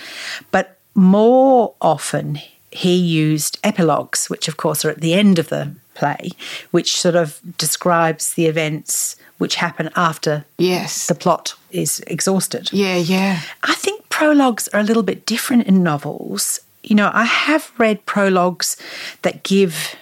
but 0.50 0.78
more 0.94 1.74
often 1.80 2.40
he 2.70 2.96
used 2.96 3.58
epilogues, 3.62 4.28
which 4.30 4.48
of 4.48 4.56
course 4.56 4.84
are 4.84 4.90
at 4.90 5.00
the 5.00 5.14
end 5.14 5.38
of 5.38 5.48
the 5.48 5.74
play, 5.94 6.30
which 6.72 6.96
sort 6.98 7.14
of 7.14 7.40
describes 7.56 8.34
the 8.34 8.46
events 8.46 9.16
which 9.38 9.56
happen 9.56 9.90
after 9.96 10.44
yes. 10.58 11.06
the 11.06 11.14
plot 11.14 11.54
is 11.70 12.00
exhausted. 12.06 12.72
yeah, 12.72 12.96
yeah. 12.96 13.40
I 13.64 13.74
think 13.74 14.03
prologues 14.18 14.68
are 14.68 14.78
a 14.78 14.84
little 14.84 15.02
bit 15.02 15.26
different 15.26 15.66
in 15.66 15.82
novels. 15.82 16.60
You 16.84 16.94
know, 16.94 17.10
I 17.12 17.24
have 17.24 17.72
read 17.78 18.06
prologues 18.06 18.76
that 19.22 19.42
give 19.42 19.96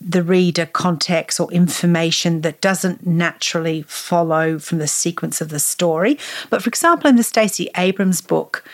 the 0.00 0.22
reader 0.22 0.66
context 0.66 1.40
or 1.40 1.50
information 1.50 2.42
that 2.42 2.60
doesn't 2.60 3.04
naturally 3.04 3.82
follow 3.88 4.60
from 4.60 4.78
the 4.78 4.86
sequence 4.86 5.40
of 5.40 5.48
the 5.48 5.58
story. 5.58 6.16
But 6.48 6.62
for 6.62 6.68
example, 6.68 7.10
in 7.10 7.16
the 7.16 7.24
Stacey 7.24 7.68
Abrams 7.76 8.20
book, 8.20 8.64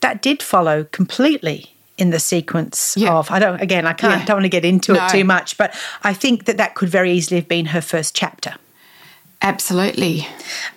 that 0.00 0.20
did 0.20 0.42
follow 0.42 0.82
completely 0.90 1.70
in 1.96 2.10
the 2.10 2.18
sequence 2.18 2.94
Yeah. 2.96 3.14
of 3.14 3.30
I 3.30 3.38
don't 3.38 3.60
again 3.60 3.86
I 3.86 3.92
can't 3.92 4.18
Yeah. 4.18 4.26
don't 4.26 4.38
want 4.38 4.44
to 4.46 4.48
get 4.48 4.64
into 4.64 4.94
No. 4.94 5.06
it 5.06 5.10
too 5.12 5.22
much 5.24 5.56
but 5.56 5.72
I 6.02 6.12
think 6.12 6.46
that 6.46 6.56
that 6.56 6.74
could 6.74 6.88
very 6.88 7.12
easily 7.12 7.38
have 7.40 7.46
been 7.48 7.66
her 7.66 7.80
first 7.80 8.16
chapter 8.16 8.54
Absolutely. 9.42 10.26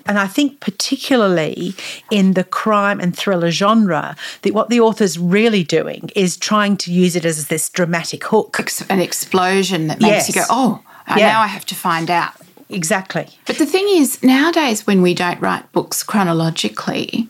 and 0.06 0.20
I 0.20 0.28
think 0.28 0.60
particularly 0.60 1.74
in 2.12 2.34
the 2.34 2.44
crime 2.44 3.00
and 3.00 3.16
thriller 3.16 3.50
genre, 3.52 4.16
that 4.42 4.54
what 4.54 4.70
the 4.70 4.80
author's 4.82 5.18
really 5.18 5.64
doing 5.64 6.10
is 6.16 6.36
trying 6.38 6.76
to 6.78 6.92
use 6.92 7.16
it 7.16 7.24
as 7.26 7.48
this 7.48 7.70
dramatic 7.70 8.24
hook. 8.26 8.58
Ex- 8.60 8.82
an 8.90 9.00
explosion 9.00 9.88
that 9.88 10.02
makes 10.02 10.28
you 10.28 10.34
go, 10.36 10.44
oh, 10.50 10.82
uh, 11.08 11.16
Yeah. 11.18 11.28
now 11.28 11.42
I 11.42 11.48
have 11.48 11.66
to 11.68 11.76
find 11.76 12.10
out. 12.12 12.34
Exactly. 12.70 13.28
But 13.46 13.58
the 13.58 13.66
thing 13.66 13.86
is, 13.90 14.22
nowadays, 14.22 14.86
when 14.86 15.02
we 15.02 15.14
don't 15.14 15.40
write 15.40 15.72
books 15.72 16.04
chronologically, 16.04 17.30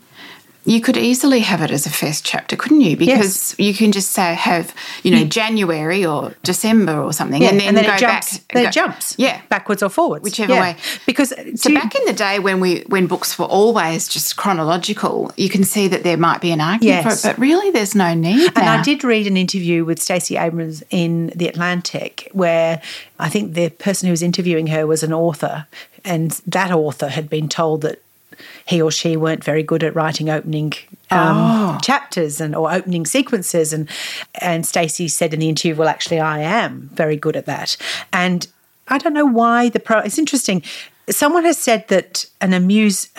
you 0.67 0.81
could 0.81 0.97
easily 0.97 1.39
have 1.39 1.61
it 1.61 1.71
as 1.71 1.85
a 1.85 1.89
first 1.89 2.25
chapter, 2.25 2.57
couldn't 2.57 2.81
you? 2.81 2.97
Because 2.97 3.55
you 3.57 3.73
can 3.73 3.93
just 3.93 4.11
say 4.11 4.33
have 4.35 4.75
you 5.01 5.11
know 5.11 5.23
mm. 5.23 5.29
January 5.29 6.05
or 6.05 6.33
December 6.43 7.01
or 7.01 7.13
something, 7.13 7.41
Yeah, 7.41 7.51
and 7.51 7.59
then, 7.61 7.73
go 7.75 7.79
it 7.79 7.97
jumps. 7.99 8.37
back. 8.39 8.47
Then 8.53 8.63
go- 8.63 8.67
it 8.69 8.73
jumps. 8.73 9.15
Yeah, 9.17 9.39
backwards 9.47 9.81
or 9.81 9.89
forwards, 9.89 10.23
Whichever 10.25 10.53
Yeah. 10.53 10.61
way. 10.61 10.75
Because 11.05 11.29
So 11.29 11.69
do 11.69 11.73
you- 11.73 11.79
back 11.79 11.95
in 11.95 12.03
the 12.05 12.13
day 12.13 12.39
when 12.39 12.59
we 12.59 12.83
when 12.87 13.07
books 13.07 13.39
were 13.39 13.45
always 13.45 14.09
just 14.09 14.35
chronological, 14.35 15.31
you 15.37 15.47
can 15.49 15.63
see 15.63 15.87
that 15.87 16.03
there 16.03 16.17
might 16.17 16.41
be 16.41 16.51
an 16.51 16.59
argument 16.59 17.05
Yes. 17.05 17.21
for 17.21 17.29
it, 17.29 17.31
but 17.31 17.39
really 17.41 17.71
there's 17.71 17.95
no 17.95 18.13
need. 18.13 18.51
And 18.55 18.65
now. 18.65 18.79
I 18.79 18.81
did 18.83 19.05
read 19.05 19.25
an 19.25 19.37
interview 19.37 19.85
with 19.85 20.01
Stacey 20.01 20.35
Abrams 20.35 20.83
in 20.89 21.31
The 21.33 21.47
Atlantic 21.47 22.27
where 22.33 22.81
I 23.19 23.29
think 23.29 23.53
the 23.53 23.69
person 23.69 24.07
who 24.07 24.11
was 24.11 24.21
interviewing 24.21 24.67
her 24.67 24.85
was 24.85 25.01
an 25.01 25.13
author, 25.13 25.65
and 26.03 26.31
that 26.45 26.71
author 26.71 27.07
had 27.07 27.29
been 27.29 27.47
told 27.47 27.81
that 27.81 28.01
he 28.65 28.81
or 28.81 28.91
she 28.91 29.17
weren't 29.17 29.43
very 29.43 29.63
good 29.63 29.83
at 29.83 29.95
writing 29.95 30.29
opening 30.29 30.73
um, 31.11 31.37
Oh. 31.37 31.77
chapters 31.81 32.41
and 32.41 32.55
or 32.55 32.71
opening 32.71 33.05
sequences 33.05 33.73
and 33.73 33.89
and 34.41 34.65
Stacey 34.65 35.07
said 35.07 35.33
in 35.33 35.39
the 35.39 35.49
interview 35.49 35.75
well 35.75 35.87
actually 35.87 36.19
I 36.19 36.39
am 36.39 36.89
very 36.93 37.15
good 37.15 37.35
at 37.35 37.45
that 37.45 37.77
and 38.13 38.47
I 38.87 38.97
don't 38.97 39.13
know 39.13 39.25
why 39.25 39.69
the 39.69 39.79
pro 39.79 39.99
it's 39.99 40.17
interesting 40.17 40.63
someone 41.09 41.45
has 41.45 41.57
said 41.57 41.87
that 41.87 42.25
an 42.41 42.53
amuse 42.53 43.09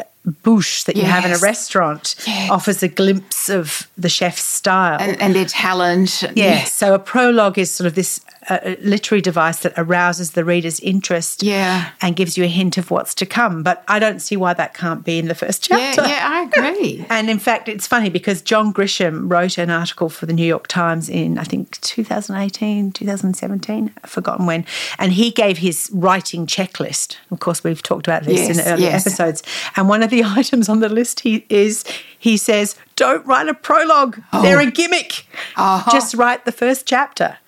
bouche 0.42 0.84
that 0.84 0.94
you 0.96 1.04
have 1.04 1.24
in 1.24 1.32
a 1.32 1.38
restaurant 1.38 2.14
Yes. 2.26 2.50
offers 2.50 2.82
a 2.82 2.88
glimpse 2.88 3.48
of 3.48 3.88
the 3.96 4.10
chef's 4.10 4.42
style 4.44 4.98
and, 5.00 5.18
and 5.22 5.34
their 5.34 5.46
talent. 5.46 6.22
yeah. 6.36 6.64
So 6.64 6.92
a 6.94 6.98
prologue 6.98 7.56
is 7.56 7.70
sort 7.70 7.86
of 7.86 7.94
this 7.94 8.20
uh, 8.48 8.74
literary 8.80 9.20
device 9.20 9.58
that 9.60 9.72
arouses 9.76 10.32
the 10.32 10.44
reader's 10.44 10.80
interest 10.80 11.42
Yeah. 11.42 11.90
and 12.00 12.16
gives 12.16 12.36
you 12.38 12.44
a 12.44 12.48
hint 12.48 12.78
of 12.78 12.90
what's 12.90 13.14
to 13.16 13.26
come. 13.26 13.62
But 13.62 13.84
I 13.88 13.98
don't 13.98 14.20
see 14.20 14.36
why 14.36 14.54
that 14.54 14.74
can't 14.74 15.04
be 15.04 15.18
in 15.18 15.28
the 15.28 15.34
first 15.34 15.68
yeah, 15.70 15.92
chapter. 15.94 16.08
yeah, 16.10 16.20
I 16.30 16.42
agree. 16.44 17.04
And 17.10 17.28
in 17.30 17.38
fact, 17.38 17.68
it's 17.68 17.86
funny 17.86 18.10
because 18.10 18.42
John 18.42 18.72
Grisham 18.72 19.30
wrote 19.30 19.58
an 19.58 19.70
article 19.70 20.08
for 20.08 20.26
the 20.26 20.32
New 20.32 20.46
York 20.46 20.66
Times 20.68 21.08
in, 21.08 21.38
I 21.38 21.44
think, 21.44 21.80
2018, 21.80 22.92
2017, 22.92 23.92
I've 24.02 24.10
forgotten 24.10 24.46
when. 24.46 24.64
And 24.98 25.12
he 25.12 25.30
gave 25.30 25.58
his 25.58 25.90
writing 25.92 26.46
checklist. 26.46 27.16
Of 27.30 27.40
course, 27.40 27.62
we've 27.64 27.82
talked 27.82 28.06
about 28.06 28.24
this 28.24 28.48
Yes, 28.48 28.58
in 28.58 28.66
earlier 28.72 28.90
yes. 28.90 29.06
episodes. 29.06 29.42
And 29.76 29.88
one 29.88 30.02
of 30.02 30.10
the 30.10 30.24
items 30.38 30.68
on 30.68 30.80
the 30.80 30.88
list 30.88 31.20
he, 31.20 31.44
is 31.48 31.84
he 32.18 32.36
says, 32.36 32.74
don't 32.96 33.24
write 33.26 33.48
a 33.48 33.54
prologue. 33.54 34.20
They're 34.32 34.58
a 34.58 34.70
gimmick. 34.70 35.24
Uh-huh. 35.56 35.90
Just 35.92 36.14
write 36.14 36.44
the 36.44 36.52
first 36.52 36.84
chapter. 36.86 37.38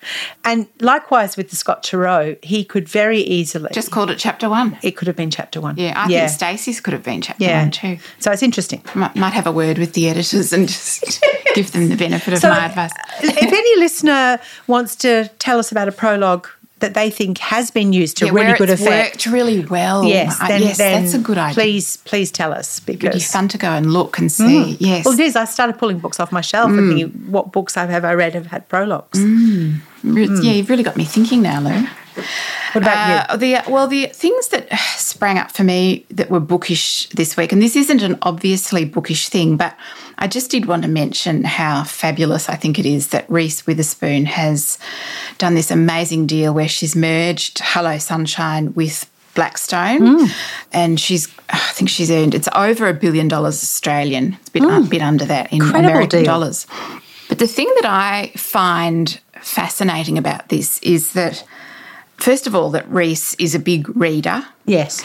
And 0.45 0.67
likewise 0.79 1.35
with 1.35 1.49
the 1.49 1.57
Scott 1.57 1.83
Turow, 1.83 2.41
he 2.43 2.63
could 2.63 2.87
very 2.87 3.19
easily. 3.19 3.69
Just 3.73 3.91
called 3.91 4.09
it 4.09 4.17
chapter 4.17 4.49
one. 4.49 4.77
it 4.81 4.91
could 4.91 5.07
have 5.07 5.17
been 5.17 5.29
chapter 5.31 5.59
one. 5.59 5.75
Yeah, 5.77 5.93
I 5.97 6.07
think 6.07 6.29
Stacey's 6.29 6.79
could 6.79 6.93
have 6.93 7.03
been 7.03 7.21
chapter 7.21 7.43
yeah. 7.43 7.61
one 7.63 7.71
too. 7.71 7.97
So 8.19 8.31
it's 8.31 8.43
interesting. 8.43 8.81
Might, 8.95 9.15
might 9.15 9.33
have 9.33 9.45
a 9.45 9.51
word 9.51 9.77
with 9.77 9.93
the 9.93 10.07
editors 10.09 10.53
and 10.53 10.67
just 10.69 11.21
give 11.53 11.71
them 11.73 11.89
the 11.89 11.97
benefit 11.97 12.33
of 12.35 12.39
So, 12.39 12.49
my 12.49 12.65
advice. 12.65 12.91
if 13.21 13.51
any 13.51 13.79
listener 13.79 14.39
wants 14.67 14.95
to 14.97 15.29
tell 15.39 15.59
us 15.59 15.71
about 15.71 15.87
a 15.89 15.91
prologue 15.91 16.47
that 16.81 16.93
they 16.93 17.09
think 17.09 17.37
has 17.39 17.71
been 17.71 17.93
used 17.93 18.17
to 18.17 18.25
Yeah, 18.25 18.31
really 18.33 18.57
good 18.57 18.69
it's 18.69 18.81
effect, 18.81 19.15
worked 19.15 19.25
really 19.27 19.65
well. 19.65 20.03
yes, 20.03 20.37
Uh, 20.41 20.47
then, 20.47 20.61
yes, 20.61 20.77
then 20.77 21.01
that's 21.03 21.13
a 21.13 21.19
good 21.19 21.37
idea. 21.37 21.53
Please, 21.53 21.97
please 21.97 22.29
tell 22.31 22.53
us 22.53 22.81
It'd 22.85 22.99
be 23.13 23.19
fun 23.19 23.47
to 23.47 23.57
go 23.57 23.69
and 23.69 23.93
look 23.93 24.17
and 24.17 24.31
see. 24.31 24.77
Yes. 24.79 25.05
Well, 25.05 25.13
it 25.13 25.19
is. 25.21 25.35
I 25.35 25.45
started 25.45 25.77
pulling 25.77 25.99
books 25.99 26.19
off 26.19 26.31
my 26.31 26.41
shelf 26.41 26.69
Mm. 26.71 26.77
and 26.77 26.87
thinking, 26.89 27.31
what 27.31 27.51
books 27.51 27.75
have 27.75 27.89
I 28.05 28.13
read 28.13 28.33
have 28.35 28.47
had 28.47 28.67
prologues? 28.67 29.19
Re- 30.03 30.27
Yeah, 30.41 30.51
you've 30.53 30.69
really 30.69 30.83
got 30.83 30.97
me 30.97 31.05
thinking 31.05 31.41
now, 31.41 31.59
Lou. 31.61 31.87
What 32.73 32.83
about 32.83 33.29
Uh, 33.29 33.37
the 33.37 33.61
well, 33.69 33.87
the 33.87 34.07
things 34.07 34.47
that 34.49 34.67
sprang 34.97 35.37
up 35.37 35.51
for 35.51 35.63
me 35.63 36.05
that 36.11 36.29
were 36.29 36.39
bookish 36.41 37.07
this 37.15 37.37
week, 37.37 37.51
and 37.53 37.61
this 37.61 37.75
isn't 37.75 38.01
an 38.01 38.17
obviously 38.21 38.83
bookish 38.85 39.29
thing, 39.29 39.55
but 39.57 39.75
I 40.21 40.27
just 40.27 40.51
did 40.51 40.67
want 40.67 40.83
to 40.83 40.87
mention 40.87 41.43
how 41.43 41.83
fabulous 41.83 42.47
I 42.47 42.55
think 42.55 42.77
it 42.77 42.85
is 42.85 43.07
that 43.07 43.27
Reese 43.27 43.65
Witherspoon 43.65 44.25
has 44.27 44.77
done 45.39 45.55
this 45.55 45.71
amazing 45.71 46.27
deal 46.27 46.53
where 46.53 46.67
she's 46.67 46.95
merged 46.95 47.59
Hello 47.63 47.97
Sunshine 47.97 48.71
with 48.75 49.09
Blackstone, 49.33 49.99
mm. 49.99 50.29
and 50.71 50.99
she's 50.99 51.27
I 51.49 51.57
think 51.73 51.89
she's 51.89 52.11
earned 52.11 52.35
it's 52.35 52.47
over 52.53 52.87
a 52.87 52.93
billion 52.93 53.27
dollars 53.27 53.63
Australian. 53.63 54.33
It's 54.33 54.49
a 54.49 54.51
bit, 54.51 54.61
mm. 54.61 54.85
a 54.85 54.89
bit 54.89 55.01
under 55.01 55.25
that 55.25 55.51
in 55.51 55.63
Incredible 55.63 55.89
American 55.89 56.19
deal. 56.19 56.25
dollars. 56.25 56.67
But 57.27 57.39
the 57.39 57.47
thing 57.47 57.71
that 57.81 57.85
I 57.89 58.31
find 58.35 59.19
fascinating 59.41 60.19
about 60.19 60.49
this 60.49 60.77
is 60.83 61.13
that 61.13 61.43
first 62.17 62.45
of 62.45 62.53
all, 62.53 62.69
that 62.71 62.87
Reese 62.91 63.33
is 63.35 63.55
a 63.55 63.59
big 63.59 63.89
reader? 63.97 64.45
Yes. 64.65 65.03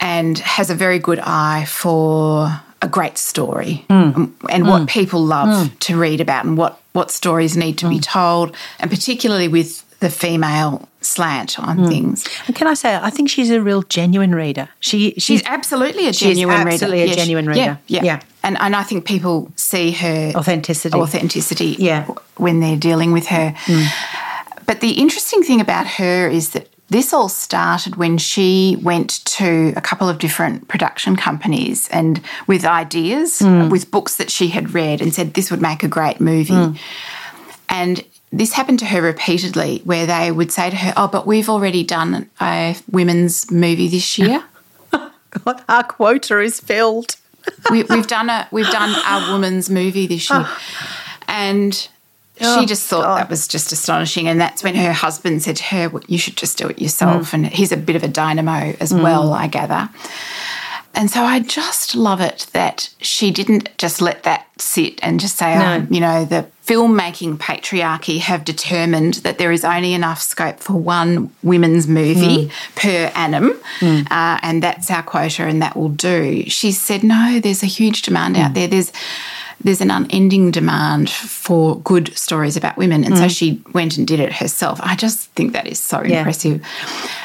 and 0.00 0.38
has 0.38 0.70
a 0.70 0.74
very 0.74 0.98
good 0.98 1.20
eye 1.20 1.64
for 1.68 2.48
a 2.82 2.88
great 2.88 3.16
story 3.16 3.84
Mm. 3.88 4.16
and, 4.16 4.34
and 4.50 4.66
what 4.66 4.88
people 4.88 5.24
love 5.24 5.70
to 5.80 5.96
read 5.96 6.20
about 6.20 6.44
and 6.44 6.58
what, 6.58 6.80
what 6.92 7.10
stories 7.10 7.56
need 7.56 7.78
to 7.78 7.88
be 7.88 7.98
Mm. 7.98 8.02
told, 8.02 8.56
and 8.80 8.90
particularly 8.90 9.48
with 9.48 9.84
the 10.00 10.10
female 10.10 10.88
slant 11.00 11.58
on 11.60 11.78
Mm. 11.78 11.88
things. 11.88 12.24
And 12.46 12.56
can 12.56 12.66
I 12.66 12.74
say, 12.74 12.96
I 12.96 13.10
think 13.10 13.28
she's 13.30 13.50
a 13.50 13.60
real 13.60 13.82
genuine 13.82 14.34
reader. 14.34 14.68
She 14.80 15.12
She's 15.12 15.22
she's 15.24 15.42
absolutely 15.46 16.08
a 16.08 16.12
she's 16.12 16.28
genuine 16.36 16.56
absolutely 16.66 17.00
reader. 17.02 17.12
a 17.12 17.16
Yeah, 17.16 17.22
genuine 17.22 17.44
yeah, 17.44 17.50
reader. 17.52 17.78
Yeah, 17.86 18.02
Yeah. 18.04 18.20
And, 18.44 18.56
and 18.60 18.74
I 18.74 18.82
think 18.82 19.04
people 19.04 19.52
see 19.56 19.92
her 19.92 20.32
Authenticity. 20.34 20.96
authenticity 20.98 21.76
Yeah. 21.78 22.06
when 22.36 22.58
they're 22.60 22.76
dealing 22.76 23.12
with 23.12 23.26
her. 23.28 23.54
But 24.66 24.80
the 24.80 24.90
interesting 24.92 25.42
thing 25.42 25.60
about 25.60 25.86
her 25.86 26.28
is 26.28 26.50
that 26.50 26.68
this 26.92 27.12
all 27.12 27.28
started 27.28 27.96
when 27.96 28.18
she 28.18 28.76
went 28.82 29.24
to 29.24 29.72
a 29.76 29.80
couple 29.80 30.08
of 30.08 30.18
different 30.18 30.68
production 30.68 31.16
companies 31.16 31.88
and 31.88 32.20
with 32.46 32.64
ideas, 32.64 33.40
mm. 33.40 33.70
with 33.70 33.90
books 33.90 34.16
that 34.16 34.30
she 34.30 34.48
had 34.48 34.74
read, 34.74 35.00
and 35.00 35.14
said 35.14 35.34
this 35.34 35.50
would 35.50 35.62
make 35.62 35.82
a 35.82 35.88
great 35.88 36.20
movie. 36.20 36.52
Mm. 36.52 36.78
And 37.68 38.04
this 38.30 38.52
happened 38.52 38.78
to 38.80 38.86
her 38.86 39.02
repeatedly, 39.02 39.80
where 39.84 40.06
they 40.06 40.30
would 40.30 40.52
say 40.52 40.70
to 40.70 40.76
her, 40.76 40.92
Oh, 40.96 41.08
but 41.08 41.26
we've 41.26 41.48
already 41.48 41.84
done 41.84 42.30
a 42.40 42.76
women's 42.90 43.50
movie 43.50 43.88
this 43.88 44.18
year. 44.18 44.44
our 45.68 45.82
quota 45.84 46.40
is 46.40 46.60
filled. 46.60 47.16
we, 47.70 47.82
we've 47.84 48.06
done 48.06 48.28
a 48.30 48.46
we've 48.52 48.70
done 48.70 48.90
a 48.90 49.32
woman's 49.32 49.68
movie 49.68 50.06
this 50.06 50.30
year, 50.30 50.46
and 51.28 51.88
Oh, 52.40 52.60
she 52.60 52.66
just 52.66 52.86
thought 52.86 53.04
God. 53.04 53.18
that 53.18 53.30
was 53.30 53.46
just 53.46 53.72
astonishing. 53.72 54.26
And 54.26 54.40
that's 54.40 54.64
when 54.64 54.74
her 54.74 54.92
husband 54.92 55.42
said 55.42 55.56
to 55.56 55.64
her, 55.64 55.88
well, 55.90 56.02
"You 56.08 56.18
should 56.18 56.36
just 56.36 56.58
do 56.58 56.68
it 56.68 56.80
yourself." 56.80 57.30
Mm. 57.30 57.34
And 57.34 57.46
he's 57.48 57.72
a 57.72 57.76
bit 57.76 57.96
of 57.96 58.02
a 58.02 58.08
dynamo 58.08 58.74
as 58.80 58.92
well, 58.92 59.32
I 59.32 59.46
gather. 59.46 59.90
And 60.94 61.10
so 61.10 61.22
I 61.22 61.40
just 61.40 61.94
love 61.94 62.20
it 62.20 62.48
that 62.52 62.90
she 63.00 63.30
didn't 63.30 63.70
just 63.78 64.02
let 64.02 64.24
that 64.24 64.46
sit 64.58 65.00
and 65.02 65.18
just 65.20 65.38
say, 65.38 65.56
No. 65.56 65.76
oh, 65.76 65.86
you 65.92 66.00
know, 66.00 66.26
the 66.26 66.46
filmmaking 66.66 67.38
patriarchy 67.38 68.18
have 68.18 68.44
determined 68.44 69.14
that 69.14 69.38
there 69.38 69.50
is 69.50 69.64
only 69.64 69.94
enough 69.94 70.20
scope 70.20 70.60
for 70.60 70.74
one 70.74 71.34
women's 71.42 71.88
movie 71.88 72.50
per 72.76 73.10
annum, 73.14 73.58
uh, 73.82 74.38
and 74.42 74.62
that's 74.62 74.90
our 74.90 75.02
quota, 75.02 75.44
and 75.44 75.62
that 75.62 75.76
will 75.76 75.88
do. 75.88 76.44
She 76.48 76.72
said, 76.72 77.02
no, 77.02 77.40
there's 77.40 77.62
a 77.62 77.66
huge 77.66 78.02
demand 78.02 78.36
out 78.36 78.54
there. 78.54 78.68
There's 78.68 78.92
there's 79.64 79.80
an 79.80 79.90
unending 79.90 80.50
demand 80.50 81.08
for 81.10 81.80
good 81.80 82.16
stories 82.16 82.56
about 82.56 82.76
women, 82.76 83.04
and 83.04 83.16
so 83.16 83.28
she 83.28 83.62
went 83.72 83.96
and 83.98 84.06
did 84.06 84.20
it 84.20 84.32
herself. 84.32 84.80
I 84.82 84.94
just 84.96 85.30
think 85.30 85.52
that 85.52 85.66
is 85.66 85.78
so 85.78 86.02
Yeah. 86.02 86.18
impressive, 86.18 86.60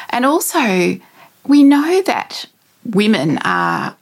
and 0.09 0.25
also 0.25 0.99
we 1.45 1.63
know 1.63 2.01
that 2.03 2.45
women 2.85 3.37
are 3.43 3.95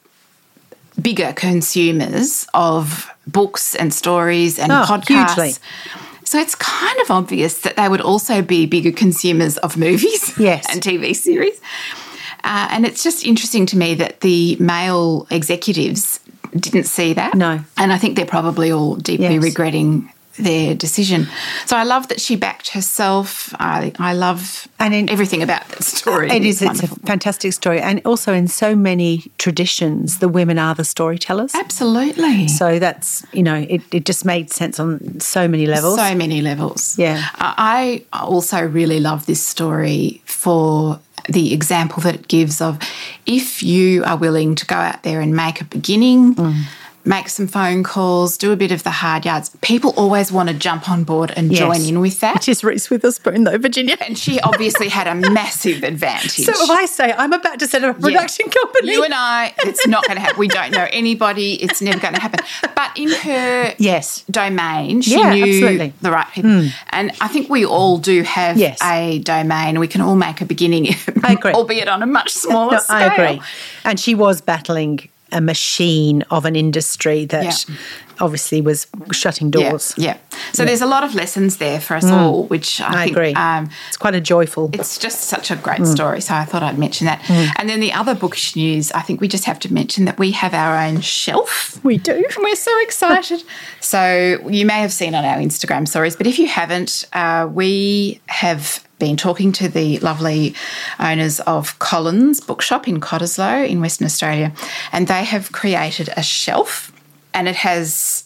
bigger 1.01 1.33
consumers 1.33 2.47
of 2.53 3.09
books 3.27 3.75
and 3.75 3.93
stories 3.93 4.57
and 4.59 4.71
Oh, 4.71 4.83
podcasts. 4.87 5.35
hugely. 5.35 5.53
So 6.23 6.39
it's 6.39 6.55
kind 6.55 6.99
of 7.01 7.11
obvious 7.11 7.59
that 7.59 7.75
they 7.75 7.87
would 7.87 8.01
also 8.01 8.41
be 8.41 8.65
bigger 8.65 8.91
consumers 8.91 9.57
of 9.57 9.77
movies 9.77 10.33
Yes. 10.39 10.65
and 10.71 10.81
TV 10.81 11.15
series. 11.15 11.59
Uh, 12.43 12.67
and 12.71 12.85
it's 12.85 13.03
just 13.03 13.25
interesting 13.25 13.65
to 13.67 13.77
me 13.77 13.93
that 13.95 14.21
the 14.21 14.55
male 14.59 15.27
executives 15.29 16.19
didn't 16.61 16.85
see 16.85 17.13
that. 17.13 17.33
No. 17.35 17.59
And 17.77 17.91
I 17.93 17.97
think 17.97 18.15
they're 18.15 18.25
probably 18.25 18.71
all 18.71 18.95
deeply 18.95 19.35
Yes. 19.35 19.43
regretting 19.43 20.11
their 20.37 20.75
decision. 20.75 21.27
So 21.65 21.77
I 21.77 21.83
love 21.83 22.09
that 22.09 22.19
she 22.19 22.35
backed 22.35 22.71
herself. 22.71 23.53
I, 23.57 23.93
I 23.99 24.11
love 24.13 24.67
And 24.79 24.93
in- 24.93 25.09
everything 25.09 25.41
about 25.41 25.65
that 25.69 25.81
story. 25.83 26.29
It 26.29 26.43
is. 26.43 26.61
It's 26.61 26.83
a 26.83 26.87
fantastic 26.87 27.53
story, 27.53 27.79
and 27.79 28.01
also 28.03 28.33
in 28.33 28.49
so 28.49 28.75
many 28.75 29.31
traditions, 29.37 30.19
the 30.19 30.27
women 30.27 30.59
are 30.59 30.75
the 30.75 30.83
storytellers. 30.83 31.55
Absolutely. 31.55 32.49
So 32.49 32.79
that's 32.79 33.25
you 33.31 33.43
know, 33.43 33.55
it, 33.69 33.81
it 33.93 34.03
just 34.05 34.25
made 34.25 34.51
sense 34.51 34.77
on 34.77 35.21
so 35.21 35.47
many 35.47 35.67
levels. 35.67 35.95
So 35.95 36.13
many 36.15 36.41
levels. 36.41 36.97
Yeah. 36.99 37.23
I 37.35 38.03
also 38.11 38.61
really 38.61 38.99
love 38.99 39.25
this 39.27 39.41
story 39.41 40.21
for 40.25 40.99
the 41.29 41.53
example 41.53 42.01
that 42.03 42.15
it 42.15 42.27
gives 42.27 42.61
of 42.61 42.79
if 43.25 43.63
you 43.63 44.03
are 44.03 44.17
willing 44.17 44.55
to 44.55 44.65
go 44.65 44.75
out 44.75 45.03
there 45.03 45.21
and 45.21 45.35
make 45.35 45.61
a 45.61 45.65
beginning, 45.65 46.35
mm. 46.35 46.63
Make 47.05 47.29
some 47.29 47.47
phone 47.47 47.83
calls, 47.83 48.37
do 48.37 48.51
a 48.51 48.55
bit 48.55 48.71
of 48.71 48.83
the 48.83 48.89
hard 48.89 49.25
yards. 49.25 49.49
People 49.61 49.93
always 49.95 50.31
want 50.31 50.49
to 50.49 50.55
jump 50.55 50.89
on 50.89 51.03
board 51.03 51.31
and 51.37 51.51
Yes. 51.51 51.59
join 51.59 51.81
in 51.87 51.99
with 51.99 52.19
that. 52.21 52.33
Which 52.35 52.49
is 52.49 52.63
Reese 52.63 52.89
Witherspoon, 52.89 53.43
though, 53.43 53.57
Virginia. 53.57 53.95
And 54.01 54.17
she 54.17 54.39
obviously 54.41 54.89
had 54.89 55.07
a 55.07 55.15
massive 55.15 55.83
advantage. 55.83 56.31
So 56.31 56.51
if 56.51 56.69
I 56.69 56.85
say 56.85 57.13
I'm 57.17 57.31
about 57.33 57.59
to 57.59 57.67
set 57.67 57.83
up 57.83 57.97
a 57.97 57.99
Yeah. 57.99 58.07
production 58.17 58.49
company, 58.49 58.91
You 58.93 59.03
and 59.03 59.13
I, 59.13 59.53
it's 59.59 59.85
not 59.87 60.03
going 60.07 60.15
to 60.17 60.21
happen. 60.21 60.39
We 60.39 60.47
don't 60.47 60.71
know 60.71 60.87
anybody. 60.91 61.53
It's 61.55 61.81
never 61.81 61.99
going 61.99 62.13
to 62.15 62.21
happen. 62.21 62.39
But 62.75 62.91
in 62.97 63.11
her 63.11 63.73
yes, 63.77 64.23
domain, 64.31 65.01
she 65.01 65.11
Yeah, 65.19 65.33
knew 65.33 65.43
absolutely. 65.43 65.93
The 66.01 66.11
right 66.11 66.27
people. 66.33 66.49
Hmm. 66.61 66.67
And 66.89 67.11
I 67.21 67.27
think 67.27 67.49
we 67.49 67.65
all 67.65 67.97
do 67.97 68.23
have 68.23 68.57
Yes. 68.57 68.79
a 68.83 69.19
domain. 69.19 69.79
We 69.79 69.87
can 69.87 70.01
all 70.01 70.15
make 70.15 70.41
a 70.41 70.45
beginning, 70.45 70.87
I 71.23 71.33
agree. 71.33 71.51
albeit 71.53 71.87
on 71.87 72.01
a 72.01 72.07
much 72.07 72.31
smaller 72.31 72.73
No, 72.73 72.79
scale. 72.79 72.95
I 72.97 73.13
agree. 73.13 73.41
And 73.83 73.99
she 73.99 74.15
was 74.15 74.41
battling 74.41 75.09
a 75.35 75.41
machine 75.41 76.23
of 76.31 76.45
an 76.45 76.55
industry 76.55 77.25
that 77.25 77.43
Yeah. 77.43 77.75
Obviously 78.19 78.61
was 78.61 78.87
shutting 79.11 79.51
doors. 79.51 79.93
Yeah, 79.97 80.17
yeah. 80.31 80.39
So 80.53 80.65
there's 80.65 80.81
a 80.81 80.85
lot 80.85 81.03
of 81.03 81.15
lessons 81.15 81.57
there 81.57 81.79
for 81.79 81.95
us 81.95 82.05
all, 82.05 82.45
which 82.47 82.81
I. 82.81 82.87
I 82.87 83.03
think 83.05 83.11
agree. 83.17 83.33
Um, 83.33 83.69
it's 83.87 83.97
quite 83.97 84.15
a 84.15 84.21
joyful. 84.21 84.69
it's 84.73 84.97
just 84.97 85.21
such 85.21 85.51
a 85.51 85.55
great 85.55 85.79
Hmm. 85.79 85.85
story. 85.85 86.21
So 86.21 86.33
I 86.33 86.45
thought 86.45 86.63
I'd 86.63 86.77
mention 86.79 87.05
that. 87.05 87.21
And 87.59 87.69
then 87.69 87.79
the 87.79 87.93
other 87.93 88.15
bookish 88.15 88.55
news, 88.55 88.91
I 88.91 89.01
think 89.01 89.21
we 89.21 89.27
just 89.27 89.45
have 89.45 89.59
to 89.59 89.73
mention 89.73 90.05
that 90.05 90.17
we 90.19 90.31
have 90.31 90.53
our 90.53 90.77
own 90.77 91.01
shelf. 91.01 91.79
we 91.83 91.97
do. 91.97 92.13
And 92.13 92.25
we're 92.39 92.55
so 92.55 92.71
excited. 92.81 93.43
so 93.81 94.39
you 94.49 94.65
may 94.65 94.79
have 94.79 94.91
seen 94.93 95.15
on 95.15 95.25
our 95.25 95.37
Instagram 95.37 95.87
stories, 95.87 96.15
but 96.15 96.27
if 96.27 96.39
you 96.39 96.47
haven't, 96.47 97.05
uh, 97.13 97.47
we 97.51 98.21
have 98.27 98.85
been 98.97 99.17
talking 99.17 99.51
to 99.51 99.67
the 99.67 99.97
lovely 99.99 100.55
owners 100.99 101.41
of 101.41 101.77
Collins 101.79 102.39
Bookshop 102.39 102.87
in 102.87 103.01
Cottesloe 103.01 103.67
in 103.67 103.81
Western 103.81 104.05
Australia, 104.05 104.53
and 104.93 105.07
they 105.07 105.25
have 105.25 105.51
created 105.51 106.09
a 106.15 106.23
shelf, 106.23 106.93
and 107.35 107.47
it 107.47 107.55
has 107.57 108.23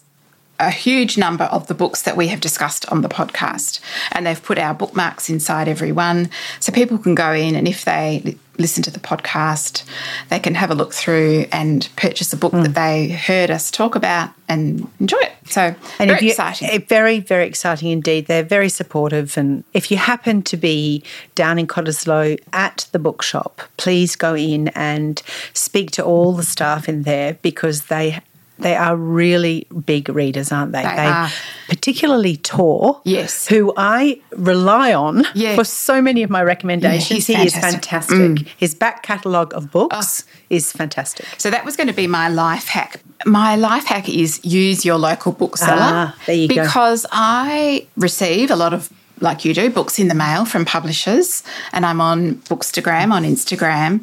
a 0.61 0.69
huge 0.69 1.17
number 1.17 1.45
of 1.45 1.67
the 1.67 1.73
books 1.73 2.01
that 2.01 2.17
we 2.17 2.27
have 2.27 2.41
discussed 2.41 2.85
on 2.91 3.01
the 3.01 3.07
podcast. 3.07 3.79
And 4.11 4.25
they've 4.25 4.43
put 4.43 4.59
our 4.59 4.73
bookmarks 4.73 5.29
inside 5.29 5.69
every 5.69 5.93
one. 5.93 6.29
So 6.59 6.73
people 6.73 6.97
can 6.97 7.15
go 7.15 7.31
in 7.31 7.55
and 7.55 7.65
if 7.65 7.85
they 7.85 8.21
li- 8.25 8.37
listen 8.57 8.83
to 8.83 8.91
the 8.91 8.99
podcast, 8.99 9.85
they 10.27 10.37
can 10.37 10.55
have 10.55 10.69
a 10.69 10.75
look 10.75 10.93
through 10.93 11.45
and 11.53 11.87
purchase 11.95 12.33
a 12.33 12.37
book 12.37 12.51
that 12.51 12.73
they 12.75 13.07
heard 13.07 13.49
us 13.49 13.71
talk 13.71 13.95
about 13.95 14.31
and 14.49 14.85
enjoy 14.99 15.19
it. 15.21 15.31
So 15.47 15.73
And 15.97 16.09
very 16.11 16.25
you, 16.25 16.31
exciting. 16.31 16.69
eh, 16.69 16.79
very, 16.89 17.21
very 17.21 17.47
exciting 17.47 17.89
indeed. 17.91 18.27
They're 18.27 18.43
very 18.43 18.67
supportive. 18.67 19.37
And 19.37 19.63
if 19.73 19.89
you 19.91 19.95
happen 19.95 20.41
to 20.43 20.57
be 20.57 21.03
down 21.35 21.57
in 21.57 21.67
Cottesloe 21.67 22.37
at 22.51 22.85
the 22.91 22.99
bookshop, 22.99 23.61
please 23.77 24.17
go 24.17 24.35
in 24.35 24.67
and 24.75 25.21
speak 25.53 25.91
to 25.91 26.03
all 26.03 26.33
the 26.33 26.43
staff 26.43 26.89
in 26.89 27.03
there 27.03 27.35
because 27.41 27.83
they 27.85 28.19
they 28.59 28.75
are 28.75 28.95
really 28.95 29.67
big 29.85 30.09
readers, 30.09 30.51
aren't 30.51 30.71
they? 30.73 30.81
They 30.83 30.87
are. 31.05 31.29
particularly 31.67 32.35
Tor, 32.37 33.01
Yes. 33.05 33.47
who 33.47 33.73
I 33.77 34.19
rely 34.35 34.93
on 34.93 35.23
Yeah. 35.33 35.55
for 35.55 35.63
so 35.63 36.01
many 36.01 36.23
of 36.23 36.29
my 36.29 36.43
recommendations. 36.43 37.29
Yeah, 37.29 37.37
he 37.37 37.43
he's 37.43 37.55
is 37.55 37.61
fantastic. 37.61 38.17
Mm. 38.17 38.47
His 38.57 38.75
back 38.75 39.03
catalogue 39.03 39.53
of 39.53 39.71
books 39.71 40.23
is 40.49 40.71
fantastic. 40.71 41.25
So 41.37 41.49
that 41.49 41.63
was 41.65 41.75
going 41.75 41.87
to 41.87 41.93
be 41.93 42.07
my 42.07 42.27
life 42.29 42.67
hack. 42.67 43.01
My 43.25 43.55
life 43.55 43.85
hack 43.85 44.09
is 44.09 44.39
use 44.43 44.83
your 44.85 44.97
local 44.97 45.31
bookseller. 45.31 45.77
Ah, 45.79 46.15
there 46.25 46.35
you 46.35 46.47
go. 46.47 46.55
because 46.63 47.05
I 47.11 47.87
receive 47.97 48.51
a 48.51 48.55
lot 48.55 48.73
of 48.73 48.89
like 49.21 49.43
you 49.43 49.53
do 49.53 49.69
books 49.69 49.99
in 49.99 50.07
the 50.07 50.15
mail 50.15 50.45
from 50.45 50.63
publishers 50.63 51.43
and 51.73 51.85
I'm 51.85 51.99
on 51.99 52.35
Bookstagram 52.49 53.11
on 53.11 53.23
Instagram 53.25 54.01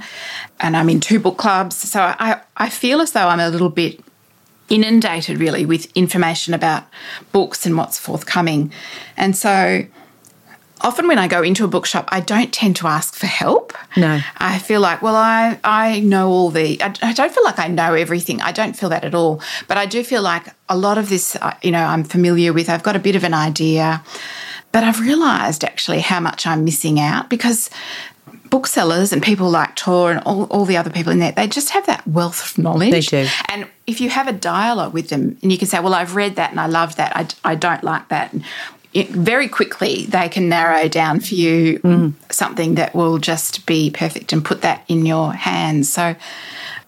and 0.60 0.76
I'm 0.76 0.90
in 0.90 1.00
two 1.00 1.18
book 1.18 1.38
clubs 1.38 1.74
so 1.74 2.00
I, 2.02 2.40
I 2.58 2.68
feel 2.68 3.00
as 3.00 3.12
though 3.12 3.26
I'm 3.26 3.40
a 3.40 3.48
little 3.48 3.70
bit 3.70 3.98
inundated 4.68 5.38
really 5.38 5.64
with 5.64 5.90
information 5.94 6.54
about 6.54 6.84
books 7.32 7.66
and 7.66 7.76
what's 7.76 7.98
forthcoming 7.98 8.72
and 9.16 9.36
so 9.36 9.86
often 10.80 11.08
when 11.08 11.18
I 11.18 11.26
go 11.28 11.42
into 11.42 11.64
a 11.64 11.68
bookshop, 11.68 12.08
I 12.08 12.20
don't 12.20 12.52
tend 12.52 12.76
to 12.76 12.86
ask 12.86 13.14
for 13.14 13.26
help. 13.26 13.72
No. 13.96 14.20
I 14.38 14.58
feel 14.58 14.80
like, 14.80 15.02
well, 15.02 15.16
I, 15.16 15.58
I 15.64 16.00
know 16.00 16.28
all 16.28 16.50
the, 16.50 16.82
I, 16.82 16.94
I 17.02 17.12
don't 17.12 17.32
feel 17.32 17.44
like 17.44 17.58
I 17.58 17.68
know 17.68 17.94
everything. 17.94 18.40
I 18.42 18.52
don't 18.52 18.74
feel 18.76 18.88
that 18.90 19.04
at 19.04 19.14
all. 19.14 19.40
But 19.68 19.78
I 19.78 19.86
do 19.86 20.04
feel 20.04 20.22
like 20.22 20.46
a 20.68 20.76
lot 20.76 20.98
of 20.98 21.08
this, 21.08 21.36
uh, 21.36 21.54
you 21.62 21.70
know, 21.70 21.82
I'm 21.82 22.04
familiar 22.04 22.52
with. 22.52 22.68
I've 22.68 22.82
got 22.82 22.96
a 22.96 23.00
bit 23.00 23.16
of 23.16 23.24
an 23.24 23.34
idea. 23.34 24.02
But 24.72 24.84
I've 24.84 25.00
realised 25.00 25.64
actually 25.64 26.00
how 26.00 26.20
much 26.20 26.46
I'm 26.46 26.64
missing 26.64 27.00
out 27.00 27.30
because 27.30 27.70
booksellers 28.50 29.12
and 29.12 29.22
people 29.22 29.50
like 29.50 29.74
Tor 29.76 30.10
and 30.10 30.20
all, 30.24 30.44
all 30.44 30.64
the 30.64 30.76
other 30.76 30.90
people 30.90 31.12
in 31.12 31.18
there, 31.18 31.32
they 31.32 31.46
just 31.46 31.70
have 31.70 31.86
that 31.86 32.06
wealth 32.06 32.44
of 32.44 32.58
knowledge. 32.58 32.90
They 32.90 33.24
do. 33.24 33.28
And 33.48 33.66
if 33.86 34.00
you 34.00 34.08
have 34.10 34.28
a 34.28 34.32
dialogue 34.32 34.92
with 34.92 35.08
them 35.08 35.36
and 35.42 35.52
you 35.52 35.58
can 35.58 35.68
say, 35.68 35.80
well, 35.80 35.94
I've 35.94 36.16
read 36.16 36.36
that 36.36 36.50
and 36.50 36.60
I 36.60 36.66
love 36.66 36.96
that, 36.96 37.16
I, 37.16 37.52
I 37.52 37.54
don't 37.54 37.82
like 37.84 38.08
that. 38.08 38.34
It, 38.92 39.10
very 39.10 39.48
quickly, 39.48 40.06
they 40.06 40.28
can 40.28 40.48
narrow 40.48 40.88
down 40.88 41.20
for 41.20 41.34
you 41.34 41.80
Mm. 41.80 42.14
something 42.30 42.76
that 42.76 42.94
will 42.94 43.18
just 43.18 43.66
be 43.66 43.90
perfect 43.90 44.32
and 44.32 44.44
put 44.44 44.62
that 44.62 44.84
in 44.88 45.04
your 45.04 45.32
hands. 45.34 45.92
So 45.92 46.16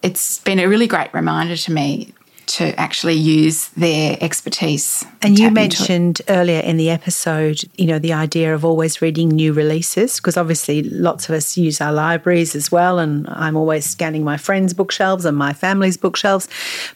it's 0.03 0.39
been 0.41 0.59
a 0.59 0.67
really 0.69 0.87
great 0.87 1.13
reminder 1.13 1.57
to 1.57 1.73
me 1.73 2.15
to 2.49 2.79
actually 2.81 3.15
use 3.15 3.69
their 3.69 4.17
expertise. 4.21 5.05
And 5.23 5.39
you 5.39 5.51
mentioned 5.51 6.23
earlier 6.29 6.61
in 6.61 6.77
the 6.77 6.91
episode, 6.91 7.61
you 7.77 7.87
know, 7.87 7.99
the 7.99 8.13
idea 8.13 8.55
of 8.55 8.65
always 8.65 9.03
reading 9.03 9.29
new 9.29 9.53
releases, 9.53 10.17
because 10.17 10.37
obviously 10.37 10.83
lots 10.83 11.29
of 11.29 11.35
us 11.35 11.57
use 11.57 11.81
our 11.81 11.93
libraries 11.93 12.57
as 12.57 12.73
well. 12.73 12.99
And 12.99 13.29
I'm 13.29 13.57
always 13.57 13.85
scanning 13.85 14.25
my 14.25 14.37
friends' 14.37 14.75
bookshelves 14.75 15.25
and 15.25 15.37
my 15.37 15.53
family's 15.53 15.97
bookshelves. 15.97 16.49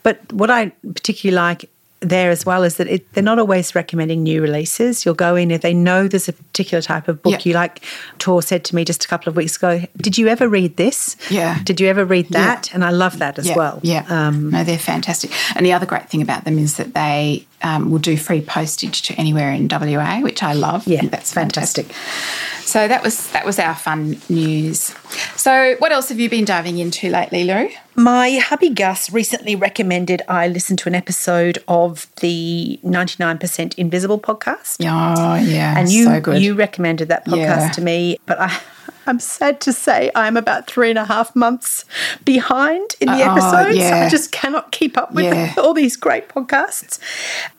But 0.03 0.33
what 0.33 0.51
I 0.51 0.71
particularly 0.95 1.37
like 1.37 1.69
there 2.03 2.31
as 2.31 2.45
well 2.45 2.63
is 2.63 2.77
that 2.77 2.89
it, 2.89 3.13
they're 3.13 3.23
not 3.23 3.39
always 3.39 3.75
recommending 3.75 4.23
new 4.23 4.43
releases. 4.43 5.05
You'll 5.05 5.15
go 5.15 5.37
in 5.37 5.51
if 5.51 5.63
they 5.63 5.73
know 5.73 6.09
there's 6.09 6.29
a 6.29 6.33
particular 6.33 6.83
type 6.83 7.09
of 7.09 7.23
book 7.23 7.33
Yeah. 7.33 7.39
you 7.45 7.55
like. 7.55 7.83
Tor 8.19 8.43
said 8.43 8.65
to 8.67 8.75
me 8.77 8.85
just 8.85 9.05
a 9.05 9.09
couple 9.09 9.29
of 9.31 9.37
weeks 9.37 9.57
ago, 9.57 9.83
Did 9.97 10.19
you 10.19 10.29
ever 10.29 10.49
read 10.49 10.77
this? 10.77 11.17
Yeah. 11.31 11.59
Did 11.65 11.81
you 11.81 11.89
ever 11.89 12.05
read 12.05 12.29
that? 12.31 12.75
And 12.75 12.85
I 12.85 12.91
love 12.91 13.19
that 13.21 13.39
as 13.39 13.47
yeah, 13.49 13.57
well. 13.57 13.81
Yeah, 13.83 14.05
Um, 14.09 14.51
no, 14.51 14.65
they're 14.65 14.79
fantastic. 14.79 15.31
And 15.57 15.65
the 15.65 15.73
other 15.73 15.87
great 15.87 16.09
thing 16.11 16.23
about 16.23 16.45
them 16.45 16.59
is 16.59 16.77
that 16.77 16.95
they 16.95 17.47
um, 17.63 17.91
will 17.91 17.99
do 17.99 18.17
free 18.17 18.41
postage 18.41 19.03
to 19.03 19.15
anywhere 19.15 19.51
in 19.53 19.69
WA, 19.69 20.21
which 20.21 20.43
I 20.43 20.53
love. 20.53 20.87
Yeah, 20.87 21.07
that's 21.07 21.33
fantastic. 21.33 21.87
fantastic. 21.87 22.67
So 22.67 22.89
that 22.89 23.03
was 23.03 23.29
that 23.33 23.45
was 23.45 23.59
our 23.59 23.75
fun 23.75 24.19
news. 24.29 24.95
So 25.37 25.75
what 25.79 25.93
else 25.93 26.09
have 26.09 26.19
you 26.21 26.31
been 26.31 26.45
diving 26.45 26.79
into 26.79 27.11
lately, 27.11 27.45
Lou? 27.45 27.69
My 27.95 28.37
hubby 28.39 28.71
Gus 28.71 29.13
recently 29.13 29.55
recommended 29.55 30.23
I 30.29 30.49
listen 30.49 30.77
to 30.79 30.89
an 30.89 30.95
episode 30.95 31.59
of 31.69 32.07
the 32.21 32.81
99% 32.83 33.75
Invisible 33.75 34.19
podcast. 34.19 34.77
Oh 34.81 35.35
yeah, 35.35 35.79
And 35.79 35.91
you 35.91 36.05
so 36.05 36.21
good. 36.21 36.41
you 36.41 36.55
recommended 36.55 37.09
that 37.09 37.27
podcast 37.27 37.37
Yeah. 37.37 37.71
to 37.73 37.81
me, 37.83 38.19
but 38.27 38.41
I 38.41 38.59
I'm 39.07 39.19
sad 39.21 39.61
to 39.63 39.73
say 39.73 40.11
I'm 40.15 40.37
about 40.37 40.67
three 40.67 40.91
and 40.91 40.99
a 40.99 41.05
half 41.05 41.35
months 41.35 41.85
behind 42.25 42.95
in 43.01 43.09
the 43.09 43.15
Oh, 43.25 43.33
episodes. 43.33 43.77
yeah. 43.77 44.05
I 44.07 44.09
just 44.09 44.31
cannot 44.33 44.71
keep 44.73 44.97
up 44.97 45.13
with 45.13 45.25
Yeah. 45.25 45.55
all 45.59 45.75
these 45.75 45.97
great 45.97 46.29
podcasts. 46.29 46.99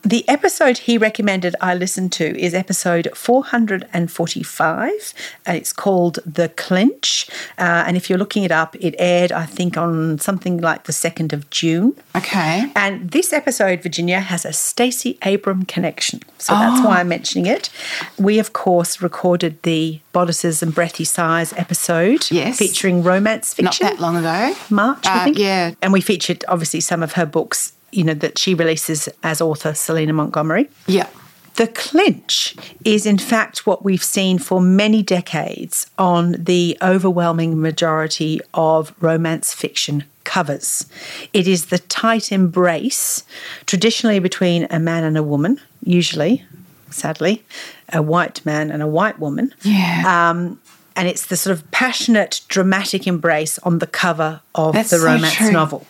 The 0.04 0.28
episode 0.30 0.78
he 0.80 0.98
recommended 0.98 1.56
I 1.62 1.76
listen 1.76 2.10
to 2.12 2.40
is 2.40 2.54
episode 2.54 3.10
445, 3.16 5.14
and 5.46 5.58
it's 5.58 5.74
called 5.74 6.20
The 6.26 6.50
Clinch. 6.50 7.28
Uh, 7.58 7.84
and 7.86 7.98
if 7.98 8.10
you're 8.10 8.20
looking 8.20 8.44
it 8.44 8.52
up, 8.52 8.76
it 8.80 8.96
aired, 8.98 9.32
I 9.32 9.46
think, 9.46 9.78
on 9.78 10.20
something 10.20 10.58
like 10.62 10.84
the 10.86 10.94
2nd 10.94 11.34
of 11.34 11.50
June. 11.50 11.94
okay. 12.16 12.72
And 12.76 13.12
this 13.12 13.34
episode, 13.34 13.82
Virginia, 13.82 14.20
has 14.20 14.46
a 14.46 14.54
Stacey 14.54 15.18
Abram 15.22 15.66
connection. 15.66 16.22
So 16.38 16.54
that's 16.54 16.80
Oh. 16.82 16.88
why 16.88 17.00
I'm 17.00 17.08
mentioning 17.10 17.46
it. 17.46 17.70
We, 18.18 18.40
of 18.40 18.54
course, 18.54 19.02
recorded 19.02 19.62
the 19.64 20.00
Bodices 20.12 20.62
and 20.64 20.74
Breathy 20.76 21.06
Sighs 21.34 21.54
episode 21.58 22.28
Yes. 22.32 22.58
featuring 22.58 23.02
romance 23.04 23.54
fiction. 23.56 23.86
Not 23.88 23.94
that 23.94 24.00
long 24.02 24.16
ago. 24.18 24.56
March, 24.70 25.06
I 25.06 25.22
Uh, 25.22 25.24
think. 25.26 25.38
yeah. 25.40 25.72
And 25.82 25.92
we 25.92 26.00
featured, 26.02 26.46
obviously, 26.48 26.80
some 26.80 27.02
of 27.02 27.14
her 27.14 27.26
books, 27.26 27.74
you 27.92 28.04
know, 28.04 28.14
that 28.14 28.38
she 28.38 28.54
releases 28.54 29.10
as 29.24 29.42
author 29.42 29.74
Selena 29.74 30.14
Montgomery. 30.14 30.70
Yeah. 30.86 31.08
The 31.56 31.68
clinch 31.68 32.56
is, 32.86 33.06
in 33.06 33.18
fact, 33.18 33.66
what 33.68 33.84
we've 33.84 34.04
seen 34.04 34.38
for 34.40 34.60
many 34.62 35.02
decades 35.04 35.88
on 35.98 36.36
the 36.38 36.78
overwhelming 36.82 37.60
majority 37.62 38.40
of 38.54 38.94
romance 39.00 39.54
fiction 39.54 40.04
covers. 40.24 40.86
It 41.32 41.48
is 41.48 41.66
the 41.66 41.78
tight 41.80 42.32
embrace, 42.32 43.24
traditionally 43.66 44.20
between 44.20 44.68
a 44.72 44.80
man 44.80 45.04
and 45.04 45.18
a 45.18 45.22
woman, 45.24 45.60
usually, 45.84 46.44
sadly, 46.90 47.44
a 47.92 48.02
white 48.02 48.44
man 48.46 48.72
and 48.72 48.82
a 48.82 48.88
white 48.88 49.20
woman. 49.20 49.54
Yeah. 49.62 50.04
Um, 50.32 50.60
and 50.96 51.08
it's 51.08 51.26
the 51.26 51.36
sort 51.38 51.58
of 51.58 51.70
passionate, 51.72 52.42
dramatic 52.48 53.08
embrace 53.08 53.60
on 53.60 53.80
the 53.80 53.88
cover 53.88 54.42
of 54.56 54.74
That's 54.74 54.92
the 54.92 54.98
so 54.98 55.06
romance 55.06 55.36
true. 55.36 55.52
novel. 55.52 55.86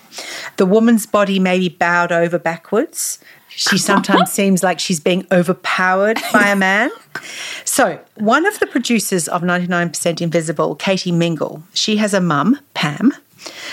The 0.57 0.65
woman's 0.65 1.05
body 1.05 1.39
may 1.39 1.59
be 1.59 1.69
bowed 1.69 2.11
over 2.11 2.39
backwards. 2.39 3.19
She 3.49 3.77
sometimes 3.77 4.31
seems 4.39 4.63
like 4.63 4.79
she's 4.79 4.99
being 4.99 5.27
overpowered 5.31 6.19
by 6.31 6.49
a 6.49 6.55
man. 6.55 6.89
So, 7.65 7.99
one 8.15 8.45
of 8.45 8.59
the 8.59 8.67
producers 8.67 9.27
of 9.27 9.41
99% 9.41 10.21
Invisible, 10.21 10.75
Katie 10.75 11.11
Mingle, 11.11 11.63
she 11.73 11.97
has 11.97 12.13
a 12.13 12.21
mum, 12.21 12.59
Pam, 12.73 13.13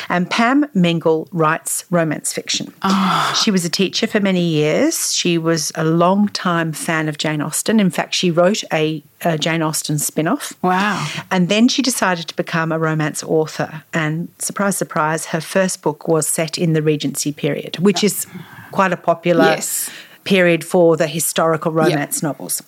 And 0.08 0.28
Pam 0.30 0.66
Mingle 0.74 1.28
writes 1.32 1.84
romance 1.90 2.32
fiction. 2.32 2.72
Ah. 2.82 3.38
She 3.42 3.50
was 3.50 3.64
a 3.64 3.70
teacher 3.70 4.06
for 4.06 4.20
many 4.20 4.42
years. 4.42 5.12
She 5.14 5.38
was 5.38 5.72
a 5.74 5.84
long-time 5.84 6.72
fan 6.72 7.08
of 7.08 7.18
Jane 7.18 7.40
Austen. 7.40 7.80
In 7.80 7.90
fact, 7.90 8.14
she 8.14 8.30
wrote 8.30 8.62
a, 8.72 9.02
a 9.22 9.38
Jane 9.38 9.62
Austen 9.62 9.98
spin 9.98 10.26
off. 10.28 10.52
Wow. 10.62 11.06
And 11.30 11.48
then 11.48 11.68
she 11.68 11.82
decided 11.82 12.28
to 12.28 12.36
become 12.36 12.72
a 12.72 12.78
romance 12.78 13.22
author. 13.22 13.82
And 13.92 14.28
surprise, 14.38 14.76
surprise, 14.76 15.26
her 15.26 15.40
first 15.40 15.82
book 15.82 16.08
was 16.08 16.26
set 16.26 16.58
in 16.58 16.72
the 16.72 16.82
Regency 16.82 17.32
period, 17.32 17.78
which 17.78 18.02
is 18.02 18.26
quite 18.72 18.92
a 18.92 18.96
popular 18.96 19.44
Yes. 19.44 19.90
period 20.24 20.64
for 20.64 20.96
the 20.96 21.06
historical 21.06 21.72
romance 21.72 22.22
novels. 22.22 22.62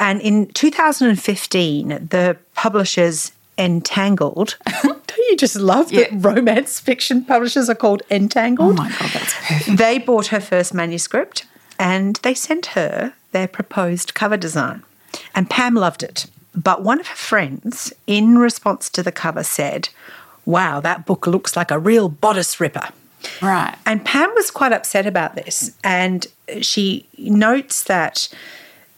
And 0.00 0.20
in 0.20 0.46
2015, 0.48 2.08
the 2.10 2.36
publishers 2.54 3.32
Entangled. 3.58 4.58
You 5.30 5.36
just 5.36 5.56
love 5.56 5.90
that 5.90 6.12
Yeah. 6.12 6.18
romance 6.20 6.78
fiction 6.80 7.24
publishers 7.24 7.68
are 7.68 7.74
called 7.74 8.02
Oh 8.10 8.14
Entangled? 8.14 8.76
my 8.76 8.88
God, 8.90 9.10
that's 9.12 9.34
perfect. 9.34 9.78
They 9.78 9.98
bought 9.98 10.28
her 10.28 10.40
first 10.40 10.72
manuscript 10.74 11.46
and 11.78 12.16
they 12.22 12.34
sent 12.34 12.66
her 12.66 13.12
their 13.32 13.48
proposed 13.48 14.14
cover 14.14 14.36
design. 14.36 14.82
And 15.34 15.48
Pam 15.50 15.74
loved 15.74 16.02
it. 16.02 16.26
But 16.54 16.82
one 16.82 17.00
of 17.00 17.06
her 17.08 17.16
friends, 17.16 17.92
in 18.06 18.38
response 18.38 18.88
to 18.90 19.02
the 19.02 19.12
cover, 19.12 19.42
said, 19.42 19.88
Wow, 20.46 20.80
that 20.80 21.04
book 21.06 21.26
looks 21.26 21.56
like 21.56 21.70
a 21.70 21.78
real 21.78 22.08
bodice 22.08 22.60
ripper. 22.60 22.88
Right. 23.42 23.74
And 23.84 24.04
Pam 24.04 24.30
was 24.36 24.50
quite 24.50 24.72
upset 24.72 25.06
about 25.06 25.34
this. 25.34 25.72
And 25.82 26.26
she 26.60 27.06
notes 27.18 27.82
that 27.84 28.28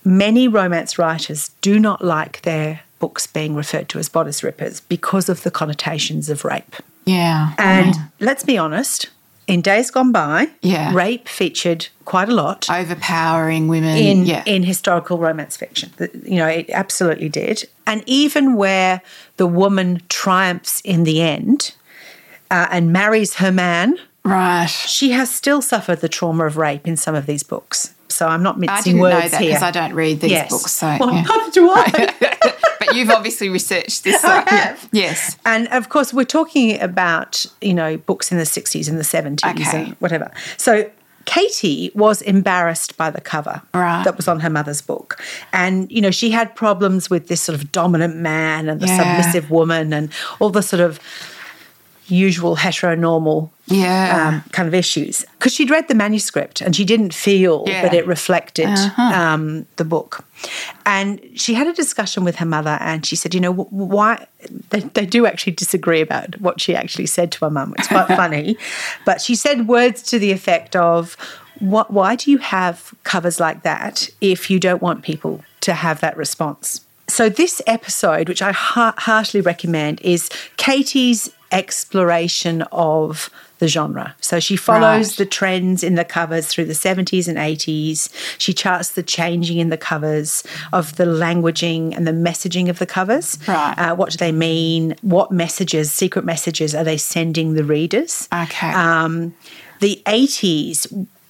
many 0.04 0.46
romance 0.46 0.98
writers 0.98 1.50
do 1.62 1.78
not 1.78 2.04
like 2.04 2.42
their 2.42 2.80
books 2.98 3.26
being 3.26 3.54
referred 3.54 3.88
to 3.90 3.98
as 3.98 4.08
bodice 4.08 4.42
rippers 4.42 4.80
because 4.80 5.28
of 5.28 5.42
the 5.42 5.50
connotations 5.50 6.28
of 6.28 6.44
rape. 6.44 6.76
Yeah. 7.04 7.52
And 7.58 7.94
Yeah. 7.94 8.02
let's 8.20 8.44
be 8.44 8.58
honest, 8.58 9.08
in 9.46 9.62
days 9.62 9.90
gone 9.90 10.12
by, 10.12 10.48
Yeah. 10.60 10.92
rape 10.92 11.28
featured 11.28 11.88
quite 12.04 12.28
a 12.28 12.34
lot 12.34 12.68
overpowering 12.70 13.66
women. 13.68 13.96
in 13.96 14.26
yeah. 14.26 14.42
in 14.46 14.62
historical 14.62 15.18
romance 15.18 15.56
fiction. 15.56 15.90
You 16.24 16.36
know, 16.36 16.46
it 16.46 16.68
absolutely 16.70 17.28
did. 17.28 17.66
And 17.86 18.02
even 18.06 18.54
where 18.56 19.00
the 19.38 19.46
woman 19.46 20.02
triumphs 20.08 20.80
in 20.84 21.04
the 21.04 21.22
end 21.22 21.72
uh, 22.50 22.66
and 22.70 22.92
marries 22.92 23.34
her 23.36 23.52
man, 23.52 23.98
right. 24.24 24.66
she 24.66 25.10
has 25.12 25.30
still 25.34 25.62
suffered 25.62 26.00
the 26.00 26.08
trauma 26.08 26.44
of 26.44 26.56
rape 26.56 26.86
in 26.86 26.96
some 26.96 27.14
of 27.14 27.24
these 27.26 27.42
books. 27.42 27.94
So 28.10 28.26
I'm 28.26 28.42
not 28.42 28.58
mixing 28.58 28.76
I 28.76 28.82
didn't 28.82 29.00
words 29.00 29.14
know 29.14 29.28
that 29.30 29.40
because 29.40 29.62
I 29.62 29.70
don't 29.70 29.94
read 29.94 30.20
these 30.20 30.30
yes. 30.30 30.50
books. 30.50 30.72
So, 30.72 30.86
well, 31.00 31.12
yeah. 31.12 31.22
neither 31.22 31.50
do 31.50 31.70
I. 31.70 32.14
but 32.78 32.94
you've 32.94 33.10
obviously 33.10 33.48
researched 33.48 34.04
this. 34.04 34.20
So, 34.22 34.28
I 34.48 34.54
have. 34.54 34.88
Yes. 34.92 35.36
And 35.44 35.68
of 35.68 35.88
course, 35.88 36.12
we're 36.14 36.24
talking 36.24 36.80
about, 36.80 37.44
you 37.60 37.74
know, 37.74 37.96
books 37.98 38.32
in 38.32 38.38
the 38.38 38.44
60s 38.44 38.88
and 38.88 38.98
the 38.98 39.02
70s 39.04 39.44
Okay. 39.60 39.84
and 39.84 39.92
whatever. 40.00 40.30
So 40.56 40.90
Katie 41.26 41.90
was 41.94 42.22
embarrassed 42.22 42.96
by 42.96 43.10
the 43.10 43.20
cover 43.20 43.60
Right. 43.74 44.02
that 44.04 44.16
was 44.16 44.28
on 44.28 44.40
her 44.40 44.48
mother's 44.48 44.80
book. 44.80 45.22
And, 45.52 45.90
you 45.92 46.00
know, 46.00 46.10
she 46.10 46.30
had 46.30 46.54
problems 46.56 47.10
with 47.10 47.28
this 47.28 47.42
sort 47.42 47.58
of 47.58 47.70
dominant 47.70 48.16
man 48.16 48.68
and 48.70 48.80
the 48.80 48.86
Yeah. 48.86 48.96
submissive 49.20 49.50
woman 49.50 49.92
and 49.92 50.08
all 50.40 50.48
the 50.48 50.62
sort 50.62 50.80
of 50.80 50.98
usual 52.08 52.56
heteronormal 52.56 53.50
Yeah. 53.66 54.28
um, 54.42 54.50
kind 54.52 54.66
of 54.66 54.74
issues. 54.74 55.24
Because 55.38 55.52
she'd 55.54 55.70
read 55.70 55.88
the 55.88 55.94
manuscript 55.94 56.60
and 56.60 56.74
she 56.74 56.84
didn't 56.84 57.12
feel 57.14 57.64
Yeah. 57.66 57.82
that 57.82 57.94
it 57.94 58.06
reflected 58.06 58.66
Uh-huh. 58.68 59.02
um, 59.02 59.66
the 59.76 59.84
book. 59.84 60.24
And 60.86 61.20
she 61.34 61.54
had 61.54 61.66
a 61.66 61.72
discussion 61.72 62.24
with 62.24 62.36
her 62.36 62.46
mother 62.46 62.78
and 62.80 63.04
she 63.04 63.16
said, 63.16 63.34
you 63.34 63.40
know, 63.40 63.52
wh- 63.52 63.72
why? 63.72 64.26
They, 64.70 64.80
they 64.80 65.04
do 65.06 65.26
actually 65.26 65.52
disagree 65.52 66.00
about 66.00 66.40
what 66.40 66.60
she 66.60 66.74
actually 66.74 67.06
said 67.06 67.30
to 67.32 67.44
her 67.44 67.50
mum. 67.50 67.74
It's 67.78 67.88
quite 67.88 68.06
funny. 68.22 68.56
But 69.04 69.20
she 69.20 69.34
said 69.34 69.68
words 69.68 70.02
to 70.04 70.18
the 70.18 70.32
effect 70.32 70.74
of, 70.76 71.16
what, 71.60 71.90
why 71.92 72.14
do 72.16 72.30
you 72.30 72.38
have 72.38 72.94
covers 73.04 73.40
like 73.40 73.62
that 73.64 74.08
if 74.20 74.48
you 74.50 74.58
don't 74.60 74.80
want 74.80 75.02
people 75.02 75.42
to 75.62 75.74
have 75.74 76.00
that 76.00 76.16
response? 76.16 76.82
So, 77.10 77.30
this 77.30 77.62
episode, 77.66 78.28
which 78.28 78.42
I 78.42 78.52
ha- 78.52 78.94
heartily 78.98 79.40
recommend, 79.40 79.98
is 80.02 80.28
Katie's 80.58 81.30
exploration 81.52 82.62
of 82.72 83.30
the 83.58 83.66
genre. 83.68 84.14
So, 84.20 84.38
she 84.38 84.54
follows 84.56 85.08
Right. 85.08 85.16
the 85.16 85.26
trends 85.26 85.82
in 85.82 85.96
the 85.96 86.04
covers 86.04 86.46
through 86.46 86.66
the 86.66 86.74
70s 86.74 87.26
and 87.26 87.36
80s. 87.38 88.08
She 88.38 88.52
charts 88.52 88.90
the 88.90 89.02
changing 89.02 89.58
in 89.58 89.68
the 89.68 89.76
covers 89.76 90.44
of 90.72 90.94
the 90.96 91.04
languaging 91.04 91.96
and 91.96 92.06
the 92.06 92.12
messaging 92.12 92.68
of 92.68 92.78
the 92.78 92.86
covers. 92.86 93.36
Right. 93.48 93.74
Uh, 93.76 93.96
what 93.96 94.10
do 94.10 94.16
they 94.16 94.30
mean? 94.32 94.94
What 95.02 95.32
messages, 95.32 95.90
secret 95.90 96.24
messages, 96.24 96.72
are 96.74 96.84
they 96.84 96.96
sending 96.98 97.54
the 97.54 97.64
readers? 97.64 98.28
Okay. 98.32 98.70
Um, 98.70 99.34
the 99.80 100.00
80s 100.06 100.86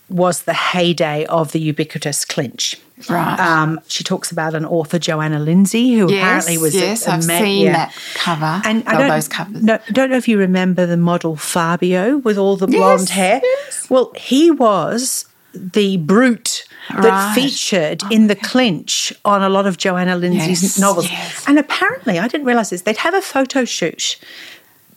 was 0.08 0.42
the 0.42 0.54
heyday 0.54 1.24
of 1.26 1.52
the 1.52 1.60
ubiquitous 1.60 2.24
clinch. 2.24 2.76
Right. 3.08 3.38
Um, 3.38 3.78
she 3.88 4.02
talks 4.02 4.32
about 4.32 4.54
an 4.54 4.64
author, 4.64 4.98
Johanna 4.98 5.38
Lindsey, 5.38 5.94
who 5.94 6.10
yes. 6.10 6.18
apparently 6.46 6.58
was 6.58 6.74
a- 6.74 6.78
Yes, 6.78 7.06
a 7.06 7.12
I've 7.12 7.26
ma- 7.26 7.38
seen 7.38 7.66
yeah. 7.66 7.72
that 7.72 7.94
cover. 8.14 8.60
And 8.64 8.82
I 8.88 8.98
don't, 8.98 9.08
those 9.08 9.28
covers. 9.28 9.62
No, 9.62 9.78
don't 9.92 10.10
know 10.10 10.16
if 10.16 10.26
you 10.26 10.38
remember 10.38 10.84
the 10.86 10.96
model 10.96 11.36
Fabio 11.36 12.16
with 12.18 12.36
all 12.38 12.56
the 12.56 12.66
blonde 12.66 13.00
Yes, 13.02 13.10
hair. 13.10 13.40
yes. 13.44 13.86
Well, 13.90 14.12
he 14.16 14.50
was 14.50 15.26
the 15.54 15.96
brute 15.98 16.64
that 16.90 17.04
Right. 17.04 17.34
featured 17.34 18.02
in 18.10 18.26
the 18.26 18.34
clinch 18.36 19.12
on 19.24 19.42
a 19.42 19.48
lot 19.48 19.66
of 19.66 19.76
Johanna 19.76 20.16
Lindsey's 20.16 20.62
Yes, 20.62 20.78
novels. 20.78 21.08
yes. 21.10 21.44
And 21.46 21.58
apparently, 21.58 22.18
I 22.18 22.26
didn't 22.28 22.46
realize 22.46 22.70
this, 22.70 22.82
they'd 22.82 22.96
have 22.98 23.14
a 23.14 23.22
photo 23.22 23.64
shoot 23.64 24.16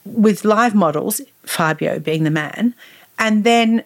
with 0.06 0.44
live 0.44 0.74
models, 0.74 1.22
Fabio 1.44 2.00
being 2.00 2.24
the 2.24 2.32
man, 2.32 2.74
and 3.20 3.44
then 3.44 3.84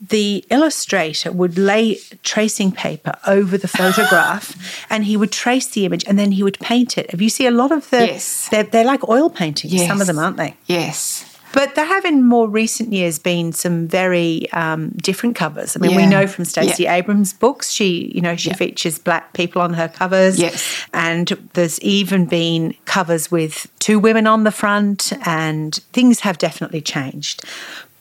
the 0.00 0.44
illustrator 0.50 1.32
would 1.32 1.56
lay 1.58 1.96
tracing 2.22 2.72
paper 2.72 3.12
over 3.26 3.56
the 3.58 3.68
photograph 3.68 4.56
and 4.90 5.04
he 5.04 5.16
would 5.16 5.32
trace 5.32 5.66
the 5.68 5.84
image 5.84 6.04
and 6.06 6.18
then 6.18 6.32
he 6.32 6.42
would 6.42 6.58
paint 6.60 6.96
it. 6.98 7.10
Have 7.10 7.22
you 7.22 7.28
see 7.30 7.46
a 7.46 7.50
lot 7.50 7.72
of 7.72 7.88
the 7.90 8.06
Yes. 8.06 8.48
they're, 8.50 8.62
they're 8.64 8.84
like 8.84 9.08
oil 9.08 9.30
paintings, 9.30 9.86
some 9.86 10.00
of 10.00 10.06
them, 10.06 10.18
aren't 10.18 10.36
they? 10.36 10.56
Yes. 10.66 11.30
But 11.52 11.76
there 11.76 11.84
have 11.86 12.04
in 12.04 12.24
more 12.26 12.48
recent 12.48 12.92
years 12.92 13.20
been 13.20 13.52
some 13.52 13.86
very 13.86 14.50
um, 14.52 14.88
different 14.96 15.36
covers. 15.36 15.76
I 15.76 15.78
mean, 15.80 15.94
we 15.94 16.04
know 16.04 16.26
from 16.26 16.44
Stacey 16.44 16.82
Yeah. 16.82 16.94
Abrams' 16.94 17.32
books, 17.32 17.70
she, 17.70 18.10
you 18.12 18.20
know, 18.20 18.34
she 18.34 18.48
Yeah. 18.50 18.56
features 18.56 18.98
black 18.98 19.34
people 19.34 19.62
on 19.62 19.74
her 19.74 19.86
covers. 19.88 20.36
Yes. 20.40 20.84
And 20.92 21.28
there's 21.52 21.78
even 21.80 22.26
been 22.26 22.74
covers 22.86 23.30
with 23.30 23.68
two 23.78 24.00
women 24.00 24.26
on 24.26 24.42
the 24.42 24.50
front, 24.50 25.12
and 25.24 25.72
things 25.92 26.20
have 26.20 26.38
definitely 26.38 26.80
changed. 26.80 27.44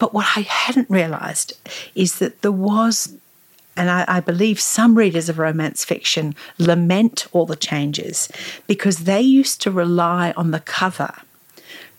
But 0.03 0.13
what 0.13 0.27
I 0.35 0.41
hadn't 0.41 0.89
realised 0.89 1.53
is 1.95 2.19
that 2.19 2.41
there 2.41 2.51
was 2.51 3.15
and 3.77 3.89
I, 3.89 4.03
I 4.05 4.19
believe 4.19 4.59
some 4.59 4.97
readers 4.97 5.29
of 5.29 5.39
romance 5.39 5.85
fiction 5.85 6.35
lament 6.57 7.25
all 7.31 7.45
the 7.45 7.55
changes 7.55 8.27
because 8.67 8.97
they 9.05 9.21
used 9.21 9.61
to 9.61 9.71
rely 9.71 10.33
on 10.35 10.51
the 10.51 10.59
cover 10.59 11.13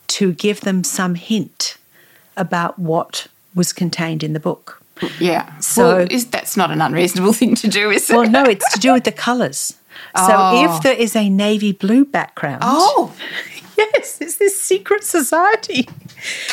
to 0.08 0.34
give 0.34 0.60
them 0.60 0.84
some 0.84 1.14
hint 1.14 1.78
about 2.36 2.78
what 2.78 3.26
was 3.54 3.72
contained 3.72 4.22
in 4.22 4.34
the 4.34 4.40
book. 4.40 4.82
Yeah. 5.18 5.58
So- 5.60 5.96
well, 5.96 6.06
is, 6.10 6.26
that's 6.26 6.58
not 6.58 6.70
an 6.70 6.82
unreasonable 6.82 7.32
thing 7.40 7.54
to 7.54 7.68
do, 7.68 7.90
is 7.90 8.10
it? 8.10 8.14
Well, 8.16 8.28
no, 8.28 8.42
it's 8.44 8.70
to 8.74 8.78
do 8.78 8.92
with 8.92 9.04
the 9.04 9.12
colours. 9.12 9.76
So 10.14 10.26
Oh. 10.28 10.64
if 10.76 10.82
there 10.82 10.92
is 11.06 11.16
a 11.16 11.30
navy 11.30 11.72
blue 11.72 12.04
background, 12.04 12.60
Oh, 12.66 13.14
yes, 13.78 14.20
it's 14.20 14.36
this 14.36 14.60
secret 14.60 15.04
society. 15.04 15.88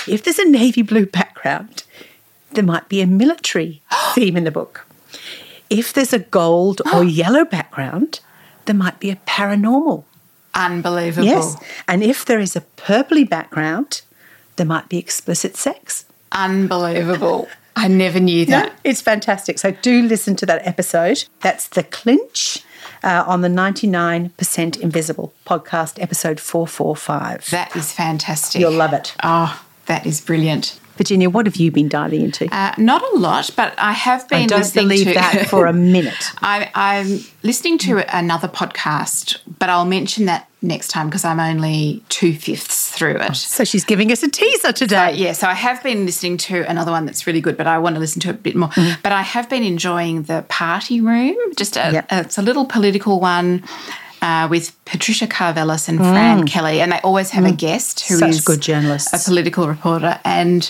If 0.08 0.24
there's 0.24 0.40
a 0.40 0.50
navy 0.50 0.82
blue 0.82 1.06
background, 1.06 1.84
there 2.54 2.64
might 2.64 2.90
be 2.90 3.02
a 3.02 3.08
military 3.08 3.82
theme 4.14 4.38
in 4.38 4.44
the 4.44 4.52
book. 4.52 4.86
If 5.70 5.94
there's 5.94 6.14
a 6.14 6.20
gold 6.20 6.82
or 6.94 7.04
yellow 7.22 7.46
background, 7.46 8.20
there 8.66 8.76
might 8.76 9.00
be 9.00 9.10
a 9.10 9.16
paranormal. 9.28 10.04
unbelievable. 10.54 11.26
Yes. 11.28 11.56
And 11.88 12.04
if 12.04 12.26
there 12.26 12.40
is 12.40 12.56
a 12.56 12.62
purpley 12.78 13.28
background, 13.28 14.02
there 14.58 14.66
might 14.66 14.90
be 14.90 14.98
explicit 14.98 15.56
sex. 15.56 16.06
Unbelievable. 16.32 17.48
I 17.76 17.88
never 17.88 18.20
knew 18.20 18.46
No, 18.46 18.52
that. 18.62 18.80
it's 18.84 19.02
fantastic. 19.02 19.58
So 19.60 19.72
do 19.72 20.02
listen 20.04 20.36
to 20.38 20.46
that 20.46 20.66
episode. 20.68 21.24
That's 21.42 21.68
The 21.68 21.84
Clinch 21.84 22.64
uh, 23.04 23.24
on 23.26 23.42
the 23.42 23.48
99% 23.48 24.80
Invisible 24.80 25.34
podcast, 25.46 26.02
episode 26.02 26.40
445. 26.40 27.50
That 27.52 27.76
is 27.76 27.92
fantastic. 27.92 28.60
You'll 28.62 28.74
love 28.74 28.94
it. 28.94 29.16
Oh, 29.24 29.64
that 29.86 30.06
is 30.06 30.22
brilliant. 30.22 30.80
Virginia, 31.02 31.32
what 31.32 31.48
have 31.48 31.56
you 31.56 31.72
been 31.72 31.90
diving 31.90 32.22
into? 32.22 32.48
Uh, 32.56 32.76
not 32.78 33.02
a 33.02 33.18
lot, 33.18 33.50
but 33.56 33.74
I 33.80 33.92
have 33.92 34.30
been 34.30 34.44
I 34.44 34.46
don't 34.46 34.60
listening 34.60 34.88
believe 34.88 35.08
to 35.08 35.14
that 35.16 35.48
for 35.50 35.66
a 35.66 35.74
minute. 35.74 36.32
I, 36.44 36.70
I'm 36.76 37.22
listening 37.42 37.80
to 37.80 38.16
another 38.16 38.48
podcast, 38.48 39.40
but 39.58 39.68
I'll 39.68 39.84
mention 39.84 40.26
that 40.26 40.48
next 40.62 40.90
time 40.90 41.08
because 41.08 41.26
I'm 41.26 41.40
only 41.40 42.04
two 42.10 42.36
fifths 42.36 42.92
through 42.92 43.16
it. 43.20 43.36
So 43.36 43.64
she's 43.64 43.84
giving 43.84 44.12
us 44.12 44.22
a 44.22 44.30
teaser 44.30 44.72
today. 44.72 45.16
Yeah, 45.16 45.32
so 45.32 45.48
I 45.48 45.56
have 45.56 45.82
been 45.82 46.06
listening 46.06 46.38
to 46.38 46.70
another 46.70 46.92
one 46.92 47.08
that's 47.08 47.26
really 47.26 47.42
good, 47.42 47.58
but 47.58 47.66
I 47.66 47.80
want 47.80 47.96
to 47.96 48.00
listen 48.00 48.22
to 48.22 48.30
it 48.30 48.36
a 48.36 48.38
bit 48.38 48.56
more. 48.56 48.70
But 49.02 49.12
I 49.12 49.24
have 49.24 49.50
been 49.50 49.64
enjoying 49.64 50.22
the 50.24 50.46
Party 50.50 51.02
Room. 51.02 51.36
Just 51.56 51.78
a, 51.78 51.90
Yep. 51.94 52.06
it's 52.12 52.38
a 52.38 52.44
little 52.44 52.66
political 52.66 53.20
one. 53.20 53.64
Uh, 54.22 54.48
with 54.50 54.72
Patricia 54.86 55.26
Karvelas 55.28 55.90
and 55.90 55.98
Fran 55.98 56.46
Kelly, 56.48 56.80
and 56.82 56.92
they 56.92 57.00
always 57.00 57.32
have 57.32 57.46
a 57.46 57.52
guest 57.52 58.02
who 58.08 58.16
is 58.16 58.22
Mm. 58.22 58.34
Such 58.36 58.46
good 58.46 58.62
journalists. 58.62 59.14
a 59.14 59.30
political 59.30 59.68
reporter. 59.68 60.20
And 60.24 60.70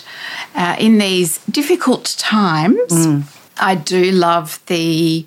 uh, 0.55 0.75
in 0.79 0.97
these 0.99 1.39
difficult 1.49 2.15
times, 2.17 2.91
Mm. 2.91 3.23
I 3.59 3.75
do 3.75 4.11
love 4.11 4.59
the 4.67 5.25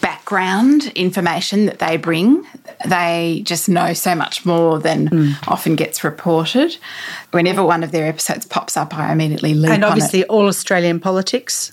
background 0.00 0.86
information 0.94 1.66
that 1.66 1.78
they 1.78 1.96
bring. 1.96 2.44
They 2.84 3.42
just 3.44 3.68
know 3.68 3.92
so 3.94 4.14
much 4.14 4.44
more 4.44 4.78
than 4.78 5.08
Mm. 5.08 5.48
often 5.48 5.74
gets 5.76 6.04
reported. 6.04 6.76
Whenever 7.30 7.64
one 7.64 7.82
of 7.82 7.92
their 7.92 8.06
episodes 8.06 8.44
pops 8.46 8.76
up, 8.76 8.96
I 8.96 9.12
immediately 9.12 9.54
loop 9.54 9.70
And 9.72 9.84
on 9.84 9.88
it. 9.88 9.92
obviously, 9.92 10.24
all 10.24 10.46
Australian 10.48 11.00
politics. 11.00 11.72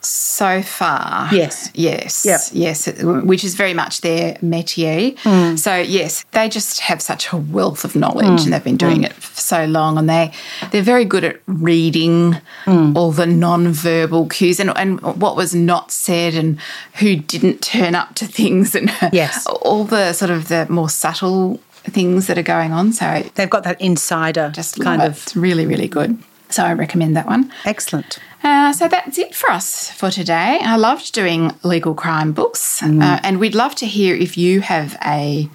So 0.00 0.62
far, 0.62 1.28
Yes. 1.32 1.70
yes, 1.74 2.24
Yep. 2.24 2.40
yes, 2.52 2.88
which 3.02 3.44
is 3.44 3.54
very 3.54 3.74
much 3.74 4.00
their 4.02 4.34
métier. 4.42 5.16
Mm. 5.24 5.58
So 5.58 5.76
yes, 5.76 6.24
they 6.32 6.48
just 6.48 6.80
have 6.80 7.00
such 7.02 7.32
a 7.32 7.36
wealth 7.36 7.84
of 7.84 7.94
knowledge, 7.96 8.26
Mm. 8.40 8.44
and 8.44 8.52
they've 8.52 8.64
been 8.64 8.76
doing 8.76 9.02
it 9.04 9.12
for 9.14 9.40
so 9.40 9.64
long, 9.64 9.98
and 9.98 10.08
they 10.08 10.30
they're 10.70 10.82
very 10.82 11.04
good 11.04 11.24
at 11.24 11.36
reading 11.46 12.36
Mm. 12.66 12.96
all 12.96 13.12
the 13.12 13.26
non-verbal 13.26 14.26
cues 14.28 14.60
and 14.60 14.70
and 14.76 15.00
what 15.00 15.36
was 15.36 15.54
not 15.54 15.90
said, 15.90 16.34
and 16.34 16.58
who 17.00 17.16
didn't 17.16 17.60
turn 17.62 17.94
up 17.94 18.14
to 18.16 18.26
things, 18.26 18.74
and 18.74 18.90
Yes. 19.12 19.46
all 19.62 19.84
the 19.84 20.12
sort 20.12 20.30
of 20.30 20.48
the 20.48 20.66
more 20.68 20.88
subtle 20.88 21.60
things 21.84 22.26
that 22.26 22.36
are 22.38 22.42
going 22.42 22.72
on. 22.72 22.92
So 22.92 23.24
They've 23.34 23.48
got 23.48 23.64
that 23.64 23.80
insider 23.80 24.50
just 24.54 24.78
kind 24.80 25.00
of 25.02 25.12
it's 25.22 25.34
really 25.36 25.66
really 25.66 25.88
good. 25.88 26.18
So 26.50 26.62
I 26.64 26.72
recommend 26.72 27.14
that 27.16 27.26
one. 27.26 27.50
excellent. 27.66 28.18
Uh, 28.42 28.72
so 28.72 28.88
that's 28.88 29.18
it 29.18 29.34
for 29.34 29.50
us 29.50 29.90
for 29.90 30.10
today. 30.10 30.58
I 30.62 30.76
loved 30.76 31.12
doing 31.12 31.52
legal 31.62 31.94
crime 31.94 32.32
books, 32.32 32.82
uh, 32.82 33.20
and 33.22 33.40
we'd 33.40 33.54
love 33.54 33.74
to 33.76 33.86
hear 33.86 34.14
if 34.14 34.38
you 34.38 34.60
have 34.60 34.96
a 35.04 35.48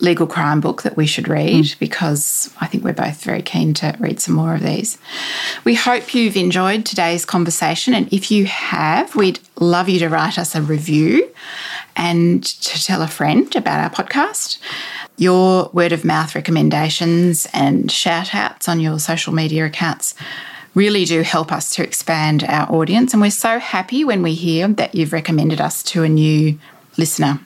legal 0.00 0.26
crime 0.26 0.60
book 0.60 0.82
that 0.82 0.96
we 0.96 1.06
should 1.06 1.26
read 1.26 1.74
because 1.80 2.54
I 2.60 2.66
think 2.66 2.84
we're 2.84 2.92
both 2.92 3.22
very 3.24 3.42
keen 3.42 3.74
to 3.74 3.96
read 3.98 4.20
some 4.20 4.34
more 4.34 4.54
of 4.54 4.62
these. 4.62 4.96
We 5.64 5.74
hope 5.74 6.14
you've 6.14 6.36
enjoyed 6.36 6.84
today's 6.84 7.24
conversation, 7.24 7.94
and 7.94 8.12
if 8.12 8.30
you 8.30 8.46
have, 8.46 9.16
we'd 9.16 9.40
love 9.58 9.88
you 9.88 9.98
to 10.00 10.08
write 10.08 10.38
us 10.38 10.54
a 10.54 10.62
review 10.62 11.28
and 11.96 12.44
to 12.44 12.84
tell 12.84 13.02
a 13.02 13.08
friend 13.08 13.54
about 13.56 13.80
our 13.80 13.90
podcast. 13.90 14.58
Your 15.16 15.68
word 15.72 15.90
of 15.92 16.04
mouth 16.04 16.36
recommendations 16.36 17.48
and 17.52 17.90
shout 17.90 18.34
outs 18.34 18.68
on 18.68 18.78
your 18.78 19.00
social 19.00 19.32
media 19.32 19.66
accounts 19.66 20.14
really 20.74 21.04
do 21.04 21.22
help 21.22 21.52
us 21.52 21.74
to 21.76 21.82
expand 21.82 22.44
our 22.44 22.70
audience. 22.72 23.12
And 23.12 23.22
we're 23.22 23.30
so 23.30 23.58
happy 23.58 24.04
when 24.04 24.22
we 24.22 24.34
hear 24.34 24.68
that 24.68 24.94
you've 24.94 25.12
recommended 25.12 25.60
us 25.60 25.82
to 25.84 26.04
a 26.04 26.08
new 26.08 26.58
listener. 26.96 27.40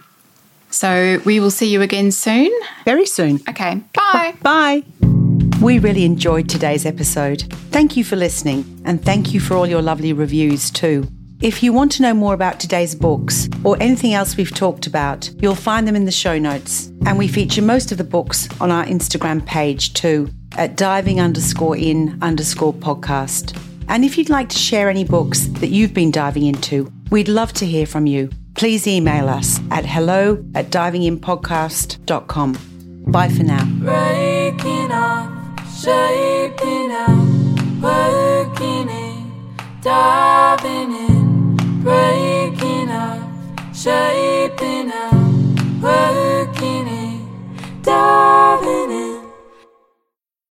So 0.70 1.20
we 1.24 1.38
will 1.38 1.50
see 1.50 1.68
you 1.68 1.82
again 1.82 2.10
soon. 2.12 2.50
Very 2.84 3.06
soon. 3.06 3.40
Okay, 3.48 3.82
bye. 3.94 4.34
Bye. 4.42 4.82
We 5.60 5.78
really 5.78 6.04
enjoyed 6.04 6.48
today's 6.48 6.84
episode. 6.84 7.42
Thank 7.70 7.96
you 7.96 8.02
for 8.02 8.16
listening, 8.16 8.82
and 8.84 9.04
thank 9.04 9.32
you 9.32 9.38
for 9.38 9.54
all 9.54 9.66
your 9.66 9.80
lovely 9.80 10.12
reviews 10.12 10.72
too. 10.72 11.06
If 11.42 11.60
you 11.60 11.72
want 11.72 11.90
to 11.92 12.02
know 12.02 12.14
more 12.14 12.34
about 12.34 12.60
today's 12.60 12.94
books 12.94 13.48
or 13.64 13.76
anything 13.82 14.14
else 14.14 14.36
we've 14.36 14.54
talked 14.54 14.86
about, 14.86 15.28
you'll 15.40 15.56
find 15.56 15.88
them 15.88 15.96
in 15.96 16.04
the 16.04 16.12
show 16.12 16.38
notes. 16.38 16.92
And 17.04 17.18
we 17.18 17.26
feature 17.26 17.60
most 17.60 17.90
of 17.90 17.98
the 17.98 18.04
books 18.04 18.48
on 18.60 18.70
our 18.70 18.84
Instagram 18.84 19.44
page 19.44 19.92
too, 19.92 20.30
at 20.56 20.76
diving 20.76 21.20
underscore 21.20 21.76
in 21.76 22.16
underscore 22.22 22.72
podcast. 22.72 23.60
And 23.88 24.04
if 24.04 24.16
you'd 24.16 24.30
like 24.30 24.50
to 24.50 24.56
share 24.56 24.88
any 24.88 25.02
books 25.02 25.46
that 25.58 25.70
you've 25.70 25.92
been 25.92 26.12
diving 26.12 26.46
into, 26.46 26.92
we'd 27.10 27.26
love 27.26 27.52
to 27.54 27.66
hear 27.66 27.86
from 27.86 28.06
you. 28.06 28.30
Please 28.54 28.86
email 28.86 29.28
us 29.28 29.58
at 29.72 29.84
hello 29.84 30.44
at 30.54 30.70
divinginpodcast.com. 30.70 33.04
Bye 33.08 33.30
for 33.30 33.42
now. 33.42 33.64
Breaking 33.80 34.92
off, 34.92 35.76
shaping 35.76 36.92
out, 36.92 37.18
working 37.82 38.88
it, 38.88 39.22
breaking 41.82 42.90
up, 42.90 43.28
shaping 43.74 44.92
up, 44.92 45.82
working 45.82 46.86
it 46.86 47.82
down. 47.82 48.31